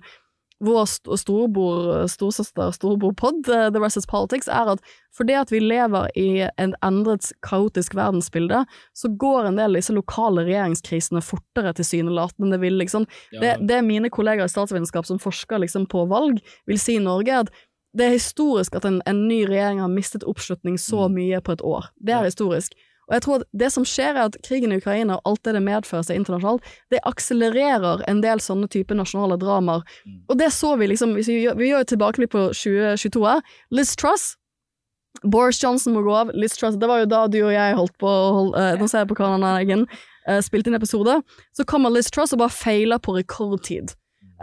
vår 0.64 0.86
st 0.88 1.18
storebror, 1.20 2.06
storesøster, 2.12 2.72
storebror 2.76 3.14
Pod, 3.20 3.48
eh, 3.52 3.70
The 3.74 3.90
is 3.90 4.08
Politics, 4.10 4.48
er 4.48 4.74
at 4.76 4.84
fordi 5.14 5.36
at 5.38 5.52
vi 5.54 5.60
lever 5.62 6.10
i 6.18 6.48
en 6.58 6.74
endret, 6.82 7.32
kaotisk 7.46 7.94
verdensbilde, 7.96 8.64
så 8.98 9.12
går 9.20 9.50
en 9.50 9.60
del 9.60 9.76
av 9.76 9.78
disse 9.78 9.94
lokale 9.94 10.46
regjeringskrisene 10.48 11.22
fortere 11.22 11.76
tilsynelatende 11.78 12.48
enn 12.48 12.56
det 12.56 12.62
vil, 12.64 12.80
liksom. 12.82 13.06
Ja. 13.36 13.42
Det, 13.44 13.52
det 13.70 13.84
mine 13.86 14.10
kollegaer 14.10 14.50
i 14.50 14.54
statsvitenskap 14.54 15.06
som 15.06 15.22
forsker 15.22 15.62
liksom 15.62 15.86
på 15.92 16.08
valg, 16.10 16.42
vil 16.66 16.82
si 16.82 16.98
i 16.98 17.04
Norge, 17.04 17.44
at 17.46 17.54
det 17.94 18.08
er 18.08 18.16
historisk 18.16 18.74
at 18.80 18.88
en, 18.90 19.04
en 19.06 19.28
ny 19.28 19.44
regjering 19.46 19.84
har 19.84 19.92
mistet 19.92 20.26
oppslutning 20.26 20.80
så 20.82 21.06
mye 21.14 21.38
på 21.46 21.54
et 21.54 21.62
år. 21.62 21.92
Det 22.02 22.16
er 22.16 22.26
historisk. 22.26 22.74
Og 23.10 23.14
jeg 23.18 23.24
tror 23.26 23.42
at 23.42 23.48
det 23.64 23.70
som 23.74 23.84
skjer, 23.88 24.16
er 24.16 24.30
at 24.30 24.38
krigen 24.46 24.72
i 24.72 24.78
Ukraina 24.80 25.18
og 25.20 25.26
alt 25.34 25.44
det 25.44 25.54
det 25.58 25.64
medfører 25.66 26.06
seg 26.08 26.20
internasjonalt, 26.22 26.64
det 26.94 27.02
akselererer 27.10 28.04
en 28.08 28.22
del 28.24 28.40
sånne 28.40 28.70
type 28.72 28.96
nasjonale 28.96 29.36
dramaer. 29.42 29.84
Og 30.30 30.38
det 30.40 30.52
så 30.56 30.76
vi 30.80 30.88
liksom, 30.94 31.16
vi, 31.18 31.26
gjør- 31.44 31.58
vi 31.60 31.70
gjør 31.72 31.84
et 31.84 31.92
tilbakeblikk 31.92 32.32
på 32.32 32.46
2022 32.56 33.26
her. 33.28 33.42
Liz 33.72 33.96
Truss, 34.00 34.38
Boris 35.24 35.60
Johnson 35.64 35.94
må 35.94 36.02
gå 36.04 36.14
av, 36.16 36.32
Liz 36.34 36.56
Truss, 36.58 36.76
det 36.80 36.88
var 36.90 37.04
jo 37.04 37.06
da 37.12 37.28
du 37.28 37.38
og 37.46 37.52
jeg 37.54 37.76
holdt 37.78 37.98
på 38.02 38.08
hold, 38.10 38.40
holde, 38.54 38.64
eh, 38.74 38.80
Nå 38.82 38.88
ser 38.90 39.04
jeg 39.04 39.12
på 39.12 39.18
Karan 39.20 39.44
Eggen, 39.52 39.86
uh, 40.28 40.40
spilte 40.44 40.72
inn 40.72 40.76
episode. 40.80 41.20
Så 41.56 41.66
kommer 41.70 41.94
Liz 41.94 42.10
Truss 42.12 42.34
og 42.34 42.40
bare 42.42 42.56
feiler 42.56 42.98
på 43.04 43.16
rekordtid. 43.20 43.94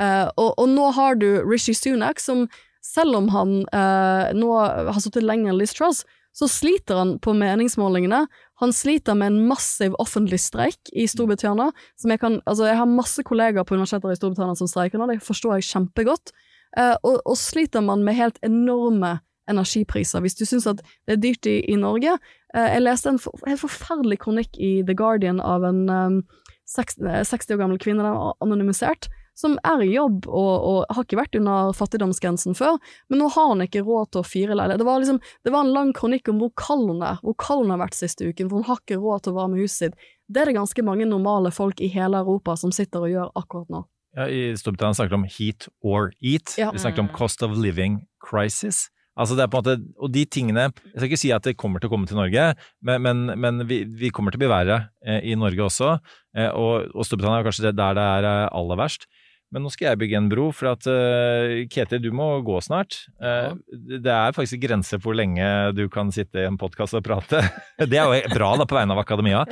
Uh, 0.00 0.28
og, 0.38 0.54
og 0.60 0.68
nå 0.70 0.90
har 0.96 1.16
du 1.20 1.26
Rishi 1.44 1.74
Sunak, 1.74 2.20
som 2.22 2.46
selv 2.80 3.12
om 3.18 3.26
han 3.28 3.50
eh, 3.76 4.30
nå 4.32 4.46
har 4.56 4.96
sittet 5.04 5.20
lenger 5.22 5.50
enn 5.52 5.58
Liz 5.60 5.74
Truss, 5.76 5.98
så 6.36 6.48
sliter 6.48 7.00
han 7.00 7.16
på 7.22 7.34
meningsmålingene. 7.36 8.24
Han 8.62 8.72
sliter 8.76 9.16
med 9.18 9.32
en 9.32 9.46
massiv 9.48 9.96
offentlig 9.98 10.38
streik 10.40 10.92
i 10.92 11.06
Storbritannia. 11.10 11.70
Som 11.98 12.14
jeg, 12.14 12.20
kan, 12.22 12.38
altså 12.46 12.68
jeg 12.68 12.78
har 12.78 12.90
masse 12.90 13.24
kollegaer 13.26 13.66
på 13.66 13.74
universiteter 13.74 14.14
i 14.14 14.18
Storbritannia 14.18 14.58
som 14.58 14.70
streiker 14.70 15.00
nå, 15.00 15.08
det 15.10 15.18
forstår 15.26 15.58
jeg 15.58 15.68
kjempegodt. 15.72 16.32
Eh, 16.78 16.94
og, 17.02 17.18
og 17.24 17.36
sliter 17.38 17.82
man 17.84 18.04
med 18.06 18.18
helt 18.18 18.38
enorme 18.46 19.18
energipriser. 19.50 20.22
Hvis 20.22 20.38
du 20.38 20.44
syns 20.46 20.68
at 20.70 20.82
det 21.08 21.16
er 21.16 21.22
dyrt 21.24 21.48
i, 21.50 21.58
i 21.66 21.78
Norge 21.78 22.14
eh, 22.14 22.68
Jeg 22.76 22.84
leste 22.84 23.10
en 23.10 23.18
for, 23.18 23.34
helt 23.48 23.62
forferdelig 23.62 24.20
kronikk 24.22 24.58
i 24.60 24.80
The 24.86 24.94
Guardian 24.94 25.42
av 25.42 25.66
en 25.66 25.82
eh, 25.90 26.44
60, 26.70 27.08
eh, 27.10 27.24
60 27.26 27.56
år 27.56 27.64
gammel 27.64 27.80
kvinne, 27.82 28.04
den 28.06 28.14
var 28.14 28.38
anonymisert, 28.44 29.10
som 29.38 29.56
er 29.66 29.84
i 29.84 29.92
jobb 29.92 30.26
og, 30.28 30.52
og 30.70 30.94
har 30.94 31.06
ikke 31.06 31.20
vært 31.20 31.38
under 31.38 31.74
fattigdomsgrensen 31.76 32.56
før, 32.58 32.80
men 33.08 33.22
nå 33.22 33.30
har 33.34 33.52
hun 33.52 33.64
ikke 33.64 33.84
råd 33.86 34.12
til 34.12 34.22
å 34.22 34.26
fyre 34.26 34.56
leilighet. 34.56 34.82
Det 34.82 34.88
var 34.88 35.02
liksom, 35.02 35.20
det 35.46 35.54
var 35.54 35.66
en 35.66 35.74
lang 35.76 35.94
kronikk 35.96 36.32
om 36.32 36.42
hvor 36.42 36.52
kald 36.60 36.88
hun 36.90 37.04
er, 37.06 37.22
hvor 37.24 37.38
kald 37.40 37.64
hun 37.64 37.74
har 37.74 37.82
vært 37.84 37.98
siste 37.98 38.28
uken, 38.28 38.50
for 38.50 38.60
hun 38.60 38.68
har 38.68 38.82
ikke 38.82 39.00
råd 39.00 39.24
til 39.24 39.34
å 39.34 39.38
varme 39.40 39.62
huset 39.62 39.86
sitt. 39.86 40.10
Det 40.30 40.42
er 40.42 40.50
det 40.50 40.58
ganske 40.60 40.84
mange 40.86 41.08
normale 41.08 41.50
folk 41.54 41.80
i 41.82 41.90
hele 41.90 42.20
Europa 42.20 42.54
som 42.60 42.74
sitter 42.74 43.06
og 43.06 43.14
gjør 43.14 43.34
akkurat 43.38 43.72
nå. 43.72 43.84
Ja, 44.18 44.26
I 44.26 44.56
Storbritannia 44.58 44.98
snakker 44.98 45.14
de 45.14 45.20
om 45.20 45.28
heat 45.30 45.68
or 45.86 46.10
eat. 46.18 46.56
Ja. 46.58 46.72
Vi 46.74 46.82
snakker 46.82 47.04
om 47.04 47.12
cost 47.14 47.44
of 47.46 47.54
living 47.58 48.00
crisis. 48.22 48.88
Altså 49.20 49.36
det 49.36 49.44
er 49.44 49.50
på 49.52 49.58
en 49.58 49.64
måte, 49.64 49.96
og 50.00 50.12
de 50.14 50.22
tingene 50.30 50.68
Jeg 50.70 50.94
skal 50.94 51.08
ikke 51.08 51.20
si 51.20 51.32
at 51.34 51.44
det 51.44 51.56
kommer 51.58 51.82
til 51.82 51.90
å 51.90 51.92
komme 51.92 52.08
til 52.08 52.18
Norge, 52.18 52.52
men, 52.86 53.02
men, 53.04 53.24
men 53.42 53.64
vi, 53.68 53.82
vi 53.84 54.12
kommer 54.14 54.32
til 54.32 54.40
å 54.40 54.44
bli 54.44 54.52
verre 54.52 54.78
eh, 55.04 55.20
i 55.32 55.36
Norge 55.38 55.66
også. 55.66 55.96
Eh, 56.36 56.48
og, 56.48 56.90
og 56.94 57.06
Storbritannia 57.06 57.42
er 57.42 57.48
kanskje 57.48 57.66
det 57.68 57.74
der 57.80 57.98
det 57.98 58.06
er 58.16 58.28
eh, 58.30 58.46
aller 58.56 58.80
verst. 58.80 59.08
Men 59.50 59.64
nå 59.66 59.70
skal 59.74 59.90
jeg 59.90 60.00
bygge 60.02 60.18
en 60.20 60.28
bro, 60.30 60.48
for 60.54 60.70
at 60.72 60.86
uh, 60.86 61.66
Ketil, 61.72 62.02
du 62.04 62.10
må 62.14 62.28
gå 62.46 62.60
snart. 62.62 63.00
Eh, 63.18 63.52
Det 63.98 64.12
er 64.14 64.36
faktisk 64.36 64.60
grenser 64.62 65.00
for 65.00 65.10
hvor 65.10 65.18
lenge 65.18 65.46
du 65.74 65.88
kan 65.90 66.12
sitte 66.14 66.44
i 66.44 66.46
en 66.46 66.58
podkast 66.60 66.94
og 66.94 67.02
prate. 67.06 67.42
Det 67.90 67.98
er 67.98 68.06
jo 68.06 68.34
bra 68.34 68.52
da 68.60 68.66
på 68.70 68.78
vegne 68.78 68.94
av 68.94 69.02
akademia. 69.02 69.42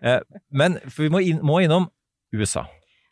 Uh, 0.00 0.20
Men 0.48 0.80
vi 0.96 1.10
må, 1.12 1.20
inn, 1.20 1.42
må 1.44 1.60
innom 1.64 1.90
USA. 2.32 2.64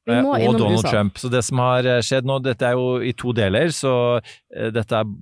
Må 0.09 0.35
Eh, 0.37 0.48
og 0.48 0.57
Donald 0.59 0.81
USA. 0.81 0.90
Trump. 0.94 1.18
Så 1.20 1.29
det 1.33 1.42
som 1.46 1.61
har 1.62 1.87
eh, 1.87 2.00
skjedd 2.05 2.29
nå, 2.29 2.38
dette 2.44 2.66
er 2.66 2.79
jo 2.79 3.00
i 3.05 3.12
to 3.16 3.35
deler, 3.37 3.68
så 3.74 3.92
eh, 4.18 4.70
dette 4.74 5.03
er 5.03 5.12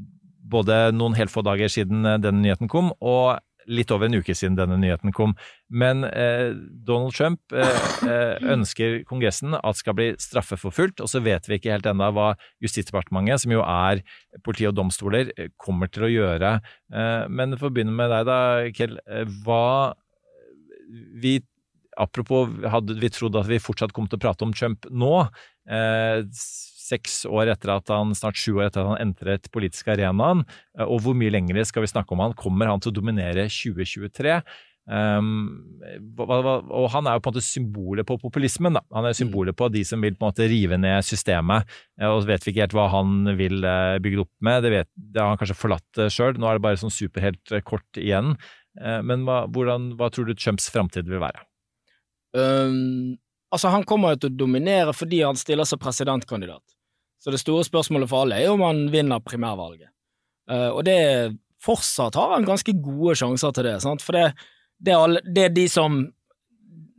både 0.49 0.79
noen 0.97 1.17
helt 1.19 1.33
få 1.33 1.43
dager 1.45 1.69
siden 1.69 2.07
den 2.23 2.41
nyheten 2.41 2.71
kom, 2.73 2.93
og 3.05 3.37
litt 3.69 3.93
over 3.95 4.09
en 4.09 4.19
uke 4.19 4.35
siden 4.37 4.57
denne 4.59 4.79
nyheten 4.81 5.13
kom. 5.15 5.35
Men 5.69 6.05
eh, 6.09 6.55
Donald 6.89 7.15
Trump 7.17 7.55
eh, 7.55 7.83
eh, 8.09 8.47
ønsker 8.55 9.03
Kongressen 9.09 9.57
at 9.59 9.81
skal 9.81 9.97
bli 9.99 10.09
straffeforfulgt, 10.21 11.03
og 11.05 11.11
så 11.13 11.23
vet 11.25 11.49
vi 11.49 11.59
ikke 11.59 11.75
helt 11.75 11.89
ennå 11.89 12.11
hva 12.17 12.33
Justisdepartementet, 12.65 13.45
som 13.45 13.55
jo 13.55 13.63
er 13.65 14.03
politi 14.47 14.69
og 14.69 14.77
domstoler, 14.79 15.33
eh, 15.37 15.53
kommer 15.61 15.93
til 15.93 16.09
å 16.09 16.13
gjøre. 16.13 16.57
Eh, 16.93 17.29
men 17.29 17.57
for 17.59 17.69
å 17.69 17.75
begynne 17.75 17.95
med 17.97 18.13
deg 18.15 18.27
da, 18.29 18.41
Kjell. 18.75 18.99
Eh, 19.07 19.39
hva 19.45 19.95
vi 21.23 21.39
Apropos, 21.99 22.47
hadde 22.71 22.95
vi 22.95 23.09
trodd 23.11 23.35
at 23.41 23.49
vi 23.49 23.57
fortsatt 23.59 23.91
kom 23.91 24.07
til 24.07 24.21
å 24.21 24.23
prate 24.23 24.45
om 24.47 24.53
Trump 24.55 24.87
nå, 24.87 25.17
eh, 25.67 26.21
seks 26.89 27.21
år 27.29 27.53
etter 27.53 27.75
at 27.77 27.93
han, 27.93 28.15
snart 28.17 28.39
sju 28.41 28.57
år 28.57 28.69
etter 28.69 28.83
at 28.83 28.95
han 28.95 29.03
entret 29.11 29.51
politiske 29.55 29.93
arenaen, 29.95 30.47
eh, 30.79 30.87
og 30.87 31.05
hvor 31.05 31.19
mye 31.19 31.35
lenger 31.35 31.61
skal 31.69 31.85
vi 31.85 31.93
snakke 31.93 32.17
om 32.17 32.25
han? 32.25 32.37
Kommer 32.39 32.71
han 32.71 32.83
til 32.83 32.93
å 32.93 32.99
dominere 33.01 33.47
2023? 33.53 34.41
Um, 34.89 35.81
hva, 36.17 36.39
og 36.65 36.87
han 36.95 37.05
er 37.05 37.19
jo 37.19 37.21
på 37.21 37.29
en 37.29 37.35
måte 37.35 37.45
symbolet 37.45 38.09
på 38.09 38.17
populismen. 38.23 38.79
Da. 38.79 38.81
Han 38.97 39.05
er 39.05 39.17
symbolet 39.19 39.57
på 39.59 39.69
de 39.69 39.83
som 39.85 40.01
vil 40.01 40.17
på 40.17 40.25
en 40.25 40.31
måte 40.31 40.47
rive 40.49 40.79
ned 40.81 41.05
systemet. 41.05 41.69
Eh, 42.01 42.09
Og 42.09 42.23
så 42.25 42.31
vet 42.31 42.47
vi 42.47 42.55
ikke 42.55 42.65
helt 42.65 42.77
hva 42.79 42.87
han 42.95 43.35
vil 43.37 43.61
eh, 43.61 43.99
bygge 44.01 44.17
det 44.17 44.25
opp 44.25 44.49
med. 44.49 44.65
Det, 44.65 44.73
vet, 44.73 44.91
det 44.97 45.21
har 45.21 45.35
han 45.35 45.43
kanskje 45.43 45.59
forlatt 45.61 46.03
sjøl. 46.09 46.41
Nå 46.41 46.49
er 46.49 46.57
det 46.57 46.65
bare 46.65 46.81
sånn 46.81 46.95
superhelt 46.95 47.53
kort 47.69 48.01
igjen. 48.01 48.33
Men 48.79 49.25
hva, 49.27 49.41
hvordan, 49.51 49.89
hva 49.99 50.07
tror 50.15 50.29
du 50.29 50.37
Trumps 50.39 50.69
framtid 50.71 51.09
vil 51.11 51.19
være? 51.19 51.41
Um, 52.37 53.17
altså, 53.51 53.73
han 53.73 53.85
kommer 53.89 54.15
jo 54.15 54.23
til 54.23 54.33
å 54.33 54.39
dominere 54.45 54.95
fordi 54.95 55.23
han 55.25 55.39
stiller 55.41 55.67
som 55.67 55.81
presidentkandidat. 55.83 56.63
Så 57.19 57.35
det 57.35 57.41
store 57.43 57.67
spørsmålet 57.67 58.11
for 58.11 58.25
alle 58.25 58.39
er 58.39 58.53
om 58.53 58.63
han 58.63 58.87
vinner 58.93 59.23
primærvalget. 59.25 59.91
Eh, 60.51 60.69
og 60.71 60.85
det 60.87 60.99
fortsatt 61.65 62.17
har 62.19 62.37
han 62.37 62.47
ganske 62.47 62.75
gode 62.83 63.17
sjanser 63.19 63.55
til 63.55 63.67
det, 63.67 63.79
sant? 63.83 64.05
for 64.05 64.15
det, 64.15 64.29
det, 64.79 64.95
er 64.95 65.03
alle, 65.03 65.23
det 65.27 65.49
er 65.49 65.57
de 65.57 65.67
som 65.71 66.05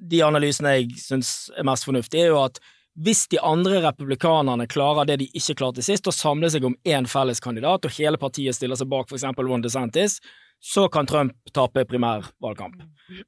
De 0.09 0.21
analysene 0.25 0.71
jeg 0.73 0.93
syns 0.97 1.29
er 1.59 1.65
mest 1.67 1.85
fornuftige, 1.85 2.23
er 2.23 2.31
jo 2.31 2.37
at 2.41 2.57
hvis 2.99 3.27
de 3.31 3.39
andre 3.39 3.79
republikanerne 3.85 4.67
klarer 4.67 5.07
det 5.07 5.19
de 5.21 5.29
ikke 5.37 5.55
klarte 5.61 5.83
sist, 5.85 6.07
å 6.07 6.15
samle 6.15 6.49
seg 6.51 6.65
om 6.67 6.75
én 6.87 7.07
felles 7.07 7.39
kandidat, 7.43 7.85
og 7.87 7.95
hele 7.95 8.19
partiet 8.19 8.57
stiller 8.57 8.79
seg 8.79 8.89
bak 8.91 9.11
eksempel 9.15 9.47
Ron 9.47 9.63
DeSantis, 9.63 10.19
så 10.59 10.89
kan 10.91 11.07
Trump 11.07 11.31
tape 11.55 11.85
primærvalgkamp. 11.87 12.81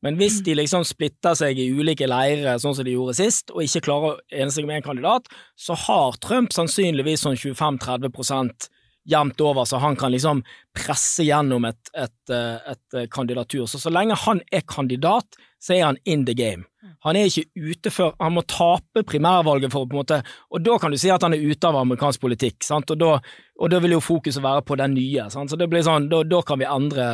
Men 0.04 0.18
hvis 0.20 0.42
de 0.44 0.58
liksom 0.60 0.84
splitter 0.84 1.38
seg 1.40 1.60
i 1.64 1.70
ulike 1.72 2.10
leirer, 2.10 2.60
sånn 2.60 2.76
som 2.76 2.86
de 2.86 2.98
gjorde 2.98 3.16
sist, 3.22 3.54
og 3.56 3.64
ikke 3.64 3.86
klarer 3.88 4.18
å 4.18 4.42
ene 4.44 4.52
seg 4.52 4.68
med 4.68 4.82
en 4.82 4.88
kandidat, 4.90 5.32
så 5.56 5.78
har 5.88 6.20
Trump 6.24 6.52
sannsynligvis 6.52 7.24
sånn 7.24 7.40
25-30% 7.40 8.68
jevnt 9.10 9.42
over, 9.42 9.66
så 9.66 9.80
han 9.82 9.96
kan 9.98 10.12
liksom 10.14 10.44
presse 10.78 11.24
gjennom 11.26 11.66
et, 11.70 11.94
et, 11.96 12.34
et, 12.36 12.84
et 13.00 13.10
kandidatur. 13.14 13.64
Så 13.66 13.80
så 13.82 13.94
lenge 13.94 14.20
han 14.28 14.44
er 14.52 14.68
kandidat, 14.68 15.40
så 15.64 15.78
er 15.78 15.88
han 15.88 16.04
in 16.04 16.28
the 16.28 16.36
game. 16.38 16.68
Han 17.06 17.18
er 17.18 17.30
ikke 17.30 17.50
ute 17.58 17.92
før 17.94 18.12
Han 18.22 18.36
må 18.36 18.44
tape 18.46 19.04
primærvalget 19.08 19.74
for 19.74 19.90
på 19.90 19.96
en 19.96 20.02
måte 20.04 20.20
Og 20.54 20.62
da 20.62 20.78
kan 20.82 20.94
du 20.94 21.00
si 21.02 21.10
at 21.14 21.24
han 21.26 21.34
er 21.34 21.42
ute 21.42 21.68
av 21.68 21.80
amerikansk 21.82 22.22
politikk, 22.22 22.62
sant? 22.66 22.94
Og 22.94 23.00
da, 23.02 23.16
og 23.62 23.74
da 23.74 23.82
vil 23.82 23.98
jo 23.98 24.04
fokuset 24.04 24.44
være 24.44 24.66
på 24.68 24.78
den 24.80 24.96
nye. 24.98 25.30
Sant? 25.34 25.52
Så 25.52 25.58
det 25.60 25.70
blir 25.72 25.86
sånn, 25.86 26.10
da, 26.12 26.22
da 26.28 26.42
kan 26.46 26.62
vi 26.62 26.70
endre 26.70 27.08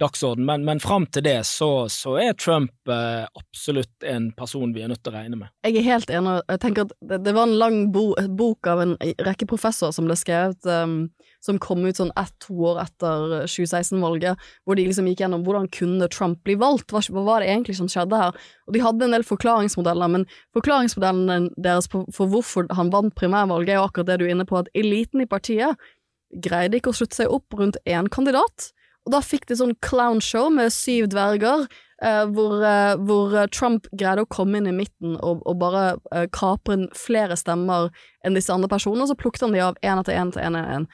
dagsorden, 0.00 0.44
men, 0.46 0.64
men 0.66 0.80
fram 0.82 1.06
til 1.14 1.22
det 1.26 1.36
så, 1.46 1.86
så 1.92 2.16
er 2.18 2.34
Trump 2.38 2.90
eh, 2.90 3.26
absolutt 3.38 4.06
en 4.10 4.32
person 4.34 4.72
vi 4.74 4.82
er 4.82 4.90
nødt 4.90 5.04
til 5.04 5.12
å 5.12 5.18
regne 5.18 5.38
med. 5.38 5.52
Jeg 5.66 5.78
er 5.78 5.86
helt 5.86 6.10
enig. 6.10 6.40
Jeg 6.50 6.62
tenker 6.64 6.88
at 6.88 6.94
det, 6.98 7.20
det 7.26 7.34
var 7.36 7.46
en 7.46 7.58
lang 7.60 7.78
bo, 7.94 8.08
bok 8.34 8.66
av 8.70 8.82
en 8.82 8.96
rekke 9.22 9.46
professorer 9.50 9.94
som 9.94 10.08
ble 10.08 10.16
skrevet 10.18 10.66
um, 10.66 11.04
som 11.44 11.60
kom 11.62 11.84
ut 11.84 11.98
sånn 11.98 12.12
ett-to 12.18 12.56
år 12.70 12.80
etter 12.84 13.46
2016-valget, 13.46 14.44
hvor 14.64 14.78
de 14.78 14.86
liksom 14.88 15.08
gikk 15.10 15.24
gjennom 15.24 15.44
hvordan 15.46 15.68
kunne 15.74 16.08
Trump 16.12 16.40
bli 16.46 16.56
valgt, 16.60 16.90
hva, 16.90 17.02
hva 17.14 17.24
var 17.26 17.44
det 17.44 17.50
egentlig 17.52 17.76
som 17.78 17.90
skjedde 17.90 18.18
her? 18.18 18.38
Og 18.66 18.76
de 18.76 18.82
hadde 18.84 19.06
en 19.06 19.16
del 19.16 19.26
forklaringsmodeller, 19.28 20.14
men 20.16 20.24
forklaringsmodellen 20.56 21.50
deres 21.60 21.90
for, 21.92 22.08
for 22.16 22.32
hvorfor 22.32 22.70
han 22.74 22.92
vant 22.94 23.14
primærvalget, 23.18 23.74
er 23.74 23.82
jo 23.82 23.88
akkurat 23.90 24.10
det 24.10 24.22
du 24.22 24.26
er 24.26 24.34
inne 24.34 24.48
på, 24.48 24.62
at 24.62 24.72
eliten 24.74 25.22
i 25.22 25.28
partiet 25.28 25.90
greide 26.44 26.80
ikke 26.80 26.90
å 26.90 26.96
slutte 26.96 27.20
seg 27.20 27.30
opp 27.30 27.54
rundt 27.60 27.78
én 27.86 28.08
kandidat. 28.10 28.72
Og 29.04 29.12
da 29.12 29.20
fikk 29.24 29.46
de 29.50 29.58
sånn 29.58 29.74
clownshow 29.84 30.48
med 30.52 30.72
syv 30.72 31.10
dverger, 31.12 31.66
eh, 32.02 32.24
hvor, 32.32 32.56
eh, 32.64 32.94
hvor, 33.04 33.36
Trump 33.52 33.88
greide 33.92 34.24
å 34.24 34.30
komme 34.32 34.58
inn 34.58 34.70
i 34.70 34.76
midten 34.76 35.18
og, 35.20 35.42
og 35.44 35.58
bare 35.60 35.84
eh, 36.12 36.26
kapre 36.32 36.86
flere 36.96 37.36
stemmer 37.36 37.90
enn 38.24 38.36
disse 38.38 38.52
andre 38.52 38.70
personene, 38.72 39.04
og 39.04 39.12
så 39.12 39.18
plukket 39.20 39.44
han 39.44 39.56
de 39.56 39.64
av 39.64 39.80
én 39.84 40.00
etter 40.00 40.16
én 40.16 40.32
til 40.32 40.44
én. 40.44 40.56
etter 40.56 40.80
én. 40.80 40.88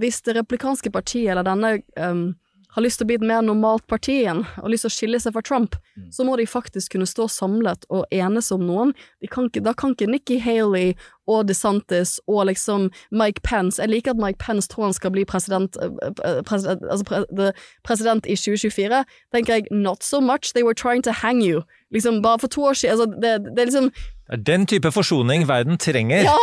Hvis 0.00 0.22
det 0.24 0.36
replikanske 0.38 0.92
partiet, 0.92 1.32
eller 1.32 1.44
denne 1.44 1.78
um, 2.00 2.34
har 2.74 2.82
lyst 2.82 2.98
til 2.98 3.06
å 3.06 3.10
bli 3.10 3.18
et 3.20 3.26
mer 3.26 3.42
normalt 3.46 3.86
parti 3.90 4.18
igjen, 4.22 4.42
og 4.60 4.70
lyst 4.72 4.86
til 4.86 4.92
å 4.92 4.96
skille 4.96 5.20
seg 5.22 5.34
fra 5.36 5.42
Trump, 5.46 5.76
mm. 5.94 6.08
så 6.14 6.26
må 6.26 6.36
de 6.40 6.46
faktisk 6.50 6.94
kunne 6.94 7.06
stå 7.08 7.28
samlet 7.30 7.86
og 7.88 8.04
enes 8.14 8.50
om 8.54 8.64
noen. 8.66 8.94
Kan 9.30 9.48
ikke, 9.50 9.62
da 9.64 9.74
kan 9.78 9.94
ikke 9.94 10.10
Nikki 10.10 10.40
Haley 10.42 10.94
og 11.30 11.46
DeSantis 11.48 12.18
og 12.28 12.44
liksom 12.50 12.90
Mike 13.08 13.40
Pence 13.46 13.80
Jeg 13.80 13.88
liker 13.88 14.12
at 14.12 14.20
Mike 14.20 14.36
Pence 14.42 14.68
tror 14.68 14.90
han 14.90 14.96
skal 14.96 15.14
bli 15.14 15.24
president, 15.24 15.78
eh, 15.80 16.10
eh, 16.24 16.42
president, 16.44 16.82
altså 16.90 17.06
pre, 17.08 17.52
president 17.84 18.26
i 18.26 18.36
2024. 18.36 19.04
tenker 19.32 19.54
jeg 19.54 19.70
not 19.70 20.04
so 20.04 20.20
much, 20.20 20.52
they 20.52 20.62
were 20.62 20.74
trying 20.74 21.02
to 21.02 21.12
hang 21.12 21.40
you. 21.40 21.62
Liksom 21.94 22.22
Bare 22.22 22.38
for 22.38 22.48
to 22.48 22.64
år 22.64 22.74
siden 22.74 22.98
altså, 22.98 23.06
det, 23.22 23.38
det 23.56 23.62
er 23.62 23.70
liksom 23.70 23.92
det 24.24 24.38
er 24.38 24.56
den 24.56 24.62
type 24.66 24.88
forsoning 24.88 25.42
verden 25.48 25.76
trenger. 25.76 26.24
Ja, 26.24 26.36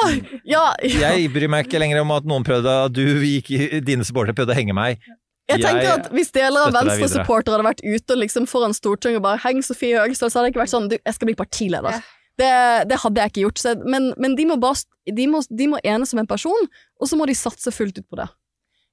ja, 0.46 0.66
ja. 0.86 1.16
Jeg 1.16 1.32
bryr 1.34 1.50
meg 1.50 1.66
ikke 1.66 1.80
lenger 1.82 2.04
om 2.04 2.12
at 2.14 2.28
noen 2.30 2.46
prøvde, 2.46 2.76
du 2.94 3.02
gikk, 3.26 3.50
dine 3.82 4.06
supportere 4.06 4.38
prøvde 4.38 4.54
å 4.54 4.58
henge 4.60 4.76
meg. 4.78 5.02
Jeg 5.52 5.64
tenker 5.64 5.92
at 5.94 6.10
Hvis 6.16 6.34
deler 6.36 6.68
av 6.68 6.76
Venstre-supportere 6.76 7.58
hadde 7.58 7.68
vært 7.68 7.84
ute 7.86 8.18
liksom 8.18 8.48
foran 8.50 8.76
Stortinget 8.76 9.22
og 9.22 9.28
bare 9.28 9.42
'heng 9.44 9.62
Sofie 9.66 10.00
Høgestøl', 10.00 10.32
så 10.32 10.40
hadde 10.40 10.50
det 10.50 10.56
ikke 10.56 10.64
vært 10.64 10.76
sånn 10.76 10.90
'du, 10.90 10.98
jeg 10.98 11.18
skal 11.18 11.32
bli 11.32 11.38
partileder'. 11.40 11.98
Ja. 12.00 12.02
Det, 12.42 12.52
det, 12.90 12.98
hadde 13.04 13.22
jeg 13.22 13.32
ikke 13.32 13.44
gjort. 13.46 13.62
Så, 13.62 13.76
men, 13.86 14.14
men 14.18 14.36
de, 14.38 14.46
må 14.50 14.58
bare, 14.62 14.82
de, 15.06 15.28
må, 15.30 15.44
de, 15.50 15.68
må 15.68 15.82
enes 15.84 16.14
som 16.14 16.22
en 16.22 16.30
person, 16.30 16.70
og 17.00 17.10
så 17.10 17.20
må 17.20 17.28
de 17.30 17.38
satse 17.38 17.74
fullt 17.76 18.00
ut 18.00 18.08
på 18.08 18.18
det. 18.18 18.28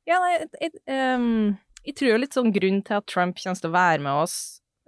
Ja, 0.09 0.18
nei, 0.24 0.34
jeg, 0.61 0.72
um, 0.88 1.56
jeg 1.86 1.96
tror 1.98 2.20
litt 2.20 2.36
sånn 2.36 2.52
grunn 2.52 2.82
til 2.84 2.98
at 2.98 3.09
Trump 3.09 3.38
kommer 3.40 3.61
til 3.61 3.70
å 3.70 3.76
være 3.76 4.04
med 4.04 4.24
oss 4.24 4.36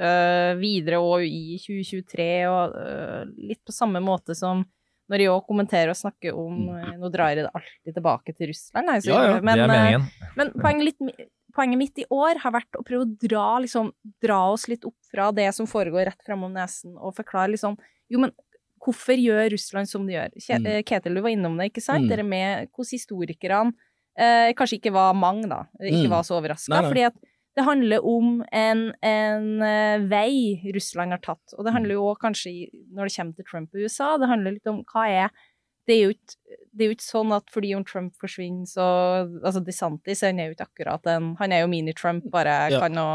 uh, 0.00 0.56
videre 0.60 1.00
og 1.04 1.24
i 1.24 1.58
2023, 1.60 2.28
og 2.50 2.76
uh, 2.76 3.24
litt 3.38 3.62
på 3.64 3.76
samme 3.76 4.02
måte 4.04 4.36
som 4.36 4.64
når 5.10 5.24
jeg 5.24 5.32
òg 5.32 5.46
kommenterer 5.48 5.90
og 5.90 5.98
snakker 5.98 6.36
om 6.38 6.68
uh, 6.70 6.92
Nå 7.00 7.08
drar 7.10 7.32
jeg 7.32 7.42
det 7.42 7.50
alltid 7.50 7.96
tilbake 7.96 8.34
til 8.36 8.52
Russland, 8.52 8.90
nei, 8.92 8.98
så, 9.02 9.12
ja, 9.12 9.22
ja, 9.26 9.38
men, 9.42 9.58
det 9.58 9.66
er 9.66 9.72
meningen. 9.74 10.08
men 10.38 10.52
poenget 10.56 10.90
litt 10.92 11.30
poenget 11.54 11.80
mitt 11.80 11.98
i 12.02 12.06
år 12.12 12.40
har 12.42 12.54
vært 12.54 12.78
å 12.78 12.84
prøve 12.86 13.06
å 13.06 13.12
dra, 13.22 13.46
liksom, 13.64 13.90
dra 14.22 14.40
oss 14.52 14.68
litt 14.70 14.86
opp 14.88 14.96
fra 15.10 15.30
det 15.34 15.48
som 15.56 15.68
foregår 15.70 16.10
rett 16.10 16.26
framom 16.26 16.54
nesen, 16.54 16.96
og 16.98 17.16
forklare 17.18 17.54
liksom 17.54 17.78
Jo, 18.10 18.18
men 18.24 18.32
hvorfor 18.82 19.18
gjør 19.20 19.52
Russland 19.54 19.86
som 19.90 20.06
de 20.08 20.16
gjør? 20.16 20.32
Mm. 20.34 20.66
Eh, 20.66 20.82
Ketil, 20.86 21.14
du 21.14 21.22
var 21.22 21.34
innom 21.34 21.58
det, 21.60 21.70
ikke 21.70 21.84
sant? 21.84 22.06
Mm. 22.06 22.10
Dere 22.10 22.24
med 22.26 22.70
hvordan 22.72 22.94
historikerne 22.96 23.74
eh, 24.18 24.50
kanskje 24.58 24.80
ikke 24.80 24.94
var 24.96 25.12
mange, 25.18 25.46
da, 25.50 25.64
ikke 25.78 26.08
mm. 26.08 26.14
var 26.14 26.24
så 26.26 26.38
overraska. 26.40 26.80
Fordi 26.88 27.04
at 27.10 27.20
det 27.58 27.66
handler 27.66 28.04
om 28.06 28.40
en, 28.54 28.82
en 29.04 29.46
uh, 29.58 30.04
vei 30.08 30.60
Russland 30.74 31.12
har 31.12 31.22
tatt. 31.24 31.54
Og 31.58 31.66
det 31.66 31.74
handler 31.74 31.96
jo 31.98 32.04
òg 32.12 32.20
kanskje, 32.22 32.52
når 32.94 33.10
det 33.10 33.16
kommer 33.16 33.36
til 33.36 33.48
Trump 33.48 33.74
i 33.74 33.86
USA, 33.86 34.12
det 34.22 34.30
handler 34.30 34.54
litt 34.54 34.70
om 34.70 34.84
hva 34.92 35.06
er 35.10 35.32
det 35.88 35.96
er, 35.96 36.04
jo 36.04 36.14
ikke, 36.14 36.59
det 36.70 36.84
er 36.84 36.90
jo 36.90 36.96
ikke 36.96 37.06
sånn 37.06 37.34
at 37.34 37.50
fordi 37.50 37.72
om 37.74 37.82
Trump 37.86 38.14
forsvinner, 38.20 38.68
så 38.68 38.86
Altså, 39.40 39.62
DeSantis 39.64 40.22
han 40.26 40.38
er 40.38 40.50
jo 40.50 40.56
ikke 40.56 40.68
akkurat 40.68 41.10
en 41.10 41.34
Han 41.40 41.54
er 41.54 41.64
jo 41.64 41.70
mini-Trump, 41.72 42.28
bare 42.30 42.56
ja. 42.70 42.80
kan 42.84 42.98
å 43.00 43.10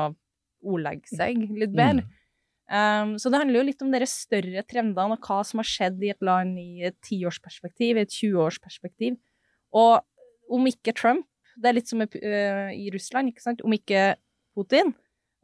ordlegge 0.66 1.12
seg 1.14 1.38
litt 1.54 1.76
mm. 1.76 1.78
bedre. 1.78 2.06
Mm. 2.06 2.22
Um, 2.66 3.12
så 3.22 3.30
det 3.30 3.38
handler 3.38 3.60
jo 3.60 3.68
litt 3.68 3.84
om 3.86 3.92
de 3.94 4.08
større 4.10 4.64
trendene 4.66 5.14
og 5.14 5.28
hva 5.28 5.44
som 5.46 5.62
har 5.62 5.68
skjedd 5.70 6.02
i 6.02 6.10
et 6.10 6.26
land 6.26 6.58
i 6.58 6.82
et 6.90 6.98
tiårsperspektiv, 7.06 8.00
i 8.00 8.06
et 8.08 8.16
20-årsperspektiv. 8.16 9.20
Og 9.78 10.56
om 10.56 10.70
ikke 10.72 10.96
Trump, 10.98 11.28
det 11.62 11.70
er 11.70 11.78
litt 11.78 11.92
som 11.92 12.02
uh, 12.02 12.72
i 12.74 12.90
Russland, 12.94 13.30
ikke 13.30 13.46
sant, 13.46 13.62
om 13.66 13.74
ikke 13.76 14.16
Putin 14.58 14.96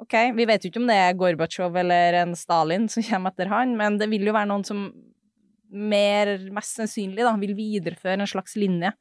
Ok, 0.02 0.16
vi 0.34 0.48
vet 0.50 0.64
jo 0.64 0.72
ikke 0.72 0.82
om 0.82 0.88
det 0.90 0.98
er 0.98 1.18
Gorbatsjov 1.18 1.76
eller 1.78 2.16
en 2.24 2.32
Stalin 2.34 2.88
som 2.90 3.06
kommer 3.06 3.36
etter 3.36 3.52
han, 3.52 3.76
men 3.78 4.00
det 4.02 4.08
vil 4.10 4.26
jo 4.26 4.34
være 4.34 4.50
noen 4.50 4.64
som 4.66 4.88
mer, 5.72 6.36
mest 6.54 6.78
sannsynlig, 6.80 7.24
da, 7.24 7.36
vil 7.42 7.56
videreføre 7.58 8.20
en 8.20 8.30
slags 8.30 8.58
linje. 8.60 8.92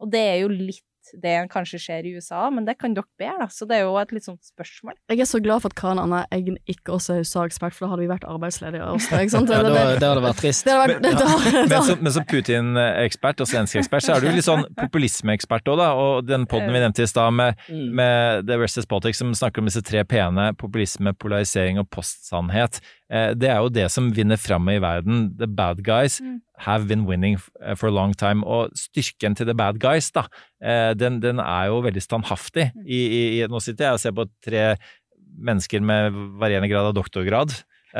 Og 0.00 0.10
det 0.12 0.22
er 0.30 0.38
jo 0.44 0.52
litt 0.52 0.86
det 1.22 1.32
en 1.34 1.48
kanskje 1.50 1.78
ser 1.80 2.06
i 2.06 2.12
USA, 2.14 2.44
men 2.52 2.66
det 2.66 2.76
kan 2.78 2.92
dere 2.94 3.08
bedre, 3.18 3.46
da. 3.46 3.46
Så 3.50 3.66
det 3.68 3.78
er 3.78 3.86
jo 3.86 3.94
et 3.98 4.12
litt 4.14 4.26
sånt 4.26 4.44
spørsmål. 4.46 4.94
Jeg 5.10 5.22
er 5.24 5.28
så 5.28 5.40
glad 5.42 5.62
for 5.64 5.72
at 5.72 5.76
Karen 5.78 6.00
Anne 6.02 6.20
Eggen 6.34 6.58
ikke 6.70 6.94
også 6.96 7.16
er 7.16 7.24
USA-ekspert, 7.24 7.74
for 7.74 7.86
da 7.86 7.94
hadde 7.94 8.04
vi 8.04 8.10
vært 8.10 8.26
arbeidsledige 8.28 8.86
også, 8.86 9.20
ikke 9.24 9.34
sant? 9.34 9.50
ja, 9.50 9.62
det, 9.64 9.72
det, 9.72 10.06
hadde 10.06 10.24
vært 10.24 10.40
trist. 10.42 10.68
Hadde 10.68 10.84
vært, 10.84 11.02
men, 11.02 11.18
ja. 11.18 11.64
Men, 11.72 11.88
som, 11.88 12.04
men 12.04 12.14
som 12.14 12.28
Putin-ekspert 12.30 13.42
og 13.42 13.50
svensk 13.50 13.80
ekspert, 13.82 14.06
så 14.06 14.16
er 14.16 14.24
du 14.24 14.30
litt 14.36 14.46
sånn 14.46 14.66
populismeekspert 14.78 15.72
òg, 15.72 15.80
da. 15.82 15.90
Og 15.98 16.28
den 16.28 16.46
poden 16.50 16.70
vi 16.70 16.84
nevnte 16.84 17.06
i 17.06 17.10
stad 17.10 17.34
med, 17.36 17.58
mm. 17.66 17.84
med 18.00 18.48
The 18.50 18.60
Restless 18.60 18.88
Politics, 18.90 19.24
som 19.24 19.34
snakker 19.36 19.64
om 19.64 19.70
disse 19.72 19.82
tre 19.86 20.04
p-ene, 20.06 20.50
populisme, 20.60 21.16
polarisering 21.18 21.80
og 21.82 21.90
postsannhet. 21.96 22.82
Eh, 23.10 23.32
det 23.34 23.48
er 23.50 23.58
jo 23.58 23.72
det 23.74 23.88
som 23.90 24.10
vinner 24.14 24.38
fram 24.40 24.68
i 24.70 24.78
verden. 24.82 25.30
The 25.38 25.48
bad 25.50 25.82
guys 25.86 26.20
mm. 26.22 26.38
have 26.66 26.86
been 26.90 27.06
winning 27.08 27.38
eh, 27.60 27.74
for 27.74 27.90
a 27.90 27.94
long 27.94 28.14
time. 28.14 28.46
Og 28.46 28.70
styrken 28.78 29.36
til 29.36 29.50
the 29.50 29.56
bad 29.56 29.80
guys, 29.82 30.12
da, 30.14 30.26
eh, 30.62 30.92
den, 30.98 31.18
den 31.22 31.42
er 31.42 31.70
jo 31.72 31.82
veldig 31.86 32.04
standhaftig. 32.04 32.70
Mm. 32.76 32.86
I, 32.86 33.00
i, 33.18 33.42
nå 33.50 33.62
sitter 33.64 33.88
jeg 33.90 33.98
og 33.98 34.04
ser 34.04 34.14
på 34.16 34.28
tre 34.46 34.64
mennesker 35.40 35.82
med 35.82 36.14
varierende 36.40 36.70
grad 36.70 36.90
av 36.90 36.96
doktorgrad. 36.98 37.58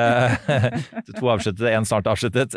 to 1.16 1.26
avsluttet, 1.32 1.64
én 1.66 1.82
snart 1.88 2.06
avsluttet. 2.06 2.54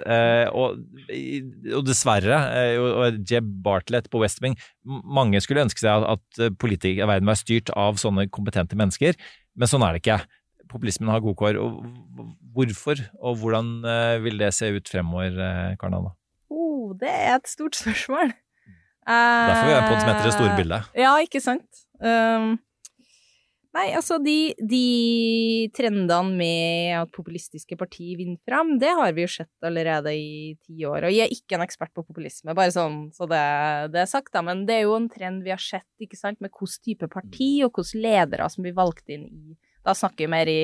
og, 0.53 0.75
og, 1.09 1.79
dessverre, 1.87 2.37
og 2.77 3.17
Jeb 3.25 3.47
Bartlett 3.65 4.05
på 4.13 4.21
West 4.21 4.37
Wing 4.43 4.53
Mange 4.85 5.41
skulle 5.41 5.63
ønske 5.65 5.81
seg 5.81 6.05
at, 6.05 6.21
at 6.37 6.53
verden 6.53 7.31
var 7.31 7.39
styrt 7.39 7.73
av 7.73 7.97
sånne 7.97 8.27
kompetente 8.29 8.77
mennesker, 8.77 9.17
men 9.57 9.71
sånn 9.71 9.81
er 9.87 9.97
det 9.97 10.03
ikke 10.03 10.19
populismen 10.71 11.11
har 11.11 11.23
gode 11.23 11.39
kår. 11.39 11.59
Og 11.61 11.81
hvorfor, 12.53 13.01
og 13.21 13.39
hvordan 13.41 13.75
eh, 13.85 14.17
vil 14.23 14.39
det 14.41 14.53
se 14.55 14.71
ut 14.75 14.89
fremover, 14.89 15.37
eh, 15.37 15.77
Karna? 15.81 16.03
Oh, 16.53 16.93
det 16.99 17.11
er 17.11 17.37
et 17.37 17.49
stort 17.49 17.77
spørsmål. 17.81 18.35
Derfor 19.03 19.65
vi 19.67 19.73
jeg 19.73 19.87
på 19.87 19.95
en 19.95 19.99
som 20.03 20.11
heter 20.11 20.29
Det 20.29 20.37
store 20.37 20.59
bildet. 20.59 20.93
Ja, 20.95 21.15
ikke 21.19 21.41
sant. 21.43 21.81
Um, 22.03 22.53
nei, 23.75 23.87
altså 23.97 24.17
de, 24.23 24.53
de, 24.59 24.85
trendene 25.75 26.37
med 26.37 26.93
at 27.01 27.11
populistiske 27.15 27.75
partier 27.79 28.19
vinner 28.19 28.39
fram, 28.47 28.77
det 28.79 28.93
har 28.95 29.11
vi 29.15 29.25
jo 29.25 29.33
sett 29.33 29.67
allerede 29.67 30.13
i 30.15 30.53
ti 30.55 30.85
år. 30.87 31.09
Og 31.09 31.15
jeg 31.15 31.27
er 31.27 31.35
ikke 31.35 31.57
en 31.57 31.65
ekspert 31.65 31.91
på 31.95 32.05
populisme, 32.07 32.55
bare 32.55 32.71
sånn 32.75 33.09
så 33.15 33.27
det, 33.27 33.43
det, 33.95 34.05
er 34.05 34.11
sagt, 34.11 34.31
da. 34.35 34.43
Men 34.45 34.63
det 34.69 34.79
er 34.79 34.87
jo 34.87 34.95
en 34.95 35.11
trend 35.11 35.43
vi 35.43 35.51
har 35.51 35.63
sett, 35.63 35.89
ikke 35.99 36.19
sant, 36.19 36.39
med 36.39 36.53
hvilken 36.53 36.87
type 36.87 37.11
parti 37.11 37.51
og 37.65 37.75
hvilke 37.75 38.03
ledere 38.07 38.49
som 38.51 38.63
blir 38.63 38.77
valgt 38.77 39.11
inn 39.11 39.27
i 39.27 39.59
da 39.83 39.95
snakker 39.97 40.25
jeg 40.25 40.31
mer 40.31 40.49
i 40.51 40.61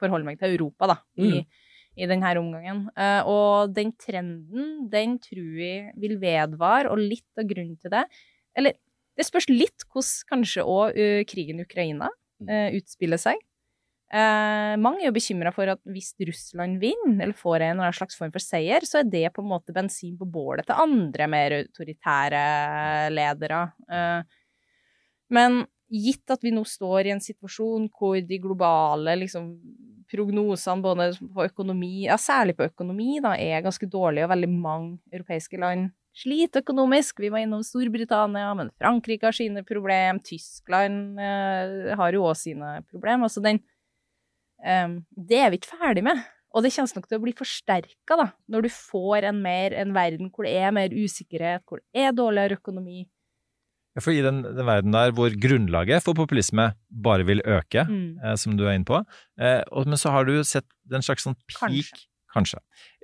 Forholder 0.00 0.26
meg 0.26 0.38
til 0.40 0.54
Europa, 0.54 0.92
da. 0.92 0.96
I, 1.18 1.40
mm. 1.40 1.66
i 1.98 2.08
denne 2.10 2.34
omgangen. 2.38 2.84
Eh, 2.94 3.28
og 3.28 3.74
den 3.76 3.92
trenden, 4.00 4.70
den 4.92 5.18
tror 5.22 5.50
vi 5.58 5.72
vil 6.02 6.16
vedvare, 6.22 6.92
og 6.92 7.02
litt 7.02 7.40
av 7.40 7.50
grunnen 7.50 7.76
til 7.80 7.92
det 7.94 8.06
Eller 8.58 8.78
det 9.18 9.26
spørs 9.26 9.50
litt 9.50 9.84
hvordan 9.90 10.30
kanskje 10.30 10.64
òg 10.64 10.98
krigen 11.28 11.58
i 11.60 11.64
Ukraina 11.66 12.06
uh, 12.08 12.68
utspiller 12.78 13.20
seg. 13.20 13.40
Eh, 14.10 14.72
mange 14.82 15.04
er 15.04 15.06
jo 15.06 15.14
bekymra 15.14 15.52
for 15.54 15.70
at 15.70 15.80
hvis 15.86 16.16
Russland 16.26 16.80
vinner, 16.82 17.20
eller 17.22 17.36
får 17.36 17.62
en 17.62 17.78
eller 17.78 17.94
slags 17.94 18.18
form 18.18 18.32
for 18.34 18.42
seier, 18.42 18.82
så 18.86 19.00
er 19.00 19.10
det 19.10 19.28
på 19.36 19.44
en 19.44 19.52
måte 19.52 19.74
bensin 19.74 20.16
på 20.18 20.26
bålet 20.26 20.66
til 20.66 20.82
andre 20.82 21.28
mer 21.30 21.54
autoritære 21.60 22.40
ledere. 23.14 23.60
Eh, 23.86 24.40
men 25.30 25.60
gitt 25.90 26.30
at 26.30 26.44
vi 26.44 26.52
nå 26.54 26.62
står 26.68 27.08
i 27.08 27.14
en 27.14 27.22
situasjon 27.22 27.88
hvor 27.98 28.18
de 28.22 28.38
globale 28.42 29.16
liksom, 29.18 29.52
prognosene 30.10 30.82
både 30.84 31.12
på 31.20 31.46
økonomi, 31.46 32.06
ja, 32.06 32.18
særlig 32.18 32.56
på 32.58 32.68
økonomi, 32.70 33.18
da, 33.22 33.36
er 33.38 33.64
ganske 33.64 33.88
dårlige, 33.90 34.26
og 34.26 34.34
veldig 34.34 34.50
mange 34.54 34.98
europeiske 35.12 35.60
land 35.60 35.90
sliter 36.16 36.64
økonomisk. 36.64 37.20
Vi 37.22 37.30
var 37.32 37.44
innom 37.44 37.62
Storbritannia, 37.66 38.50
men 38.58 38.72
Frankrike 38.80 39.28
har 39.28 39.36
sine 39.36 39.62
problem. 39.66 40.20
Tyskland 40.26 41.20
eh, 41.20 41.94
har 41.96 42.16
jo 42.16 42.26
òg 42.26 42.36
sine 42.38 42.80
problem. 42.90 43.26
Altså 43.26 43.42
den 43.44 43.62
um, 44.64 45.00
Det 45.14 45.38
er 45.38 45.50
vi 45.50 45.60
ikke 45.60 45.78
ferdig 45.78 46.04
med. 46.06 46.22
Og 46.50 46.64
det 46.64 46.72
kommer 46.74 46.98
nok 46.98 47.06
til 47.06 47.20
å 47.20 47.22
bli 47.22 47.32
forsterka, 47.38 48.24
når 48.50 48.64
du 48.66 48.72
får 48.74 49.28
en, 49.28 49.38
mer, 49.38 49.74
en 49.78 49.92
verden 49.94 50.32
hvor 50.34 50.48
det 50.48 50.56
er 50.58 50.72
mer 50.74 50.90
usikkerhet, 50.90 51.62
hvor 51.62 51.78
det 51.78 52.02
er 52.02 52.16
dårligere 52.16 52.58
økonomi. 52.58 53.04
For 53.98 54.14
i 54.14 54.22
den, 54.22 54.44
den, 54.44 54.66
verden 54.68 54.94
der 54.94 55.10
hvor 55.16 55.32
grunnlaget 55.42 56.04
for 56.04 56.14
populisme 56.14 56.68
bare 57.04 57.26
vil 57.26 57.42
øke, 57.42 57.82
mm. 57.88 58.20
eh, 58.22 58.36
som 58.38 58.54
du 58.58 58.68
er 58.68 58.76
inne 58.78 58.86
på, 58.86 59.00
eh, 59.40 59.64
og, 59.72 59.88
men 59.90 59.98
så 59.98 60.12
har 60.14 60.28
du 60.28 60.36
sett 60.46 60.68
en 60.94 61.02
slags 61.02 61.26
sånn 61.26 61.38
peak 61.50 61.90
Kanskje. 61.90 62.06
Kanskje. 62.30 62.60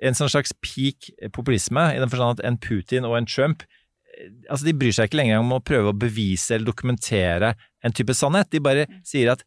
En 0.07 0.15
sånn 0.15 0.31
slags 0.31 0.55
peak 0.63 1.09
populisme, 1.35 1.83
i 1.91 1.99
den 1.99 2.11
forstand 2.11 2.39
at 2.39 2.45
en 2.47 2.59
Putin 2.63 3.07
og 3.07 3.17
en 3.17 3.27
Trump 3.27 3.65
eh, 3.67 4.31
altså 4.47 4.69
De 4.69 4.77
bryr 4.79 4.95
seg 4.95 5.09
ikke 5.09 5.19
lenger 5.19 5.43
om 5.43 5.51
å 5.57 5.59
prøve 5.59 5.91
å 5.91 5.97
bevise 5.97 6.55
eller 6.55 6.71
dokumentere 6.71 7.51
en 7.83 7.95
type 7.95 8.15
sannhet. 8.15 8.47
De 8.53 8.63
bare 8.63 8.87
mm. 8.87 9.03
sier 9.07 9.33
at 9.35 9.43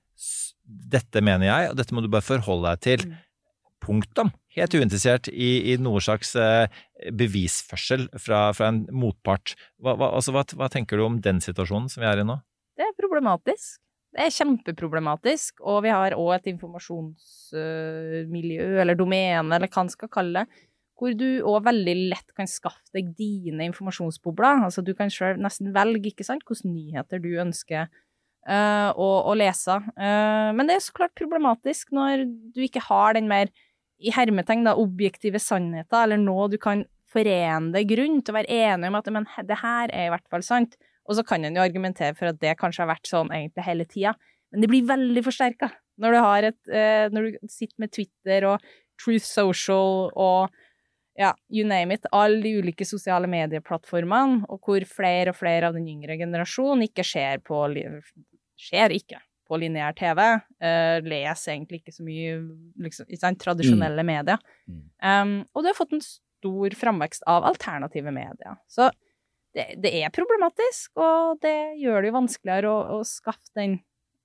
'dette 0.70 1.24
mener 1.24 1.48
jeg, 1.48 1.70
og 1.72 1.80
dette 1.80 1.96
må 1.96 2.04
du 2.04 2.10
bare 2.12 2.26
forholde 2.26 2.68
deg 2.74 2.84
til'. 2.84 3.08
Mm. 3.08 3.18
Punktum. 3.80 4.28
Helt 4.56 4.74
uinteressert 4.74 5.28
i, 5.30 5.70
i 5.70 5.76
noe 5.78 6.00
slags 6.02 6.34
eh, 6.38 6.66
bevisførsel 7.14 8.08
fra, 8.18 8.52
fra, 8.56 8.68
en 8.72 8.86
motpart. 8.90 9.54
Hva, 9.78 9.94
hva, 9.94 10.10
altså, 10.16 10.32
hva, 10.34 10.42
hva 10.58 10.68
tenker 10.72 10.96
du 10.98 11.02
om 11.06 11.20
den 11.22 11.40
situasjonen 11.44 11.88
som 11.92 12.02
vi 12.02 12.08
er 12.10 12.18
i 12.22 12.24
nå? 12.26 12.36
Det 12.78 12.84
er 12.88 12.94
problematisk. 12.98 13.78
Det 14.10 14.20
er 14.24 14.34
kjempeproblematisk, 14.34 15.60
og 15.62 15.84
vi 15.84 15.90
har 15.94 16.18
òg 16.18 16.30
et 16.34 16.46
informasjonsmiljø, 16.50 18.64
eller 18.82 18.96
domene, 18.98 19.54
eller 19.54 19.70
hva 19.70 19.82
en 19.84 19.92
skal 19.92 20.10
kalle 20.10 20.42
det, 20.42 20.50
hvor 21.00 21.14
du 21.16 21.40
òg 21.46 21.62
veldig 21.64 21.94
lett 22.10 22.34
kan 22.36 22.48
skaffe 22.50 22.92
deg 22.96 23.14
dine 23.16 23.64
informasjonsbobler. 23.70 24.66
Altså 24.66 24.84
du 24.84 24.92
kan 24.98 25.12
sjøl 25.12 25.40
nesten 25.40 25.72
velge, 25.76 26.10
ikke 26.10 26.26
sant, 26.26 26.44
hvilke 26.48 26.68
nyheter 26.68 27.22
du 27.22 27.30
ønsker 27.40 27.86
uh, 27.86 28.90
å, 28.92 29.08
å, 29.30 29.36
lese. 29.38 29.78
Uh, 29.94 30.50
men 30.58 30.68
det 30.68 30.76
er 30.76 30.84
så 30.84 30.96
klart 30.98 31.16
problematisk 31.18 31.94
når 31.96 32.26
du 32.26 32.60
ikke 32.66 32.84
har 32.90 33.16
den 33.16 33.30
mer, 33.30 33.52
i 34.00 34.12
hermetegn, 34.14 34.64
da, 34.66 34.76
objektive 34.80 35.40
sannheter, 35.42 36.04
eller 36.04 36.20
noe 36.20 36.48
du 36.52 36.56
kan 36.60 36.84
forene 37.10 37.74
deg 37.74 37.90
til 37.90 38.32
å 38.32 38.36
være 38.38 38.60
enig 38.70 38.88
om 38.88 38.98
at 38.98 39.10
men, 39.12 39.28
det 39.46 39.58
her 39.60 39.92
er 39.92 40.08
i 40.08 40.14
hvert 40.14 40.28
fall 40.30 40.44
sant. 40.46 40.76
Og 41.08 41.18
så 41.18 41.24
kan 41.26 41.44
en 41.44 41.56
jo 41.58 41.62
argumentere 41.62 42.14
for 42.16 42.30
at 42.30 42.38
det 42.42 42.56
kanskje 42.60 42.84
har 42.84 42.92
vært 42.92 43.10
sånn 43.10 43.32
egentlig 43.34 43.66
hele 43.66 43.86
tida, 43.88 44.14
men 44.50 44.62
det 44.62 44.70
blir 44.70 44.86
veldig 44.88 45.22
forsterka 45.22 45.70
når 46.00 46.16
eh, 46.72 47.06
Når 47.12 47.22
du 47.22 47.48
sitter 47.52 47.76
med 47.78 47.92
Twitter 47.92 48.46
og 48.48 48.62
Truth 49.00 49.26
Social 49.26 50.10
og 50.16 50.48
ja, 51.18 51.34
you 51.52 51.66
name 51.66 51.92
it, 51.94 52.06
alle 52.12 52.40
de 52.40 52.54
ulike 52.62 52.86
sosiale 52.88 53.28
medieplattformene, 53.28 54.46
og 54.48 54.60
hvor 54.64 54.84
flere 54.88 55.34
og 55.34 55.36
flere 55.36 55.68
av 55.68 55.76
den 55.76 55.88
yngre 55.90 56.16
generasjonen 56.16 56.86
ikke 56.88 57.04
ser 57.04 57.42
på 57.44 57.66
Ser 58.56 58.94
ikke 58.96 59.20
på 59.50 59.58
lineær 59.58 59.96
TV, 59.98 60.22
uh, 60.62 60.96
leser 61.02 61.56
egentlig 61.56 61.82
ikke 61.82 61.94
så 61.96 62.06
mye 62.06 62.38
liksom, 62.86 63.10
ikke 63.10 63.34
tradisjonelle 63.42 64.04
mm. 64.06 64.10
medier. 64.12 64.42
Um, 65.02 65.40
og 65.52 65.64
du 65.64 65.70
har 65.70 65.78
fått 65.78 65.94
en 65.96 66.04
stor 66.06 66.76
framvekst 66.78 67.26
av 67.28 67.46
alternative 67.50 68.14
medier. 68.14 68.58
Så 68.70 68.88
det, 69.56 69.66
det, 69.82 69.92
er 69.98 70.14
problematisk, 70.14 70.92
og 71.00 71.40
det 71.42 71.74
gjør 71.82 72.00
det 72.00 72.10
jo 72.12 72.18
vanskeligere 72.20 72.70
å, 72.70 73.00
å 73.00 73.06
skaffe 73.06 73.50
den 73.58 73.80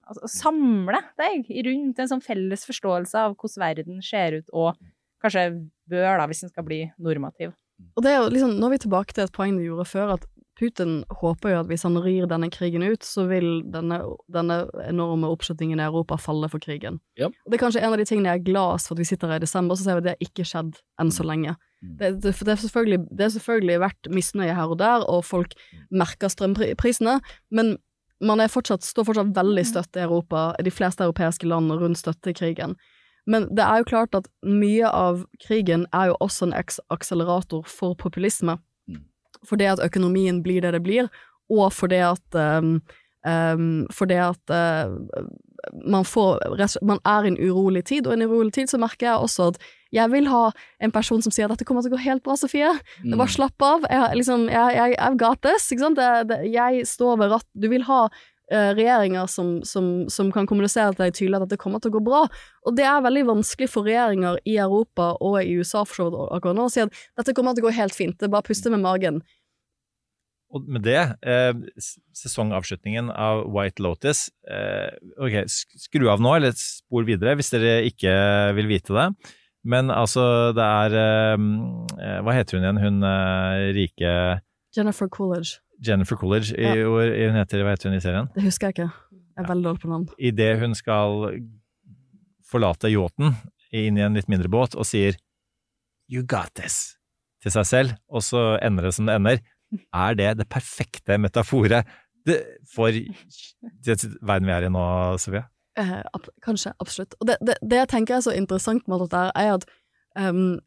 Altså 0.05 0.28
samle 0.30 0.99
deg 1.17 1.47
rundt 1.65 1.97
en 1.97 2.09
sånn 2.11 2.19
felles 2.21 2.61
forståelse 2.67 3.23
av 3.26 3.32
hvordan 3.41 3.63
verden 3.63 4.03
ser 4.05 4.36
ut, 4.38 4.51
og 4.53 4.76
kanskje 5.23 5.47
bør, 5.89 6.19
da, 6.19 6.28
hvis 6.30 6.43
den 6.43 6.51
skal 6.51 6.67
bli 6.67 6.78
normativ. 7.01 7.55
Og 7.97 8.05
det 8.05 8.11
er 8.11 8.19
jo 8.21 8.28
liksom, 8.30 8.53
Nå 8.59 8.69
er 8.69 8.76
vi 8.76 8.84
tilbake 8.86 9.15
til 9.15 9.26
et 9.26 9.34
poeng 9.34 9.57
du 9.57 9.63
gjorde 9.65 9.88
før, 9.89 10.13
at 10.19 10.28
Putin 10.59 11.01
håper 11.19 11.51
jo 11.51 11.59
at 11.59 11.69
hvis 11.69 11.83
han 11.83 11.97
rir 11.99 12.27
denne 12.31 12.47
krigen 12.53 12.83
ut, 12.85 13.03
så 13.03 13.25
vil 13.27 13.59
denne, 13.71 13.99
denne 14.31 14.61
enorme 14.85 15.27
oppslutningen 15.33 15.81
i 15.81 15.85
Europa 15.85 16.17
falle 16.21 16.47
for 16.51 16.63
krigen. 16.63 17.01
Ja. 17.19 17.27
Det 17.43 17.57
er 17.57 17.63
kanskje 17.65 17.83
en 17.83 17.95
av 17.95 17.99
de 17.99 18.07
tingene 18.07 18.31
jeg 18.31 18.43
er 18.43 18.47
glad 18.47 18.83
for 18.85 18.95
at 18.95 19.03
vi 19.03 19.07
sitter 19.09 19.33
her 19.33 19.41
i 19.41 19.43
desember, 19.43 19.75
så 19.75 19.87
ser 19.87 19.97
vi 19.97 20.03
at 20.03 20.07
det 20.07 20.13
har 20.15 20.29
ikke 20.29 20.47
skjedd 20.47 20.77
enn 21.01 21.11
så 21.11 21.27
lenge. 21.27 21.57
Mm. 21.83 21.95
Det, 21.99 22.11
det, 22.23 22.35
det, 22.39 22.45
er 22.55 22.93
det, 23.03 23.25
er 23.25 23.33
selvfølgelig 23.35 23.81
vært 23.83 24.11
misnøye 24.15 24.55
her 24.55 24.71
og 24.71 24.79
der, 24.79 25.03
og 25.11 25.25
folk 25.27 25.57
merker 25.91 26.31
strømprisene, 26.31 27.19
men 27.51 27.75
man 28.23 28.43
fortsatt, 28.47 28.85
står 28.85 29.09
fortsatt 29.09 29.33
veldig 29.35 29.65
støtt 29.67 29.97
i 29.99 30.05
Europa, 30.05 30.53
de 30.63 30.71
fleste 30.71 31.03
europeiske 31.03 31.49
land 31.51 31.73
rundt 31.75 31.99
støttekrigen. 31.99 32.77
Men 33.27 33.49
det 33.57 33.65
er 33.65 33.81
jo 33.81 33.89
klart 33.89 34.15
at 34.15 34.29
mye 34.45 34.87
av 34.87 35.25
krigen 35.41 35.83
er 35.91 36.13
jo 36.13 36.17
også 36.23 36.47
en 36.47 36.55
akselerator 36.55 37.65
for 37.67 37.97
populisme 37.99 38.55
fordi 39.47 39.69
at 39.71 39.83
økonomien 39.83 40.43
blir 40.45 40.61
det 40.65 40.75
det 40.75 40.83
blir, 40.85 41.09
og 41.53 41.73
fordi 41.73 42.01
at 42.07 42.39
um, 42.39 42.77
um, 43.25 43.85
fordi 43.93 44.19
at 44.21 44.53
uh, 44.53 44.91
man, 45.85 46.05
får, 46.05 46.39
man 46.85 46.99
er 47.05 47.25
i 47.25 47.33
en 47.33 47.39
urolig 47.49 47.85
tid, 47.85 48.07
og 48.07 48.13
i 48.13 48.19
en 48.19 48.29
urolig 48.29 48.53
tid 48.53 48.71
så 48.71 48.79
merker 48.81 49.09
jeg 49.09 49.25
også 49.25 49.49
at 49.53 49.59
jeg 49.95 50.11
vil 50.11 50.27
ha 50.27 50.49
en 50.83 50.91
person 50.91 51.23
som 51.23 51.33
sier 51.33 51.47
at 51.47 51.55
dette 51.55 51.67
kommer 51.67 51.85
til 51.85 51.93
å 51.93 51.95
gå 51.95 52.03
helt 52.03 52.23
bra, 52.25 52.35
Sofie. 52.39 52.73
Mm. 53.03 53.15
Bare 53.15 53.31
slapp 53.31 53.63
av. 53.63 53.85
Jeg, 53.89 54.19
liksom, 54.19 54.47
jeg, 54.51 54.75
jeg, 54.75 54.95
I've 54.99 55.19
got 55.19 55.41
this. 55.45 55.69
Ikke 55.71 55.85
sant? 55.85 55.99
Det, 55.99 56.09
det, 56.31 56.39
jeg 56.51 56.87
står 56.89 57.21
ved 57.21 57.31
ratt. 57.31 57.47
Du 57.55 57.69
vil 57.71 57.85
ha 57.87 58.01
uh, 58.09 58.71
regjeringer 58.75 59.29
som, 59.31 59.61
som, 59.63 60.09
som, 60.11 60.33
kan 60.35 60.49
kommunisere 60.49 60.91
til 60.93 61.05
deg 61.05 61.15
tydelig 61.15 61.39
at 61.39 61.47
dette 61.47 61.61
kommer 61.61 61.79
til 61.79 61.93
å 61.93 61.97
gå 61.97 62.03
bra. 62.09 62.25
Og 62.67 62.75
det 62.75 62.87
er 62.89 63.05
veldig 63.05 63.23
vanskelig 63.31 63.69
for 63.71 63.87
regjeringer 63.87 64.41
i 64.43 64.57
Europa 64.65 65.13
og 65.23 65.39
i 65.43 65.55
USA 65.55 65.85
for 65.87 66.01
så 66.01 66.09
vidt 66.09 66.35
akkurat 66.39 66.59
nå 66.59 66.67
å 66.67 66.75
si 66.75 66.83
at 66.83 67.01
dette 67.21 67.37
kommer 67.37 67.55
til 67.55 67.63
å 67.63 67.69
gå 67.69 67.77
helt 67.79 67.95
fint. 67.95 68.19
Det 68.19 68.27
er 68.27 68.35
bare 68.35 68.43
å 68.43 68.49
puste 68.51 68.73
med 68.73 68.83
magen. 68.83 69.23
Og 70.55 70.67
med 70.71 70.85
det, 70.87 71.01
eh, 71.27 71.51
sesongavslutningen 72.15 73.09
av 73.11 73.43
White 73.51 73.83
Lotus 73.83 74.29
eh, 74.47 74.93
Ok, 75.19 75.41
skru 75.51 76.07
av 76.11 76.23
nå, 76.23 76.37
eller 76.37 76.55
spor 76.55 77.03
videre 77.07 77.35
hvis 77.35 77.51
dere 77.51 77.81
ikke 77.89 78.13
vil 78.55 78.69
vite 78.71 78.95
det. 78.95 79.09
Men 79.67 79.91
altså, 79.91 80.53
det 80.55 80.63
er 80.63 80.95
eh, 81.01 81.45
eh 81.99 82.21
Hva 82.23 82.37
heter 82.37 82.57
hun 82.57 82.67
igjen, 82.67 82.81
hun 82.85 83.09
eh, 83.09 83.65
rike 83.75 84.15
Jennifer 84.75 85.07
Coolidge. 85.11 85.59
Jennifer 85.83 86.19
Coolidge. 86.19 86.55
I, 86.55 86.71
ja. 86.71 86.87
hun 86.87 87.39
heter, 87.39 87.63
hva 87.63 87.75
heter 87.75 87.91
hun 87.91 87.97
i 87.97 88.03
serien? 88.03 88.27
Det 88.35 88.43
husker 88.43 88.71
jeg 88.71 88.75
ikke. 88.75 88.89
Jeg 89.35 89.43
er 89.43 89.47
veldig 89.47 89.67
dårlig 89.69 89.83
på 89.83 89.91
navn. 89.91 90.07
Idet 90.19 90.51
hun 90.59 90.75
skal 90.75 91.29
forlate 92.47 92.91
yachten 92.91 93.35
inn 93.75 93.99
i 93.99 94.03
en 94.03 94.15
litt 94.15 94.29
mindre 94.31 94.51
båt 94.51 94.75
og 94.75 94.87
sier 94.87 95.17
You 96.11 96.23
got 96.23 96.53
this 96.59 96.95
til 97.43 97.53
seg 97.53 97.67
selv, 97.69 97.95
og 98.09 98.23
så 98.25 98.55
ender 98.63 98.87
det 98.87 98.95
som 98.97 99.09
det 99.09 99.17
ender 99.19 99.41
er 99.93 100.17
det 100.17 100.32
det 100.41 100.49
perfekte 100.51 101.17
metaforet 101.21 101.88
for 102.73 102.89
verden 104.26 104.47
vi 104.47 104.55
er 104.55 104.65
i 104.65 104.71
nå, 104.73 104.86
Sofie? 105.21 105.45
Eh, 105.78 105.99
kanskje, 106.41 106.71
absolutt. 106.80 107.15
Og 107.19 107.28
det, 107.28 107.36
det, 107.45 107.57
det, 107.61 107.82
jeg 107.84 107.91
tenker 107.91 108.17
er 108.17 108.23
så 108.26 108.34
interessant 108.34 108.88
med 108.88 109.03
dette, 109.03 109.26
er 109.36 109.57
at 109.57 109.65
um, 110.17 110.57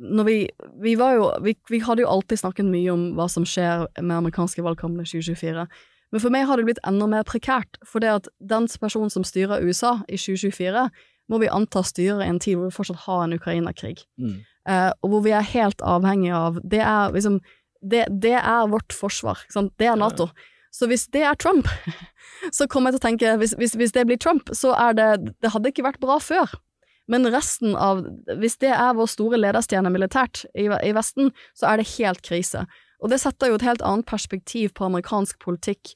når 0.00 0.24
vi, 0.26 0.36
vi, 0.82 0.94
var 0.98 1.18
jo, 1.18 1.26
vi, 1.44 1.54
vi, 1.70 1.80
hadde 1.84 2.02
jo 2.02 2.10
alltid 2.10 2.40
snakket 2.40 2.66
mye 2.66 2.92
om 2.92 3.10
hva 3.18 3.28
som 3.30 3.46
skjer 3.46 3.86
med 4.00 4.16
amerikanske 4.16 4.64
valgkamper 4.64 5.04
i 5.04 5.10
2024. 5.12 5.66
Men 6.14 6.22
for 6.22 6.34
meg 6.34 6.46
har 6.48 6.58
det 6.58 6.66
blitt 6.68 6.82
enda 6.86 7.06
mer 7.10 7.26
prekært, 7.28 7.78
for 7.86 8.02
det 8.02 8.12
at 8.12 8.30
den 8.40 8.68
personen 8.80 9.12
som 9.12 9.26
styrer 9.26 9.64
USA 9.64 9.98
i 10.08 10.18
2024, 10.18 10.88
må 11.32 11.40
vi 11.40 11.52
anta 11.52 11.80
styrer 11.84 12.24
i 12.24 12.28
en 12.28 12.40
tid 12.42 12.58
hvor 12.58 12.68
vi 12.68 12.76
fortsatt 12.76 13.04
har 13.06 13.24
en 13.24 13.36
Ukraina-krig. 13.36 14.02
Mm. 14.20 14.40
Eh, 14.68 14.90
og 15.02 15.12
hvor 15.12 15.24
vi 15.24 15.32
er 15.36 15.52
helt 15.54 15.82
avhengig 15.84 16.32
av 16.32 16.60
Det 16.64 16.80
er 16.80 17.12
liksom 17.12 17.40
det, 17.90 18.06
det 18.22 18.36
er 18.40 18.68
vårt 18.72 18.96
forsvar. 18.96 19.44
Det 19.52 19.88
er 19.88 19.96
Nato. 20.00 20.28
Så 20.74 20.88
hvis 20.90 21.06
det 21.14 21.22
er 21.22 21.36
Trump, 21.38 21.68
så 22.56 22.66
kommer 22.66 22.90
jeg 22.90 22.98
til 22.98 23.02
å 23.02 23.06
tenke 23.08 23.34
hvis, 23.42 23.54
hvis, 23.60 23.76
hvis, 23.78 23.94
det 23.94 24.06
blir 24.08 24.18
Trump, 24.20 24.50
så 24.56 24.74
er 24.74 24.96
det 24.98 25.10
Det 25.42 25.52
hadde 25.54 25.70
ikke 25.70 25.86
vært 25.86 26.02
bra 26.02 26.18
før. 26.22 26.56
Men 27.10 27.28
resten 27.28 27.76
av 27.76 28.00
Hvis 28.40 28.56
det 28.64 28.72
er 28.72 28.96
vår 28.96 29.10
store 29.12 29.38
lederstjerne 29.38 29.92
militært 29.92 30.46
i, 30.56 30.66
i 30.66 30.94
Vesten, 30.96 31.30
så 31.54 31.70
er 31.70 31.80
det 31.80 31.92
helt 31.98 32.24
krise. 32.24 32.64
Og 33.04 33.12
det 33.12 33.20
setter 33.20 33.52
jo 33.52 33.58
et 33.58 33.66
helt 33.66 33.84
annet 33.84 34.08
perspektiv 34.08 34.72
på 34.74 34.86
amerikansk 34.88 35.38
politikk 35.44 35.92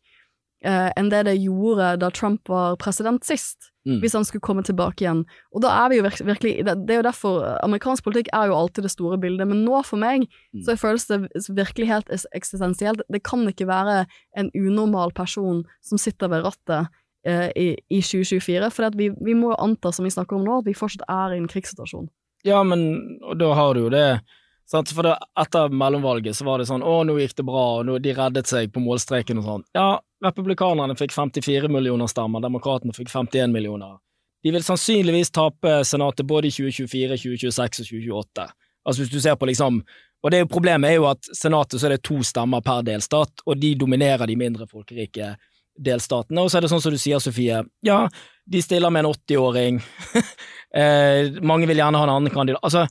eh, 0.64 0.90
enn 0.96 1.08
det 1.10 1.24
det 1.26 1.36
gjorde 1.40 1.98
da 2.00 2.10
Trump 2.10 2.48
var 2.48 2.76
president 2.76 3.24
sist, 3.24 3.70
Mm. 3.88 4.00
hvis 4.02 4.12
han 4.12 4.24
skulle 4.24 4.42
komme 4.44 4.60
tilbake 4.62 5.00
igjen. 5.00 5.24
Og 5.56 5.62
da 5.62 5.68
er 5.86 5.88
vi 5.88 5.96
jo 5.96 6.02
virk- 6.04 6.20
virkelig 6.26 6.64
det, 6.66 6.74
det 6.86 6.90
er 6.92 6.98
jo 6.98 7.06
derfor 7.06 7.44
Amerikansk 7.64 8.04
politikk 8.04 8.28
er 8.36 8.48
jo 8.50 8.54
alltid 8.58 8.82
det 8.84 8.90
store 8.92 9.16
bildet, 9.18 9.46
men 9.48 9.64
nå 9.64 9.82
for 9.86 9.96
meg 9.96 10.26
Mm. 10.52 10.60
så 10.66 10.76
føles 10.76 11.06
det 11.08 11.30
virkelig 11.48 11.86
helt 11.86 12.10
eksistensielt. 12.34 13.00
Det 13.10 13.22
kan 13.24 13.46
ikke 13.48 13.66
være 13.66 14.06
en 14.36 14.50
unormal 14.54 15.10
person 15.14 15.64
som 15.80 15.96
sitter 15.98 16.28
ved 16.28 16.44
rattet 16.44 16.88
eh, 17.24 17.50
i, 17.56 17.76
i 17.90 18.00
2024, 18.02 18.70
for 18.70 18.90
vi, 18.96 19.08
vi 19.24 19.34
må 19.34 19.50
jo 19.52 19.56
anta, 19.58 19.90
som 19.92 20.04
vi 20.04 20.10
snakker 20.10 20.36
om 20.36 20.44
nå, 20.44 20.58
at 20.58 20.64
vi 20.66 20.74
fortsatt 20.74 21.02
er 21.08 21.34
i 21.34 21.38
en 21.38 21.48
krigssituasjon. 21.48 22.08
Ja, 22.44 22.62
men 22.62 23.18
og 23.22 23.38
da 23.38 23.54
har 23.54 23.74
du 23.74 23.80
jo 23.86 23.88
det 23.90 24.20
sant? 24.70 24.92
For 24.94 25.06
det, 25.06 25.14
etter 25.40 25.72
mellomvalget 25.74 26.36
så 26.36 26.46
var 26.48 26.60
det 26.60 26.68
sånn 26.70 26.84
å, 26.86 27.00
nå 27.06 27.16
gikk 27.20 27.36
det 27.40 27.46
bra, 27.48 27.64
og 27.78 27.88
nå, 27.88 27.98
de 28.02 28.14
reddet 28.16 28.50
seg 28.50 28.72
på 28.74 28.82
målstreken 28.84 29.40
og 29.40 29.48
sånn. 29.48 29.64
Ja, 29.78 29.88
republikanerne 30.24 30.96
fikk 30.98 31.14
54 31.16 31.70
millioner 31.72 32.10
stemmer, 32.10 32.44
demokratene 32.44 32.96
fikk 32.96 33.10
51 33.12 33.54
millioner. 33.54 33.98
De 34.42 34.52
vil 34.54 34.64
sannsynligvis 34.64 35.32
tape 35.34 35.80
senatet 35.84 36.26
både 36.26 36.48
i 36.48 36.54
2024, 36.54 37.18
2026 37.18 37.82
og 37.82 37.88
2028. 37.90 38.46
Altså 38.88 39.02
hvis 39.02 39.12
du 39.12 39.18
ser 39.20 39.34
på 39.36 39.48
liksom 39.50 39.82
Og 40.22 40.30
det 40.30 40.38
er 40.38 40.44
jo 40.44 40.50
problemet 40.50 40.90
er 40.90 40.96
jo 40.96 41.08
at 41.10 41.26
senatet 41.36 41.78
så 41.78 41.86
er 41.86 41.92
det 41.94 42.04
to 42.06 42.16
stemmer 42.26 42.62
per 42.64 42.80
delstat, 42.82 43.44
og 43.46 43.58
de 43.60 43.68
dominerer 43.78 44.26
de 44.26 44.34
mindre 44.34 44.66
folkerike 44.66 45.28
delstatene. 45.78 46.42
Og 46.42 46.50
så 46.50 46.58
er 46.58 46.64
det 46.64 46.70
sånn 46.72 46.82
som 46.82 46.90
du 46.90 46.98
sier, 46.98 47.20
Sofie, 47.22 47.60
ja, 47.86 47.98
de 48.42 48.62
stiller 48.62 48.90
med 48.90 49.04
en 49.04 49.12
80-åring. 49.12 49.78
eh, 50.80 51.38
mange 51.38 51.68
vil 51.70 51.78
gjerne 51.78 52.00
ha 52.00 52.08
en 52.08 52.14
annen 52.16 52.34
kandidat. 52.34 52.64
Altså, 52.66 52.88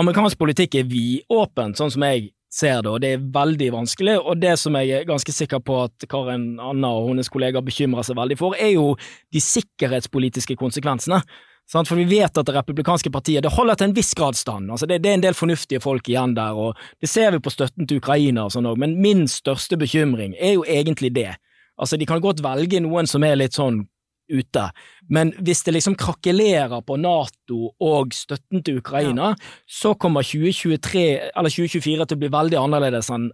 amerikansk 0.00 0.38
politikk 0.40 0.78
er 0.80 0.88
vidåpent, 0.90 1.78
sånn 1.78 1.92
som 1.94 2.04
jeg 2.06 2.30
ser 2.54 2.84
det, 2.84 2.90
og 2.90 3.00
det 3.02 3.14
er 3.14 3.24
veldig 3.34 3.70
vanskelig. 3.74 4.18
Og 4.22 4.38
det 4.42 4.54
som 4.60 4.76
jeg 4.78 4.92
er 4.94 5.08
ganske 5.08 5.34
sikker 5.34 5.62
på 5.64 5.80
at 5.86 6.06
Karin 6.10 6.54
Anna 6.62 6.92
og 6.94 7.10
hennes 7.10 7.30
kollegaer 7.32 7.64
bekymrer 7.66 8.06
seg 8.06 8.18
veldig 8.18 8.38
for, 8.40 8.54
er 8.58 8.74
jo 8.76 8.92
de 9.34 9.42
sikkerhetspolitiske 9.42 10.56
konsekvensene. 10.60 11.22
For 11.72 11.96
vi 11.96 12.04
vet 12.04 12.36
at 12.36 12.44
det 12.44 12.54
republikanske 12.54 13.10
partiet 13.10 13.42
det 13.46 13.54
holder 13.54 13.78
til 13.80 13.88
en 13.88 13.96
viss 13.96 14.12
grad 14.14 14.36
stand. 14.36 14.68
Altså 14.70 14.86
det, 14.86 15.00
er 15.00 15.16
en 15.16 15.24
del 15.24 15.36
fornuftige 15.36 15.80
folk 15.80 16.08
igjen 16.10 16.36
der, 16.36 16.52
og 16.52 16.76
det 17.00 17.08
ser 17.08 17.32
vi 17.32 17.40
på 17.42 17.52
støtten 17.52 17.88
til 17.88 18.02
Ukraina 18.02 18.44
og 18.44 18.52
sånn 18.52 18.68
òg, 18.68 18.78
men 18.82 18.98
min 19.00 19.24
største 19.30 19.78
bekymring 19.80 20.36
er 20.36 20.58
jo 20.58 20.66
egentlig 20.68 21.14
det. 21.16 21.32
Altså, 21.80 21.96
de 21.98 22.06
kan 22.06 22.22
godt 22.22 22.44
velge 22.44 22.78
noen 22.84 23.08
som 23.10 23.24
er 23.26 23.40
litt 23.40 23.56
sånn 23.56 23.80
ute, 24.32 24.68
men 25.12 25.32
hvis 25.44 25.64
det 25.66 25.74
liksom 25.76 25.96
krakelerer 26.00 26.80
på 26.86 26.96
Nato 27.00 27.74
og 27.82 28.14
støtten 28.16 28.62
til 28.64 28.78
Ukraina, 28.80 29.34
så 29.68 29.94
kommer 30.00 30.24
2023, 30.24 31.04
eller 31.34 31.52
2024 31.52 32.06
til 32.08 32.16
å 32.16 32.22
bli 32.22 32.32
veldig 32.32 32.60
annerledes 32.62 33.12
enn 33.14 33.30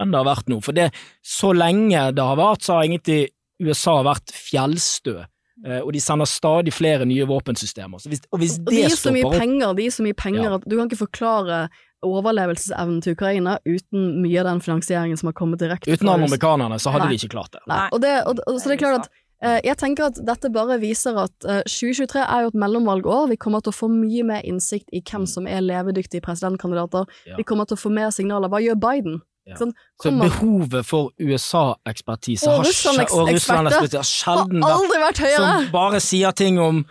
enn 0.00 0.10
det 0.10 0.18
har 0.18 0.26
vært 0.26 0.48
nå. 0.50 0.58
For 0.64 0.76
det, 0.76 0.88
så 1.22 1.52
lenge 1.54 2.08
det 2.16 2.24
har 2.26 2.40
vært, 2.40 2.64
så 2.64 2.78
har 2.78 2.88
egentlig 2.88 3.28
USA 3.62 4.00
vært 4.02 4.34
fjellstø. 4.34 5.20
Eh, 5.66 5.78
Og 5.78 5.92
de 5.94 6.00
sender 6.02 6.26
stadig 6.26 6.74
flere 6.74 7.06
nye 7.06 7.26
våpensystemer. 7.28 8.02
Så 8.02 8.10
hvis, 8.10 8.24
og 8.32 8.42
hvis 8.42 8.58
det 8.58 8.72
de 8.72 8.82
gir 8.82 8.96
så 8.98 9.14
mye 9.14 9.30
penger, 9.30 9.74
de 9.78 9.86
gir 9.86 9.94
så 9.94 10.06
mye 10.06 10.18
penger 10.18 10.58
at 10.58 10.66
du 10.66 10.76
kan 10.76 10.90
ikke 10.90 11.04
forklare 11.04 11.64
overlevelsesevnen 12.02 12.98
til 13.04 13.14
Ukraina 13.14 13.60
uten 13.62 14.08
mye 14.24 14.40
av 14.42 14.48
den 14.48 14.62
finansieringen 14.64 15.20
som 15.20 15.28
har 15.30 15.36
kommet 15.38 15.60
direkte 15.62 15.92
Uten 15.92 16.10
amerikanerne 16.10 16.80
så 16.82 16.90
hadde 16.90 17.06
Nei. 17.06 17.14
de 17.14 17.20
ikke 17.20 17.36
klart 17.36 17.52
det. 17.54 17.62
Nei. 17.70 17.84
Og, 17.92 18.00
det, 18.02 18.14
og, 18.26 18.42
og, 18.42 18.58
så 18.58 18.72
det 18.72 18.74
er 18.74 18.82
klart 18.82 19.04
at 19.04 19.21
jeg 19.42 19.76
tenker 19.80 20.10
at 20.10 20.20
dette 20.22 20.50
bare 20.54 20.78
viser 20.82 21.18
at 21.18 21.46
eh, 21.48 21.64
2023 21.66 22.22
er 22.22 22.44
jo 22.44 22.52
et 22.52 22.60
mellomvalgår. 22.62 23.28
Vi 23.32 23.40
kommer 23.42 23.62
til 23.64 23.72
å 23.72 23.76
få 23.76 23.88
mye 23.90 24.22
mer 24.28 24.46
innsikt 24.46 24.92
i 24.94 25.02
hvem 25.02 25.26
som 25.26 25.48
er 25.50 25.64
levedyktige 25.64 26.22
presidentkandidater. 26.24 27.10
Ja. 27.26 27.38
Vi 27.40 27.46
kommer 27.48 27.66
til 27.66 27.78
å 27.78 27.82
få 27.82 27.90
mer 27.94 28.12
signaler. 28.14 28.52
Hva 28.52 28.62
gjør 28.62 28.78
Biden? 28.82 29.20
Ja. 29.42 29.56
Sånn, 29.58 29.72
Så 29.98 30.12
behovet 30.14 30.86
for 30.86 31.08
USA-ekspertise 31.18 32.46
Og 32.46 32.60
Russland-ekspertise 32.62 33.98
har 33.98 34.06
sjelden 34.06 34.62
har 34.62 34.76
aldri 34.76 35.00
vært 35.02 35.22
høyere. 35.24 35.48
Som 35.64 35.72
bare 35.74 36.00
sier 36.04 36.36
ting 36.38 36.60
om 36.62 36.84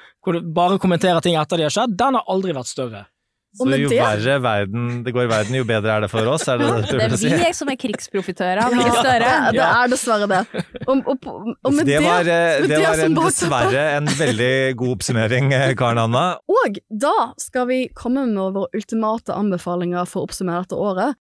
bare 0.51 0.75
kommenterer 0.83 1.23
ting 1.23 1.37
etter 1.39 1.61
de 1.61 1.69
har 1.69 1.73
skjedd, 1.73 1.95
den 1.95 2.19
har 2.19 2.27
aldri 2.27 2.51
vært 2.57 2.67
større. 2.67 3.05
Så 3.51 3.65
jo 3.75 3.89
verre 3.91 4.35
verden 4.39 5.01
det 5.03 5.11
går 5.11 5.25
i 5.25 5.27
verden, 5.27 5.55
jo 5.59 5.65
bedre 5.67 5.91
er 5.97 6.03
det 6.05 6.09
for 6.09 6.23
oss, 6.31 6.45
er 6.47 6.57
det 6.61 6.67
det 6.69 6.75
du 6.75 6.81
Det 6.81 6.89
prøver 6.91 7.03
er 7.03 7.15
å 7.15 7.17
si? 7.19 7.31
vi 7.35 7.49
som 7.57 7.67
er 7.73 7.75
krigsprofitører, 7.81 8.61
Ja, 8.61 8.69
ikke 8.71 9.01
Støre. 9.01 9.17
det, 9.19 9.51
det 9.57 9.65
er 9.65 9.91
dessverre 9.91 10.27
det. 10.31 10.63
Og, 10.87 11.01
og, 11.11 11.27
og 11.67 11.73
med 11.75 11.85
Det 11.91 11.97
var, 11.99 12.21
eh, 12.31 12.61
med 12.61 12.69
det 12.71 12.79
var 12.85 13.03
en, 13.03 13.17
dessverre 13.19 13.83
en 13.97 14.07
veldig 14.07 14.53
god 14.79 14.93
oppsummering, 14.95 15.51
eh, 15.57 15.73
Karen 15.75 15.99
Anna. 16.05 16.23
Og 16.47 16.79
da 16.87 17.11
skal 17.43 17.67
vi 17.67 17.81
komme 17.91 18.23
med 18.31 18.55
våre 18.55 18.71
ultimate 18.79 19.35
anbefalinger 19.35 20.07
for 20.07 20.23
å 20.23 20.29
oppsummere 20.29 20.63
dette 20.63 20.79
året. 20.79 21.19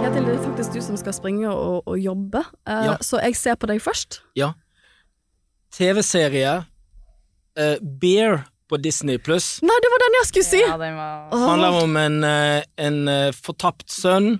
Kjetil, 0.00 0.22
det 0.28 0.34
er 0.36 0.42
faktisk 0.44 0.76
du 0.76 0.80
som 0.84 0.96
skal 1.00 1.14
springe 1.16 1.50
og, 1.50 1.82
og 1.88 1.98
jobbe, 1.98 2.44
eh, 2.68 2.84
Ja. 2.92 2.96
så 3.02 3.18
jeg 3.22 3.34
ser 3.38 3.56
på 3.58 3.66
deg 3.70 3.82
først. 3.82 4.20
Ja. 4.38 4.52
TV-serie 5.74 6.60
eh, 7.58 7.76
Bear 7.80 8.44
på 8.68 8.76
Disney 8.76 9.18
pluss. 9.18 9.58
Nei, 9.62 9.78
det 9.82 9.92
var 9.92 10.02
den 10.02 10.18
jeg 10.20 10.28
skulle 10.30 10.48
si! 10.48 10.60
Ja, 10.64 10.76
den 10.80 10.98
var... 10.98 11.28
oh. 11.30 11.46
handler 11.50 11.80
om 11.84 11.96
en, 12.00 12.20
eh, 12.26 12.62
en 12.88 13.00
eh, 13.08 13.32
fortapt 13.32 13.90
sønn 13.92 14.36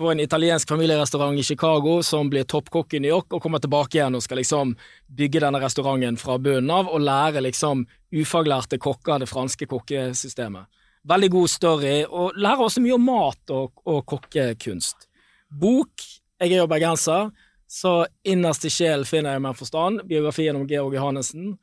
på 0.00 0.08
en 0.10 0.20
italiensk 0.20 0.68
familierestaurant 0.68 1.38
i 1.38 1.42
Chicago 1.44 1.98
som 2.02 2.30
blir 2.32 2.46
toppkokk 2.48 2.94
i 2.96 3.00
New 3.04 3.10
York 3.10 3.34
og 3.36 3.42
kommer 3.44 3.60
tilbake 3.60 3.98
igjen 3.98 4.14
og 4.16 4.22
skal 4.24 4.40
liksom 4.40 4.72
bygge 5.12 5.42
denne 5.44 5.60
restauranten 5.60 6.16
fra 6.16 6.38
bunnen 6.40 6.72
av 6.72 6.88
og 6.88 7.04
lære 7.04 7.42
liksom 7.44 7.82
ufaglærte 8.16 8.78
kokker 8.80 9.20
det 9.20 9.28
franske 9.28 9.68
kokkesystemet. 9.68 10.70
Veldig 11.04 11.30
god 11.32 11.52
story, 11.52 11.92
og 12.08 12.32
lærer 12.36 12.64
også 12.64 12.80
mye 12.80 12.96
om 12.96 13.04
mat 13.04 13.52
og, 13.52 13.84
og 13.84 14.00
kokkekunst. 14.08 15.04
Bok 15.50 16.08
Jeg 16.40 16.54
er 16.54 16.62
jo 16.62 16.68
bergenser, 16.72 17.28
så 17.68 18.06
innerst 18.24 18.64
i 18.64 18.72
sjelen 18.72 19.04
finner 19.04 19.36
jeg 19.36 19.44
meg 19.44 19.58
forstand. 19.58 20.00
Biografien 20.08 20.56
om 20.56 20.64
Georg 20.64 20.96
Johannessen. 20.96 21.58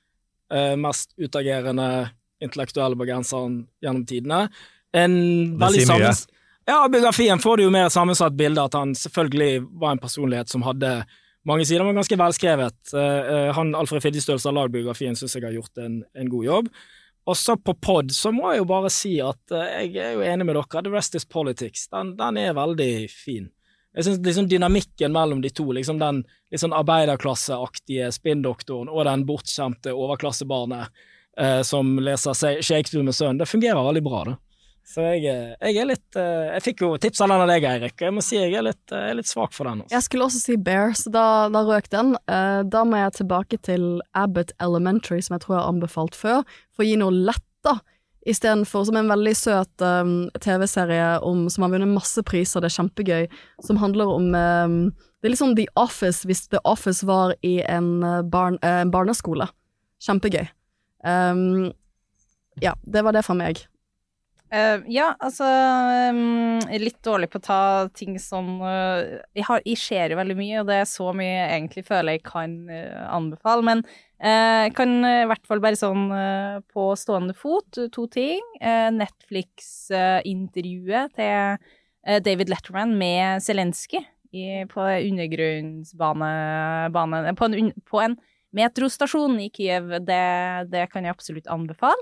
Eh, 0.53 0.75
mest 0.79 1.11
utagerende 1.19 2.09
intellektuelle 2.43 2.95
bergenseren 2.95 3.65
gjennom 3.83 4.05
tidene. 4.07 4.47
En 4.95 5.13
veldig 5.59 5.85
sammens... 5.87 6.27
Ja, 6.67 6.81
biografien 6.91 7.39
får 7.39 7.57
du 7.57 7.63
jo 7.63 7.71
mer 7.71 7.87
sammensatt 7.89 8.35
bilde, 8.35 8.63
at 8.63 8.75
han 8.75 8.91
selvfølgelig 8.95 9.61
var 9.79 9.95
en 9.95 10.01
personlighet 10.03 10.51
som 10.51 10.65
hadde 10.67 10.91
mange 11.47 11.63
sider, 11.67 11.85
men 11.87 11.95
ganske 11.95 12.19
velskrevet. 12.19 12.77
Eh, 12.91 13.31
eh, 13.33 13.51
han 13.55 13.71
Alfred 13.75 14.03
Fiddestøl 14.03 14.39
som 14.39 14.51
har 14.51 14.65
lagd 14.65 14.75
biografien, 14.75 15.15
syns 15.15 15.37
jeg 15.37 15.47
har 15.47 15.55
gjort 15.55 15.83
en, 15.83 16.01
en 16.15 16.31
god 16.31 16.47
jobb. 16.47 16.71
Også 17.27 17.57
på 17.59 17.75
pod 17.83 18.11
så 18.15 18.31
må 18.35 18.53
jeg 18.53 18.61
jo 18.61 18.69
bare 18.69 18.91
si 18.93 19.17
at 19.23 19.51
jeg 19.51 19.95
er 19.99 20.13
jo 20.15 20.23
enig 20.23 20.47
med 20.47 20.55
dere, 20.55 20.83
The 20.83 20.93
Rest 20.93 21.15
Is 21.19 21.27
Politics, 21.27 21.89
den, 21.91 22.13
den 22.19 22.39
er 22.39 22.55
veldig 22.55 22.91
fin. 23.11 23.49
Jeg 23.97 24.05
syns 24.05 24.19
liksom 24.21 24.47
dynamikken 24.51 25.11
mellom 25.15 25.39
de 25.41 25.49
to, 25.49 25.65
liksom 25.73 25.97
den 25.99 26.19
litt 26.53 26.61
sånn 26.61 26.75
arbeiderklasseaktige 26.77 28.11
spinndoktoren 28.13 28.89
og 28.93 29.05
den 29.07 29.23
bortskjemte 29.27 29.93
overklassebarnet 29.97 30.89
eh, 31.39 31.61
som 31.65 31.95
leser 31.99 32.37
Shakespeare 32.61 33.03
med 33.05 33.15
sønnen, 33.17 33.39
det 33.41 33.49
fungerer 33.49 33.81
veldig 33.87 34.03
bra, 34.05 34.23
da. 34.31 34.35
Så 34.87 35.03
jeg, 35.03 35.25
er- 35.27 35.57
jeg 35.67 35.81
er 35.81 35.87
litt 35.89 36.15
eh, 36.15 36.45
Jeg 36.55 36.63
fikk 36.63 36.81
jo 36.85 36.93
tips 37.03 37.19
av 37.25 37.27
den 37.33 37.41
av 37.43 37.49
deg, 37.51 37.65
Eirik, 37.67 37.95
og 37.97 38.05
jeg 38.07 38.13
må 38.15 38.21
si 38.23 38.37
jeg 38.39 38.53
er 38.55 38.63
litt, 38.69 38.83
eh, 38.95 39.01
jeg 39.09 39.15
er 39.15 39.17
litt 39.19 39.27
svak 39.33 39.51
for 39.57 39.67
den. 39.67 39.81
Også. 39.83 39.91
Jeg 39.97 40.05
skulle 40.05 40.27
også 40.29 40.39
si 40.45 40.55
Bear, 40.69 40.93
så 40.95 41.11
da, 41.11 41.25
da 41.51 41.63
røk 41.67 41.89
den. 41.91 42.13
Eh, 42.31 42.61
da 42.71 42.85
må 42.87 43.01
jeg 43.01 43.17
tilbake 43.17 43.59
til 43.67 43.83
Abbott 44.15 44.53
Elementary, 44.63 45.19
som 45.25 45.35
jeg 45.35 45.43
tror 45.43 45.57
jeg 45.57 45.63
har 45.65 45.73
anbefalt 45.73 46.15
før, 46.15 46.45
for 46.71 46.85
å 46.85 46.87
gi 46.87 46.95
noe 47.01 47.11
lett, 47.11 47.43
da. 47.67 47.75
Istedenfor 48.27 48.83
som 48.89 48.97
en 48.99 49.07
veldig 49.07 49.33
søt 49.39 49.83
um, 49.83 50.27
TV-serie 50.43 51.11
som 51.23 51.63
har 51.63 51.71
vunnet 51.71 51.93
masse 51.93 52.19
priser, 52.27 52.59
det 52.59 52.67
er 52.67 52.75
kjempegøy, 52.75 53.27
som 53.63 53.79
handler 53.79 54.11
om 54.11 54.27
um, 54.35 54.75
Det 55.21 55.29
er 55.29 55.33
litt 55.33 55.41
sånn 55.41 55.55
The 55.55 55.67
Office 55.79 56.27
hvis 56.27 56.47
The 56.51 56.59
Office 56.67 57.07
var 57.07 57.37
i 57.47 57.61
en, 57.63 58.03
uh, 58.03 58.19
barn, 58.27 58.59
uh, 58.65 58.83
barneskole. 58.91 59.47
Kjempegøy. 60.03 60.43
Um, 61.07 61.71
ja, 62.61 62.75
det 62.83 63.05
var 63.05 63.15
det 63.15 63.23
fra 63.25 63.37
meg. 63.37 63.63
Eh, 64.47 64.79
ja, 64.87 65.09
altså 65.19 65.43
um, 65.43 66.55
Litt 66.79 67.03
dårlig 67.03 67.27
på 67.33 67.39
å 67.41 67.43
ta 67.43 67.89
ting 67.91 68.15
sånn 68.21 68.61
uh, 68.63 69.19
jeg, 69.35 69.43
har, 69.43 69.59
jeg 69.67 69.77
ser 69.81 70.11
jo 70.13 70.17
veldig 70.21 70.37
mye, 70.39 70.61
og 70.61 70.67
det 70.69 70.77
er 70.79 70.85
så 70.87 71.11
mye 71.15 71.33
jeg 71.33 71.51
egentlig 71.57 71.83
føler 71.89 72.11
jeg 72.15 72.23
kan 72.27 72.51
uh, 72.71 73.15
anbefale. 73.17 73.63
Men 73.67 73.79
jeg 74.17 74.73
kan 74.73 75.05
i 75.05 75.29
hvert 75.29 75.45
fall 75.45 75.61
bare 75.61 75.77
sånn 75.77 76.09
på 76.73 76.97
stående 76.97 77.37
fot 77.37 77.69
to 77.93 78.07
ting. 78.09 78.41
Uh, 78.57 78.89
Netflix-intervjuet 78.95 81.13
til 81.19 81.61
David 82.25 82.49
Letterman 82.49 82.97
med 82.97 83.37
Zelenskyj 83.45 84.01
på 84.71 84.81
undergrunnsbane 84.81 86.31
bane, 86.95 87.35
på, 87.37 87.45
en, 87.45 87.69
på 87.85 88.01
en 88.01 88.17
metrostasjon 88.57 89.37
i 89.43 89.51
Kiev. 89.53 89.85
Det, 90.07 90.25
det 90.73 90.89
kan 90.89 91.05
jeg 91.05 91.13
absolutt 91.13 91.45
anbefale. 91.53 92.01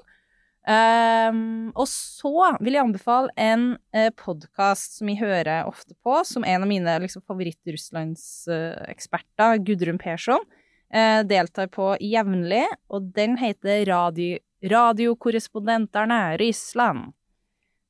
Um, 0.65 1.69
og 1.77 1.85
så 1.85 2.57
vil 2.57 2.73
jeg 2.73 2.81
anbefale 2.87 3.29
en 3.37 3.75
uh, 3.93 4.07
podkast 4.17 4.95
som 4.97 5.05
jeg 5.11 5.19
hører 5.19 5.67
ofte 5.69 5.93
på, 6.01 6.15
som 6.25 6.41
en 6.41 6.63
av 6.65 6.69
mine 6.69 6.95
liksom, 7.03 7.21
favoritt-Russlands-eksperter, 7.29 9.59
Gudrun 9.61 9.99
Persson, 10.01 10.41
uh, 10.89 11.21
deltar 11.29 11.69
på 11.69 11.91
jevnlig, 12.01 12.63
og 12.89 13.13
den 13.13 13.37
heter 13.37 13.85
Radio, 13.91 14.39
Radiokorrespondenterne 14.65 16.33
Russland. 16.41 17.13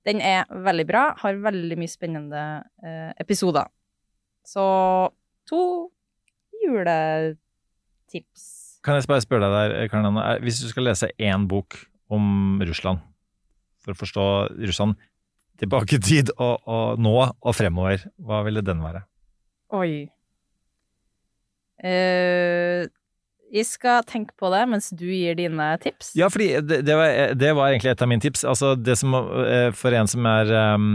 Den 0.06 0.20
er 0.20 0.44
veldig 0.52 0.88
bra, 0.92 1.06
har 1.24 1.40
veldig 1.48 1.80
mye 1.80 1.94
spennende 1.96 2.44
uh, 2.84 3.16
episoder. 3.24 3.72
Så 4.46 4.60
to 5.48 5.64
juletips. 6.60 8.44
Kan 8.86 9.00
jeg 9.00 9.08
bare 9.10 9.24
spørre 9.24 9.48
deg 9.48 9.56
der, 9.80 9.88
Karin 9.90 10.12
er- 10.20 10.44
hvis 10.44 10.60
du 10.60 10.68
skal 10.70 10.84
lese 10.92 11.08
én 11.18 11.48
bok 11.50 11.88
om 12.14 12.62
Russland, 12.66 13.04
for 13.84 13.96
å 13.96 14.00
forstå 14.00 14.26
Russland 14.66 15.00
tilbake 15.60 15.98
i 15.98 16.04
tid 16.04 16.34
og, 16.36 16.66
og 16.68 17.00
nå 17.02 17.16
og 17.24 17.56
fremover, 17.56 18.04
hva 18.22 18.42
ville 18.48 18.64
den 18.66 18.84
være? 18.84 19.06
Oi. 19.76 20.06
Uh, 21.84 22.86
jeg 23.56 23.68
skal 23.68 24.04
tenke 24.08 24.34
på 24.40 24.50
det 24.52 24.64
mens 24.68 24.90
du 24.96 25.06
gir 25.08 25.38
dine 25.38 25.68
tips. 25.84 26.14
Ja, 26.18 26.28
fordi 26.34 26.50
det, 26.66 26.82
det, 26.88 26.96
var, 26.98 27.36
det 27.38 27.52
var 27.56 27.72
egentlig 27.72 27.94
et 27.94 28.04
av 28.04 28.10
mine 28.12 28.24
tips. 28.24 28.44
Altså 28.48 28.74
det 28.76 28.98
som, 29.00 29.16
eh, 29.16 29.70
for 29.76 29.96
en 29.96 30.10
som 30.12 30.28
er 30.28 30.52
um, 30.76 30.90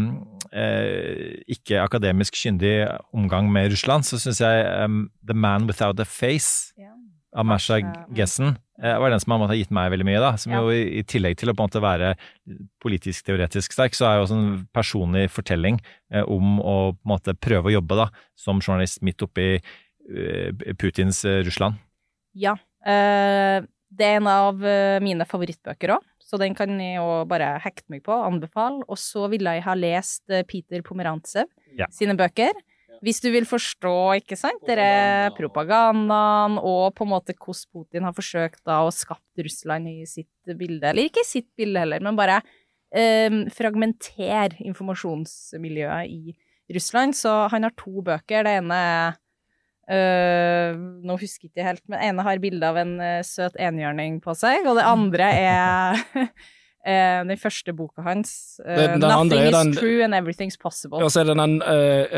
eh, 0.52 1.38
ikke 1.48 1.80
akademisk 1.80 2.36
kyndig 2.36 2.74
omgang 3.16 3.48
med 3.52 3.70
Russland, 3.72 4.04
så 4.04 4.18
syns 4.20 4.42
jeg 4.42 4.66
um, 4.84 5.06
The 5.24 5.36
Man 5.36 5.70
Without 5.70 6.02
a 6.02 6.08
Face 6.08 6.74
av 7.36 7.46
Masha 7.46 7.78
Gessen 8.16 8.56
eh, 8.82 8.96
var 8.98 9.10
den 9.12 9.20
som 9.22 9.34
har 9.40 9.54
gitt 9.54 9.70
meg 9.70 9.90
veldig 9.92 10.06
mye. 10.08 10.20
da, 10.20 10.32
Som 10.36 10.52
Ja. 10.52 10.60
jo 10.64 10.70
i, 10.74 11.02
tillegg 11.06 11.36
til 11.38 11.50
å 11.50 11.54
på 11.54 11.62
en 11.62 11.68
måte 11.68 11.82
være 11.84 12.16
politisk 12.82 13.24
teoretisk 13.28 13.72
sterk, 13.72 13.94
så 13.94 14.06
er 14.08 14.16
jo 14.18 14.24
også 14.26 14.38
en 14.38 14.66
personlig 14.74 15.28
fortelling 15.30 15.78
eh, 16.12 16.22
om 16.26 16.58
å 16.60 16.92
på 16.96 17.04
en 17.06 17.12
måte 17.14 17.34
prøve 17.38 17.70
å 17.70 17.76
jobbe 17.78 17.96
da, 17.96 18.08
som 18.36 18.60
journalist 18.60 19.02
midt 19.06 19.22
oppi 19.22 19.60
eh, 19.60 20.50
Putins 20.78 21.24
eh, 21.24 21.42
Russland. 21.46 21.78
Ja. 22.34 22.56
det 22.84 24.06
er 24.06 24.16
en 24.20 24.26
av 24.30 24.60
mine 25.02 25.26
favorittbøker 25.26 25.96
òg, 25.96 26.04
så 26.22 26.38
den 26.38 26.54
kan 26.54 26.70
jeg 26.80 26.96
jo 27.00 27.24
bare 27.26 27.56
hekte 27.60 27.90
meg 27.90 28.04
på, 28.06 28.14
anbefale. 28.14 28.84
Og 28.88 28.96
så 29.02 29.26
ville 29.32 29.50
jeg 29.56 29.64
ha 29.66 29.74
lest 29.74 30.22
Peter 30.48 30.80
Pomerantsev 30.86 31.48
Ja. 31.76 31.86
sine 31.90 32.14
bøker. 32.16 32.52
Hvis 33.00 33.22
du 33.24 33.30
vil 33.32 33.46
forstå, 33.48 33.94
ikke 34.20 34.36
sant, 34.36 34.60
dere 34.68 35.30
propagandaen 35.36 36.58
og 36.58 36.92
på 36.96 37.06
en 37.06 37.12
måte 37.14 37.32
hvordan 37.32 37.70
Putin 37.72 38.04
har 38.04 38.16
forsøkt 38.16 38.60
da 38.68 38.82
å 38.84 38.92
skapt 38.92 39.40
Russland 39.40 39.88
i 39.88 40.04
sitt 40.08 40.52
bilde, 40.58 40.84
eller 40.90 41.08
ikke 41.08 41.24
i 41.24 41.30
sitt 41.30 41.48
bilde 41.56 41.80
heller, 41.80 42.04
men 42.04 42.18
bare 42.18 42.42
eh, 42.92 43.32
fragmentere 43.56 44.60
informasjonsmiljøet 44.68 46.12
i 46.12 46.36
Russland. 46.76 47.16
Så 47.16 47.32
han 47.52 47.64
har 47.66 47.74
to 47.78 48.04
bøker. 48.04 48.44
Det 48.44 48.60
ene 48.60 48.84
er 48.92 49.18
Uh, 49.90 50.76
Nå 51.02 51.16
husker 51.18 51.48
jeg 51.48 51.50
ikke 51.50 51.64
helt, 51.66 51.82
men 51.90 52.02
ene 52.06 52.22
har 52.22 52.38
bilde 52.38 52.62
av 52.62 52.76
en 52.78 52.92
uh, 53.02 53.24
søt 53.26 53.56
enhjørning 53.58 54.20
på 54.22 54.36
seg, 54.38 54.62
og 54.70 54.76
det 54.78 54.84
andre 54.86 55.30
er 55.34 56.04
øh, 56.88 57.28
den 57.28 57.38
første 57.38 57.72
boka 57.76 58.02
hans. 58.02 58.60
Uh, 58.64 58.74
Den- 58.76 59.00
den 59.00 59.04
andre 59.10 59.24
Nothing 59.36 59.42
er 59.42 59.48
is 59.48 59.64
den- 59.66 59.76
true 59.76 60.04
and 60.04 60.14
everything's 60.14 60.56
possible. 60.62 60.96
Og 61.04 61.10
så 61.10 61.20
er 61.20 61.24
det 61.24 61.36
den 61.36 61.62
uh, 61.62 61.70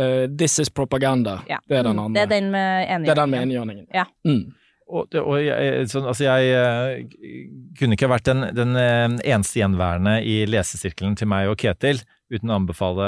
eh, 0.02 0.28
This 0.38 0.58
is 0.58 0.70
propaganda. 0.70 1.38
Ja. 1.48 1.56
Det 1.68 1.76
er 1.78 1.82
den 1.82 1.98
andre. 1.98 2.14
Det 2.14 2.22
er 2.32 2.40
den 2.40 2.50
med 2.50 2.86
enhjørningen. 2.88 3.04
Det 3.06 3.10
er 3.10 3.20
den 3.22 3.30
med 3.30 3.42
enhjørningen. 3.42 3.86
Ja. 3.94 4.04
Mm. 4.24 4.52
Og, 4.92 5.06
og 5.14 5.38
jeg, 5.46 5.88
så, 5.88 6.02
altså 6.06 6.24
jeg 6.24 7.06
kunne 7.78 7.94
ikke 7.96 8.08
vært 8.12 8.26
den, 8.28 8.42
den 8.54 8.74
eneste 8.76 9.62
gjenværende 9.62 10.18
i 10.28 10.42
lesesirkelen 10.44 11.14
til 11.16 11.30
meg 11.32 11.48
og 11.48 11.56
Ketil 11.62 12.02
uten 12.32 12.50
å 12.52 12.58
anbefale 12.58 13.06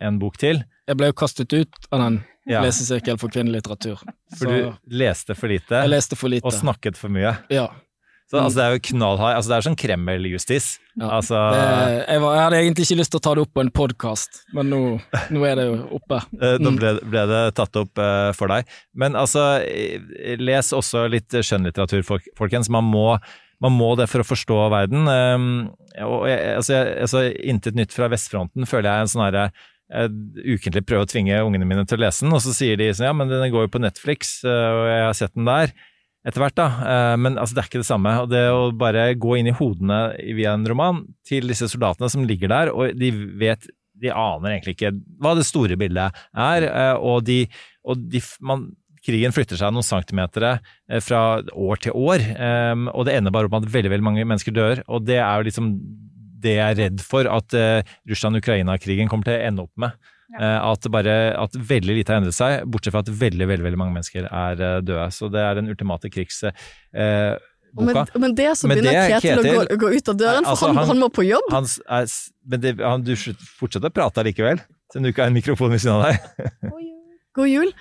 en 0.00 0.18
bok 0.22 0.38
til. 0.40 0.62
Jeg 0.88 0.96
ble 0.96 1.10
jo 1.10 1.16
kastet 1.18 1.52
ut 1.52 1.88
av 1.92 2.00
den 2.06 2.22
Ja. 2.48 2.60
lesesirkelen 2.62 3.18
for 3.18 3.28
kvinnelitteratur. 3.28 3.98
For 4.38 4.46
du 4.46 4.72
leste 4.86 5.34
for 5.34 5.48
lite, 5.50 5.82
Jeg 5.82 5.90
leste 5.90 6.16
for 6.16 6.28
lite. 6.30 6.46
og 6.46 6.52
snakket 6.54 6.96
for 6.96 7.08
mye. 7.10 7.36
Ja. 7.50 7.66
Så 8.26 8.40
altså, 8.42 8.58
det 8.58 8.64
er 8.64 8.72
jo 8.74 8.80
knallhard 8.88 9.36
altså, 9.38 9.50
Det 9.52 9.56
er 9.56 9.64
sånn 9.68 9.76
Kreml-justis. 9.78 10.64
Ja. 10.98 11.10
Altså, 11.20 11.38
jeg, 11.54 12.00
jeg 12.10 12.40
hadde 12.42 12.58
egentlig 12.58 12.86
ikke 12.88 12.98
lyst 12.98 13.12
til 13.14 13.20
å 13.20 13.22
ta 13.22 13.34
det 13.38 13.44
opp 13.44 13.52
på 13.54 13.62
en 13.62 13.70
podkast, 13.70 14.40
men 14.56 14.70
nå, 14.72 14.80
nå 15.30 15.44
er 15.46 15.60
det 15.60 15.66
jo 15.68 15.76
oppe. 16.00 16.18
Eh, 16.42 16.56
Mm. 16.58 16.78
ble, 16.80 16.90
ble 17.06 17.22
det 17.30 17.42
tatt 17.60 17.78
opp 17.78 18.02
uh, 18.02 18.32
for 18.34 18.50
deg. 18.50 18.66
Men 18.98 19.14
altså, 19.18 19.44
les 20.42 20.72
også 20.74 21.04
litt 21.12 21.30
skjønnlitteratur, 21.38 22.02
folkens. 22.36 22.70
Man 22.72 22.88
må, 22.90 23.12
man 23.62 23.76
må 23.78 23.92
det 24.00 24.08
for 24.10 24.24
å 24.24 24.26
forstå 24.26 24.58
verden. 24.74 25.06
Um, 25.06 25.48
og 26.02 26.26
jeg, 26.26 26.42
altså, 26.58 26.74
jeg, 26.80 26.98
altså, 27.06 27.24
Intet 27.54 27.78
nytt 27.78 27.94
fra 27.94 28.10
vestfronten 28.10 28.66
føler 28.66 28.90
jeg 28.90 28.96
er 28.96 29.06
en 29.06 29.12
sånn 29.14 29.26
herre 29.28 29.48
ukentlig 29.86 30.82
prøver 30.82 31.04
å 31.04 31.08
tvinge 31.12 31.36
ungene 31.46 31.66
mine 31.68 31.84
til 31.86 32.00
å 32.00 32.02
lese 32.08 32.24
den, 32.24 32.34
og 32.34 32.40
så 32.42 32.50
sier 32.56 32.74
de 32.80 32.88
sånn 32.90 33.06
ja, 33.06 33.12
men 33.14 33.30
den 33.30 33.52
går 33.54 33.68
jo 33.68 33.70
på 33.76 33.78
Netflix, 33.84 34.40
og 34.42 34.80
jeg 34.90 35.04
har 35.04 35.14
sett 35.14 35.36
den 35.38 35.46
der. 35.46 35.70
Etter 36.26 36.42
hvert, 36.42 36.56
da. 36.58 36.66
Eh, 36.82 37.16
Men 37.22 37.38
altså, 37.38 37.54
det 37.56 37.62
er 37.62 37.70
ikke 37.70 37.82
det 37.84 37.88
samme. 37.88 38.14
Og 38.24 38.30
det 38.32 38.44
å 38.50 38.70
bare 38.76 39.08
gå 39.14 39.36
inn 39.38 39.50
i 39.50 39.56
hodene 39.56 40.00
via 40.36 40.56
en 40.56 40.66
roman 40.66 41.04
til 41.26 41.46
disse 41.50 41.68
soldatene 41.70 42.10
som 42.12 42.26
ligger 42.26 42.50
der, 42.52 42.72
og 42.74 42.96
de 42.98 43.12
vet 43.38 43.68
De 43.96 44.10
aner 44.12 44.50
egentlig 44.50 44.74
ikke 44.74 44.90
hva 45.24 45.30
det 45.38 45.46
store 45.48 45.72
bildet 45.80 46.12
er, 46.36 46.66
eh, 46.68 46.96
og 47.00 47.22
de, 47.24 47.46
og 47.80 48.02
de 48.12 48.20
man, 48.44 48.66
Krigen 49.06 49.32
flytter 49.32 49.56
seg 49.56 49.72
noen 49.72 49.86
centimeter 49.86 50.44
eh, 50.50 50.98
fra 51.00 51.38
år 51.40 51.80
til 51.80 51.94
år, 51.96 52.24
og 52.92 53.06
det 53.06 53.14
ender 53.14 53.32
bare 53.32 53.48
opp 53.48 53.54
med 53.54 53.68
at 53.68 53.72
veldig 53.72 53.92
veldig 53.94 54.04
mange 54.04 54.26
mennesker 54.26 54.52
dør. 54.52 54.82
og 54.84 55.06
Det 55.06 55.16
er 55.16 55.38
jo 55.38 55.46
liksom 55.48 55.70
det 56.44 56.58
jeg 56.58 56.74
er 56.74 56.76
redd 56.82 57.00
for 57.00 57.24
at 57.30 57.56
Russland-Ukraina-krigen 58.10 59.08
kommer 59.08 59.30
til 59.30 59.38
å 59.38 59.46
ende 59.48 59.64
opp 59.64 59.72
med. 59.80 59.96
Eh, 60.34 60.58
At, 60.72 60.86
bare, 60.90 61.12
at 61.38 61.52
veldig 61.54 61.94
lite 62.00 62.10
har 62.12 62.18
endret 62.22 62.34
seg, 62.34 62.64
bortsett 62.66 62.92
fra 62.96 63.04
at 63.04 63.10
veldig 63.14 63.46
veldig, 63.46 63.62
veldig 63.68 63.78
mange 63.78 63.94
mennesker 63.94 64.26
er 64.26 64.62
eh, 64.68 64.80
døde. 64.82 65.04
Så 65.14 65.28
det 65.30 65.38
er 65.44 65.54
den 65.60 65.68
ultimate 65.70 66.10
krigsboka. 66.10 66.56
Eh, 66.92 67.36
Men, 67.76 67.92
men 68.16 68.32
det 68.34 68.48
så 68.56 68.68
begynner 68.70 68.94
det, 68.96 69.20
Ketil, 69.20 69.38
å 69.52 69.64
gå, 69.68 69.76
gå 69.82 69.88
ut 69.98 70.08
av 70.08 70.16
døren, 70.16 70.44
for 70.46 70.54
altså, 70.54 70.68
han, 70.72 70.86
han, 70.88 70.98
må 71.02 71.08
på 71.12 71.26
jobb. 71.28 71.50
Han, 71.52 71.66
er, 71.92 72.06
men 72.48 72.62
det, 72.62 72.70
han, 72.80 73.02
du 73.04 73.12
fortsetter 73.60 73.90
å 73.90 73.92
prate 73.92 74.24
likevel, 74.24 74.62
siden 74.92 75.04
du 75.04 75.10
ikke 75.12 75.26
har 75.26 75.28
en 75.30 75.36
mikrofon 75.36 75.74
ved 75.74 75.82
siden 75.84 75.98
av 76.00 76.06
deg. 76.08 76.70
God 77.36 77.50
jul. 77.52 77.74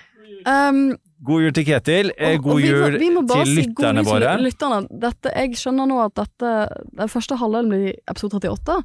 Um, 0.45 0.81
God 1.25 1.45
jul 1.45 1.55
til 1.55 1.65
Ketil. 1.69 2.11
eh, 2.17 2.35
Og- 2.35 2.43
God 2.43 2.51
og 2.51 2.59
vi 2.59 2.67
må- 2.73 2.81
jul 2.91 2.97
vi 2.99 3.09
må 3.15 3.23
til 3.31 3.45
si 3.47 3.55
god 3.55 3.61
lytterne 3.61 4.03
jul 4.03 4.03
til 4.03 4.11
våre. 4.11 4.35
Lytterne. 4.43 4.99
Dette, 5.05 5.31
jeg 5.39 5.55
skjønner 5.63 5.87
nå 5.93 6.01
at 6.03 6.13
dette 6.19 6.51
Den 6.99 7.07
første 7.15 7.37
halvdelen 7.39 7.71
blir 7.71 7.95
episode 8.11 8.35
38, 8.43 8.77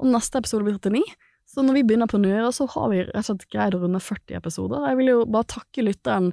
og 0.00 0.12
neste 0.12 0.38
episode 0.44 0.66
blir 0.68 0.76
39. 0.76 1.16
Så 1.50 1.64
når 1.66 1.80
vi 1.80 1.82
begynner 1.88 2.06
på 2.10 2.20
nyåret, 2.22 2.54
så 2.54 2.68
har 2.70 2.92
vi 2.92 3.02
rett 3.02 3.16
og 3.24 3.26
slett 3.26 3.48
greid 3.50 3.74
å 3.74 3.82
runde 3.82 3.98
40 4.02 4.38
episoder. 4.38 4.86
Jeg 4.86 4.98
vil 5.00 5.10
jo 5.10 5.18
bare 5.26 5.48
takke 5.50 5.82
lytteren. 5.82 6.30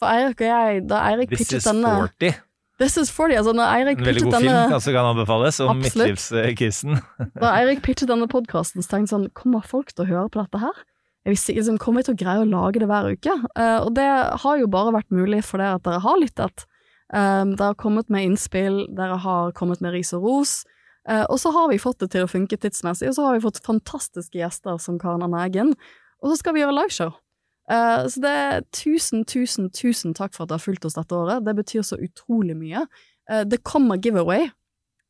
For 0.00 0.08
Eirik 0.08 0.40
og 0.40 0.48
jeg, 0.48 0.84
da 0.90 1.02
Eirik 1.10 1.34
This 1.34 1.52
is 1.52 1.66
40. 1.68 2.38
This 2.82 2.96
is 2.98 3.10
40, 3.14 3.36
altså 3.38 3.52
når 3.54 3.68
Eirik 3.70 4.00
En 4.00 4.08
veldig 4.08 4.22
god 4.24 4.32
film 4.34 4.48
denne 4.48 4.74
altså, 4.74 4.94
kan 4.96 5.08
anbefales, 5.12 5.60
om 5.62 5.78
midtlivskrisen. 5.78 6.96
Da 7.42 7.52
Eirik 7.60 7.84
pitchet 7.84 8.10
denne 8.10 8.26
podkasten, 8.30 8.82
så 8.82 8.96
tenkte 8.96 9.04
jeg 9.04 9.12
sånn 9.12 9.28
Kommer 9.36 9.62
folk 9.68 9.92
til 9.92 10.06
å 10.06 10.08
høre 10.08 10.26
på 10.32 10.40
dette 10.42 10.62
her? 10.64 10.82
Jeg 11.24 11.36
visste 11.36 11.52
ikke, 11.52 11.62
liksom, 11.62 11.78
Kommer 11.84 12.02
vi 12.02 12.08
til 12.08 12.16
å 12.16 12.20
greie 12.24 12.42
å 12.42 12.48
lage 12.48 12.82
det 12.82 12.88
hver 12.90 13.10
uke? 13.14 13.36
Uh, 13.54 13.78
og 13.84 13.92
det 13.96 14.08
har 14.42 14.58
jo 14.60 14.70
bare 14.72 14.96
vært 14.96 15.14
mulig 15.14 15.44
fordi 15.46 15.68
at 15.70 15.84
dere 15.86 16.02
har 16.02 16.18
lyttet. 16.20 16.66
Um, 17.14 17.54
dere 17.54 17.70
har 17.70 17.78
kommet 17.78 18.10
med 18.10 18.26
innspill, 18.26 18.82
dere 18.96 19.20
har 19.22 19.54
kommet 19.56 19.84
med 19.84 19.94
ris 19.94 20.10
og 20.16 20.26
ros. 20.26 20.56
Eh, 21.08 21.24
og 21.28 21.38
så 21.40 21.52
har 21.54 21.68
vi 21.70 21.80
fått 21.82 22.00
det 22.04 22.10
til 22.14 22.24
å 22.24 22.30
funke 22.30 22.58
tidsmessig, 22.60 23.10
og 23.10 23.18
så 23.18 23.26
har 23.26 23.36
vi 23.36 23.44
fått 23.44 23.62
fantastiske 23.64 24.38
gjester 24.38 24.80
som 24.82 24.98
Karen 25.00 25.24
Anne 25.26 25.44
Eggen. 25.44 25.74
Og 26.22 26.32
så 26.32 26.40
skal 26.40 26.56
vi 26.56 26.64
gjøre 26.64 26.76
liveshow. 26.76 27.14
Eh, 27.70 28.04
så 28.10 28.24
det 28.24 28.34
er 28.42 28.66
tusen, 28.76 29.24
tusen, 29.28 29.70
tusen 29.74 30.16
takk 30.16 30.36
for 30.36 30.44
at 30.44 30.52
dere 30.52 30.60
har 30.60 30.66
fulgt 30.66 30.88
oss 30.88 30.98
dette 30.98 31.16
året. 31.16 31.44
Det 31.46 31.56
betyr 31.60 31.86
så 31.86 32.00
utrolig 32.00 32.56
mye. 32.58 32.86
Eh, 33.30 33.46
det 33.48 33.64
kommer 33.64 34.00
giveaway. 34.00 34.50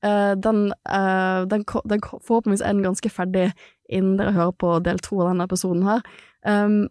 Den, 0.04 0.66
den, 0.84 1.62
den 1.88 2.02
forhåpentligvis 2.04 2.60
er 2.60 2.74
den 2.74 2.82
ganske 2.84 3.08
ferdig 3.08 3.46
innen 3.88 4.18
dere 4.18 4.34
hører 4.36 4.52
på 4.60 4.74
del 4.84 4.98
to 5.00 5.16
av 5.22 5.30
denne 5.30 5.46
episoden 5.48 5.86
her. 5.86 6.02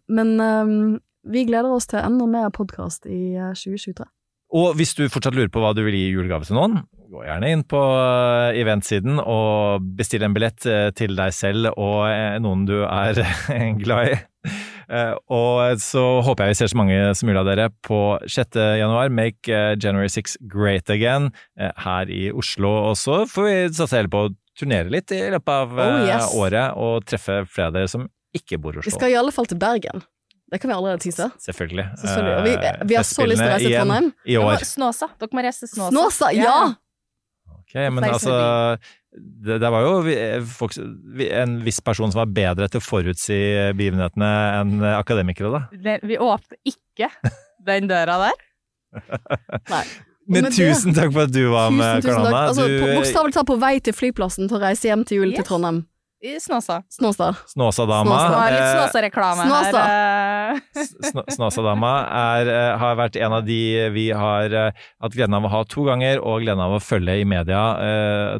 Men 0.09 0.31
vi 1.23 1.45
gleder 1.47 1.71
oss 1.71 1.87
til 1.87 2.01
enda 2.03 2.27
mer 2.27 2.49
podkast 2.51 3.07
i 3.07 3.35
eh, 3.39 3.53
2023. 3.55 4.07
Og 4.53 4.75
hvis 4.77 4.91
du 4.97 5.05
fortsatt 5.09 5.37
lurer 5.37 5.51
på 5.53 5.61
hva 5.63 5.71
du 5.73 5.81
vil 5.85 5.95
gi 5.95 6.09
i 6.09 6.13
julegave 6.13 6.45
til 6.45 6.57
noen, 6.59 6.83
gå 7.13 7.23
gjerne 7.27 7.49
inn 7.53 7.61
på 7.69 7.79
eh, 7.79 8.59
eventsiden 8.63 9.19
og 9.21 9.85
bestill 9.97 10.25
en 10.27 10.33
billett 10.35 10.65
eh, 10.69 10.89
til 10.97 11.15
deg 11.17 11.33
selv 11.37 11.71
og 11.77 12.07
eh, 12.09 12.37
noen 12.43 12.65
du 12.69 12.79
er 12.83 13.21
glad 13.83 14.13
i. 14.15 14.19
Eh, 14.91 15.13
Og 15.31 15.79
så 15.79 16.01
håper 16.27 16.49
jeg 16.49 16.53
vi 16.53 16.59
ser 16.59 16.71
så 16.73 16.77
mange 16.81 16.97
som 17.15 17.29
mulig 17.29 17.39
av 17.39 17.47
dere 17.47 17.69
på 17.87 17.99
6. 18.27 18.59
januar, 18.81 19.09
Make 19.15 19.61
January 19.81 20.09
6 20.11 20.35
Great 20.51 20.89
Again, 20.91 21.29
her 21.57 22.09
i 22.11 22.25
Oslo. 22.35 22.73
Og 22.91 22.97
så 22.99 23.21
får 23.29 23.47
vi 23.47 23.55
satse 23.77 23.95
heller 24.01 24.11
på 24.13 24.25
å 24.27 24.33
turnere 24.59 24.91
litt 24.93 25.09
i 25.15 25.21
løpet 25.33 25.53
av 25.53 25.71
Oh, 25.79 26.03
yes. 26.05 26.27
året 26.37 26.75
og 26.77 27.05
treffe 27.09 27.39
flere 27.49 27.71
av 27.71 27.77
dere 27.79 27.89
som 27.89 28.09
ikke 28.37 28.59
bor 28.61 28.75
i 28.75 28.81
Oslo. 28.83 28.89
Vi 28.91 28.97
skal 28.99 29.13
i 29.15 29.17
alle 29.17 29.31
fall 29.33 29.47
til 29.49 29.57
Bergen. 29.61 30.03
Det 30.53 30.59
kan 30.61 30.69
vi 30.69 30.75
allerede 30.75 31.01
tise. 31.01 31.31
Selvfølgelig. 31.41 31.87
Selvfølgelig. 31.97 32.43
Vi- 32.45 32.87
vi 32.91 32.95
har 32.99 33.07
så 33.09 33.25
lyst 33.25 33.39
til 33.41 33.47
å 33.47 33.53
reise 33.55 33.65
til 33.65 33.73
Trondheim. 33.79 34.11
I 34.29 34.35
år. 34.37 34.65
Snåsa. 34.69 35.07
Dere 35.17 35.33
må 35.33 35.41
reise 35.47 35.63
til 35.63 35.71
Snåsa. 35.71 35.89
Snåsa, 35.95 36.29
ja! 36.37 36.57
Ok, 37.73 37.79
men 37.89 38.03
altså 38.05 38.33
det, 39.13 39.55
det 39.61 39.69
var 39.73 39.81
jo 39.81 39.93
folk, 40.45 40.75
en 40.77 41.55
viss 41.65 41.79
person 41.85 42.11
som 42.13 42.19
var 42.23 42.29
bedre 42.33 42.67
til 42.69 42.81
å 42.81 42.85
forutsi 42.85 43.37
begivenhetene 43.77 44.29
enn 44.59 44.83
akademikere, 44.93 45.49
da. 45.55 45.61
Det- 45.73 46.01
Vi 46.05 46.17
åpner 46.21 46.57
ikke 46.69 47.09
den 47.65 47.87
døra 47.89 48.19
der. 48.27 48.43
Nei. 49.73 49.83
Men 50.29 50.45
det- 50.47 50.53
tusen 50.55 50.93
takk 50.95 51.11
for 51.15 51.25
at 51.25 51.33
du 51.33 51.41
var 51.51 51.71
med, 51.73 52.03
Karl 52.05 52.21
Hanna. 52.21 52.29
Anna. 52.29 52.43
Altså, 52.51 52.67
på- 52.69 52.93
Bokstavelig 52.99 53.33
talt 53.33 53.49
på 53.49 53.57
vei 53.59 53.73
til 53.83 53.93
flyplassen 53.97 54.47
for 54.49 54.59
å 54.61 54.67
reise 54.69 54.87
hjem 54.87 55.03
til 55.09 55.17
jul 55.23 55.33
til 55.35 55.43
Trondheim. 55.49 55.81
Snåsa. 56.39 56.77
Snåsa. 56.89 57.33
Snåsadama. 57.51 58.15
Snåsa. 58.15 58.43
litt 58.53 58.61
eh, 58.61 58.69
Snåsa-reklame 58.77 59.47
Snåsa. 59.49 59.81
her. 59.83 60.55
eh. 60.55 61.25
Snåsadama 61.35 61.91
er, 62.21 62.51
eh, 62.53 62.77
har 62.79 62.95
vært 62.99 63.19
en 63.19 63.35
av 63.39 63.43
de 63.47 63.59
vi 63.91 64.05
har 64.15 64.55
hatt 64.55 65.17
gleden 65.17 65.35
av 65.35 65.47
å 65.49 65.51
ha 65.51 65.63
to 65.67 65.83
ganger, 65.89 66.21
og 66.23 66.45
gleden 66.45 66.63
av 66.63 66.77
å 66.77 66.81
følge 66.83 67.17
i 67.19 67.27
media. 67.27 67.61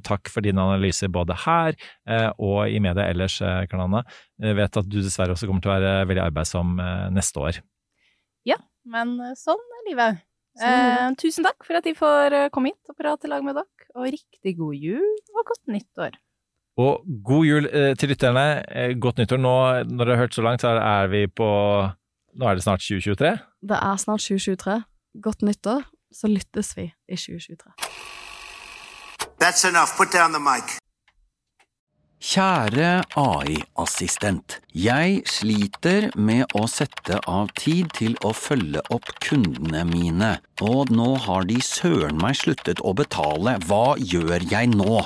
Takk 0.08 0.32
for 0.32 0.46
din 0.46 0.60
analyser 0.62 1.12
både 1.12 1.36
her 1.44 1.76
og 2.38 2.72
i 2.72 2.80
media 2.84 3.10
ellers, 3.12 3.40
Karl 3.70 3.86
Anne. 3.86 4.04
Jeg 4.44 4.56
vet 4.58 4.80
at 4.80 4.88
du 4.90 5.00
dessverre 5.04 5.36
også 5.36 5.48
kommer 5.50 5.64
til 5.64 5.72
å 5.74 5.78
være 5.78 5.94
veldig 6.10 6.24
arbeidsom 6.30 6.78
neste 7.14 7.40
år. 7.44 7.60
Ja, 8.48 8.58
men 8.88 9.16
eh, 9.24 9.36
sånn 9.40 9.62
er 9.80 9.90
livet. 9.90 10.24
Sånn 10.60 10.70
Eh, 10.70 11.14
tusen 11.18 11.46
takk 11.48 11.64
for 11.66 11.80
at 11.80 11.86
de 11.88 11.96
får 11.98 12.36
komme 12.54 12.70
hit 12.70 12.92
og 12.92 12.98
prate 13.00 13.26
i 13.26 13.32
lag 13.32 13.42
med 13.46 13.56
dere, 13.58 13.88
og 13.98 14.06
riktig 14.14 14.54
god 14.60 14.76
jul 14.78 15.08
og 15.34 15.48
godt 15.50 15.72
nyttår. 15.74 16.20
Og 16.82 17.04
god 17.26 17.46
jul 17.46 17.68
eh, 17.70 17.92
til 17.98 18.10
lytterne. 18.10 18.46
Eh, 18.74 18.96
godt 18.98 19.22
nyttår. 19.22 19.42
Nå, 19.42 19.56
når 19.94 20.06
dere 20.06 20.16
har 20.18 20.26
hørt 20.26 20.38
så 20.38 20.46
langt, 20.46 20.62
så 20.62 20.74
er 20.74 21.12
vi 21.12 21.28
på 21.28 21.50
Nå 22.34 22.48
er 22.50 22.58
det 22.58 22.64
snart 22.66 22.82
2023. 22.82 23.30
Det 23.70 23.78
er 23.78 23.98
snart 24.02 24.24
2023. 24.26 24.80
Godt 25.22 25.44
nyttår, 25.46 25.84
så 26.10 26.28
lyttes 26.28 26.74
vi 26.78 26.88
i 26.90 27.16
2023. 27.16 27.70
That's 29.38 29.68
enough. 29.70 29.94
Put 29.98 30.10
down 30.14 30.34
the 30.34 30.42
mic. 30.42 30.80
Kjære 32.24 33.04
AI-assistent. 33.20 34.62
Jeg 34.74 35.22
sliter 35.28 36.06
med 36.16 36.48
å 36.56 36.64
sette 36.72 37.20
av 37.28 37.50
tid 37.60 37.92
til 37.98 38.16
å 38.24 38.32
følge 38.32 38.80
opp 38.96 39.12
kundene 39.22 39.84
mine, 39.90 40.38
og 40.64 40.94
nå 40.96 41.10
har 41.26 41.44
de 41.50 41.60
søren 41.62 42.18
meg 42.24 42.40
sluttet 42.40 42.80
å 42.80 42.96
betale. 42.96 43.58
Hva 43.68 43.98
gjør 44.00 44.40
jeg 44.50 44.72
nå? 44.72 45.04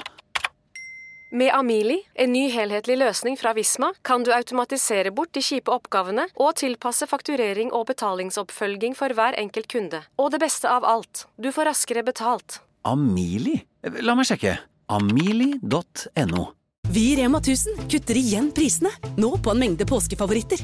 Med 1.29 1.51
Amili, 1.53 1.97
en 2.13 2.31
ny 2.31 2.45
helhetlig 2.49 2.95
løsning 3.01 3.35
fra 3.35 3.51
Visma, 3.53 3.89
kan 4.01 4.23
du 4.23 4.29
automatisere 4.31 5.11
bort 5.11 5.33
de 5.35 5.41
kjipe 5.43 5.73
oppgavene 5.73 6.23
og 6.39 6.53
tilpasse 6.61 7.03
fakturering 7.09 7.73
og 7.75 7.89
betalingsoppfølging 7.89 8.95
for 8.95 9.11
hver 9.11 9.35
enkelt 9.35 9.67
kunde. 9.67 9.99
Og 10.15 10.31
det 10.31 10.39
beste 10.39 10.71
av 10.71 10.87
alt, 10.87 11.25
du 11.35 11.51
får 11.51 11.67
raskere 11.73 12.05
betalt. 12.07 12.61
Amili? 12.87 13.57
La 14.07 14.15
meg 14.15 14.29
sjekke. 14.29 14.55
Amili.no. 14.87 16.47
Vi 16.95 17.03
i 17.11 17.15
Rema 17.19 17.43
1000 17.43 17.89
kutter 17.91 18.15
igjen 18.15 18.53
prisene, 18.55 18.93
nå 19.19 19.33
på 19.43 19.51
en 19.51 19.59
mengde 19.65 19.83
påskefavoritter. 19.89 20.63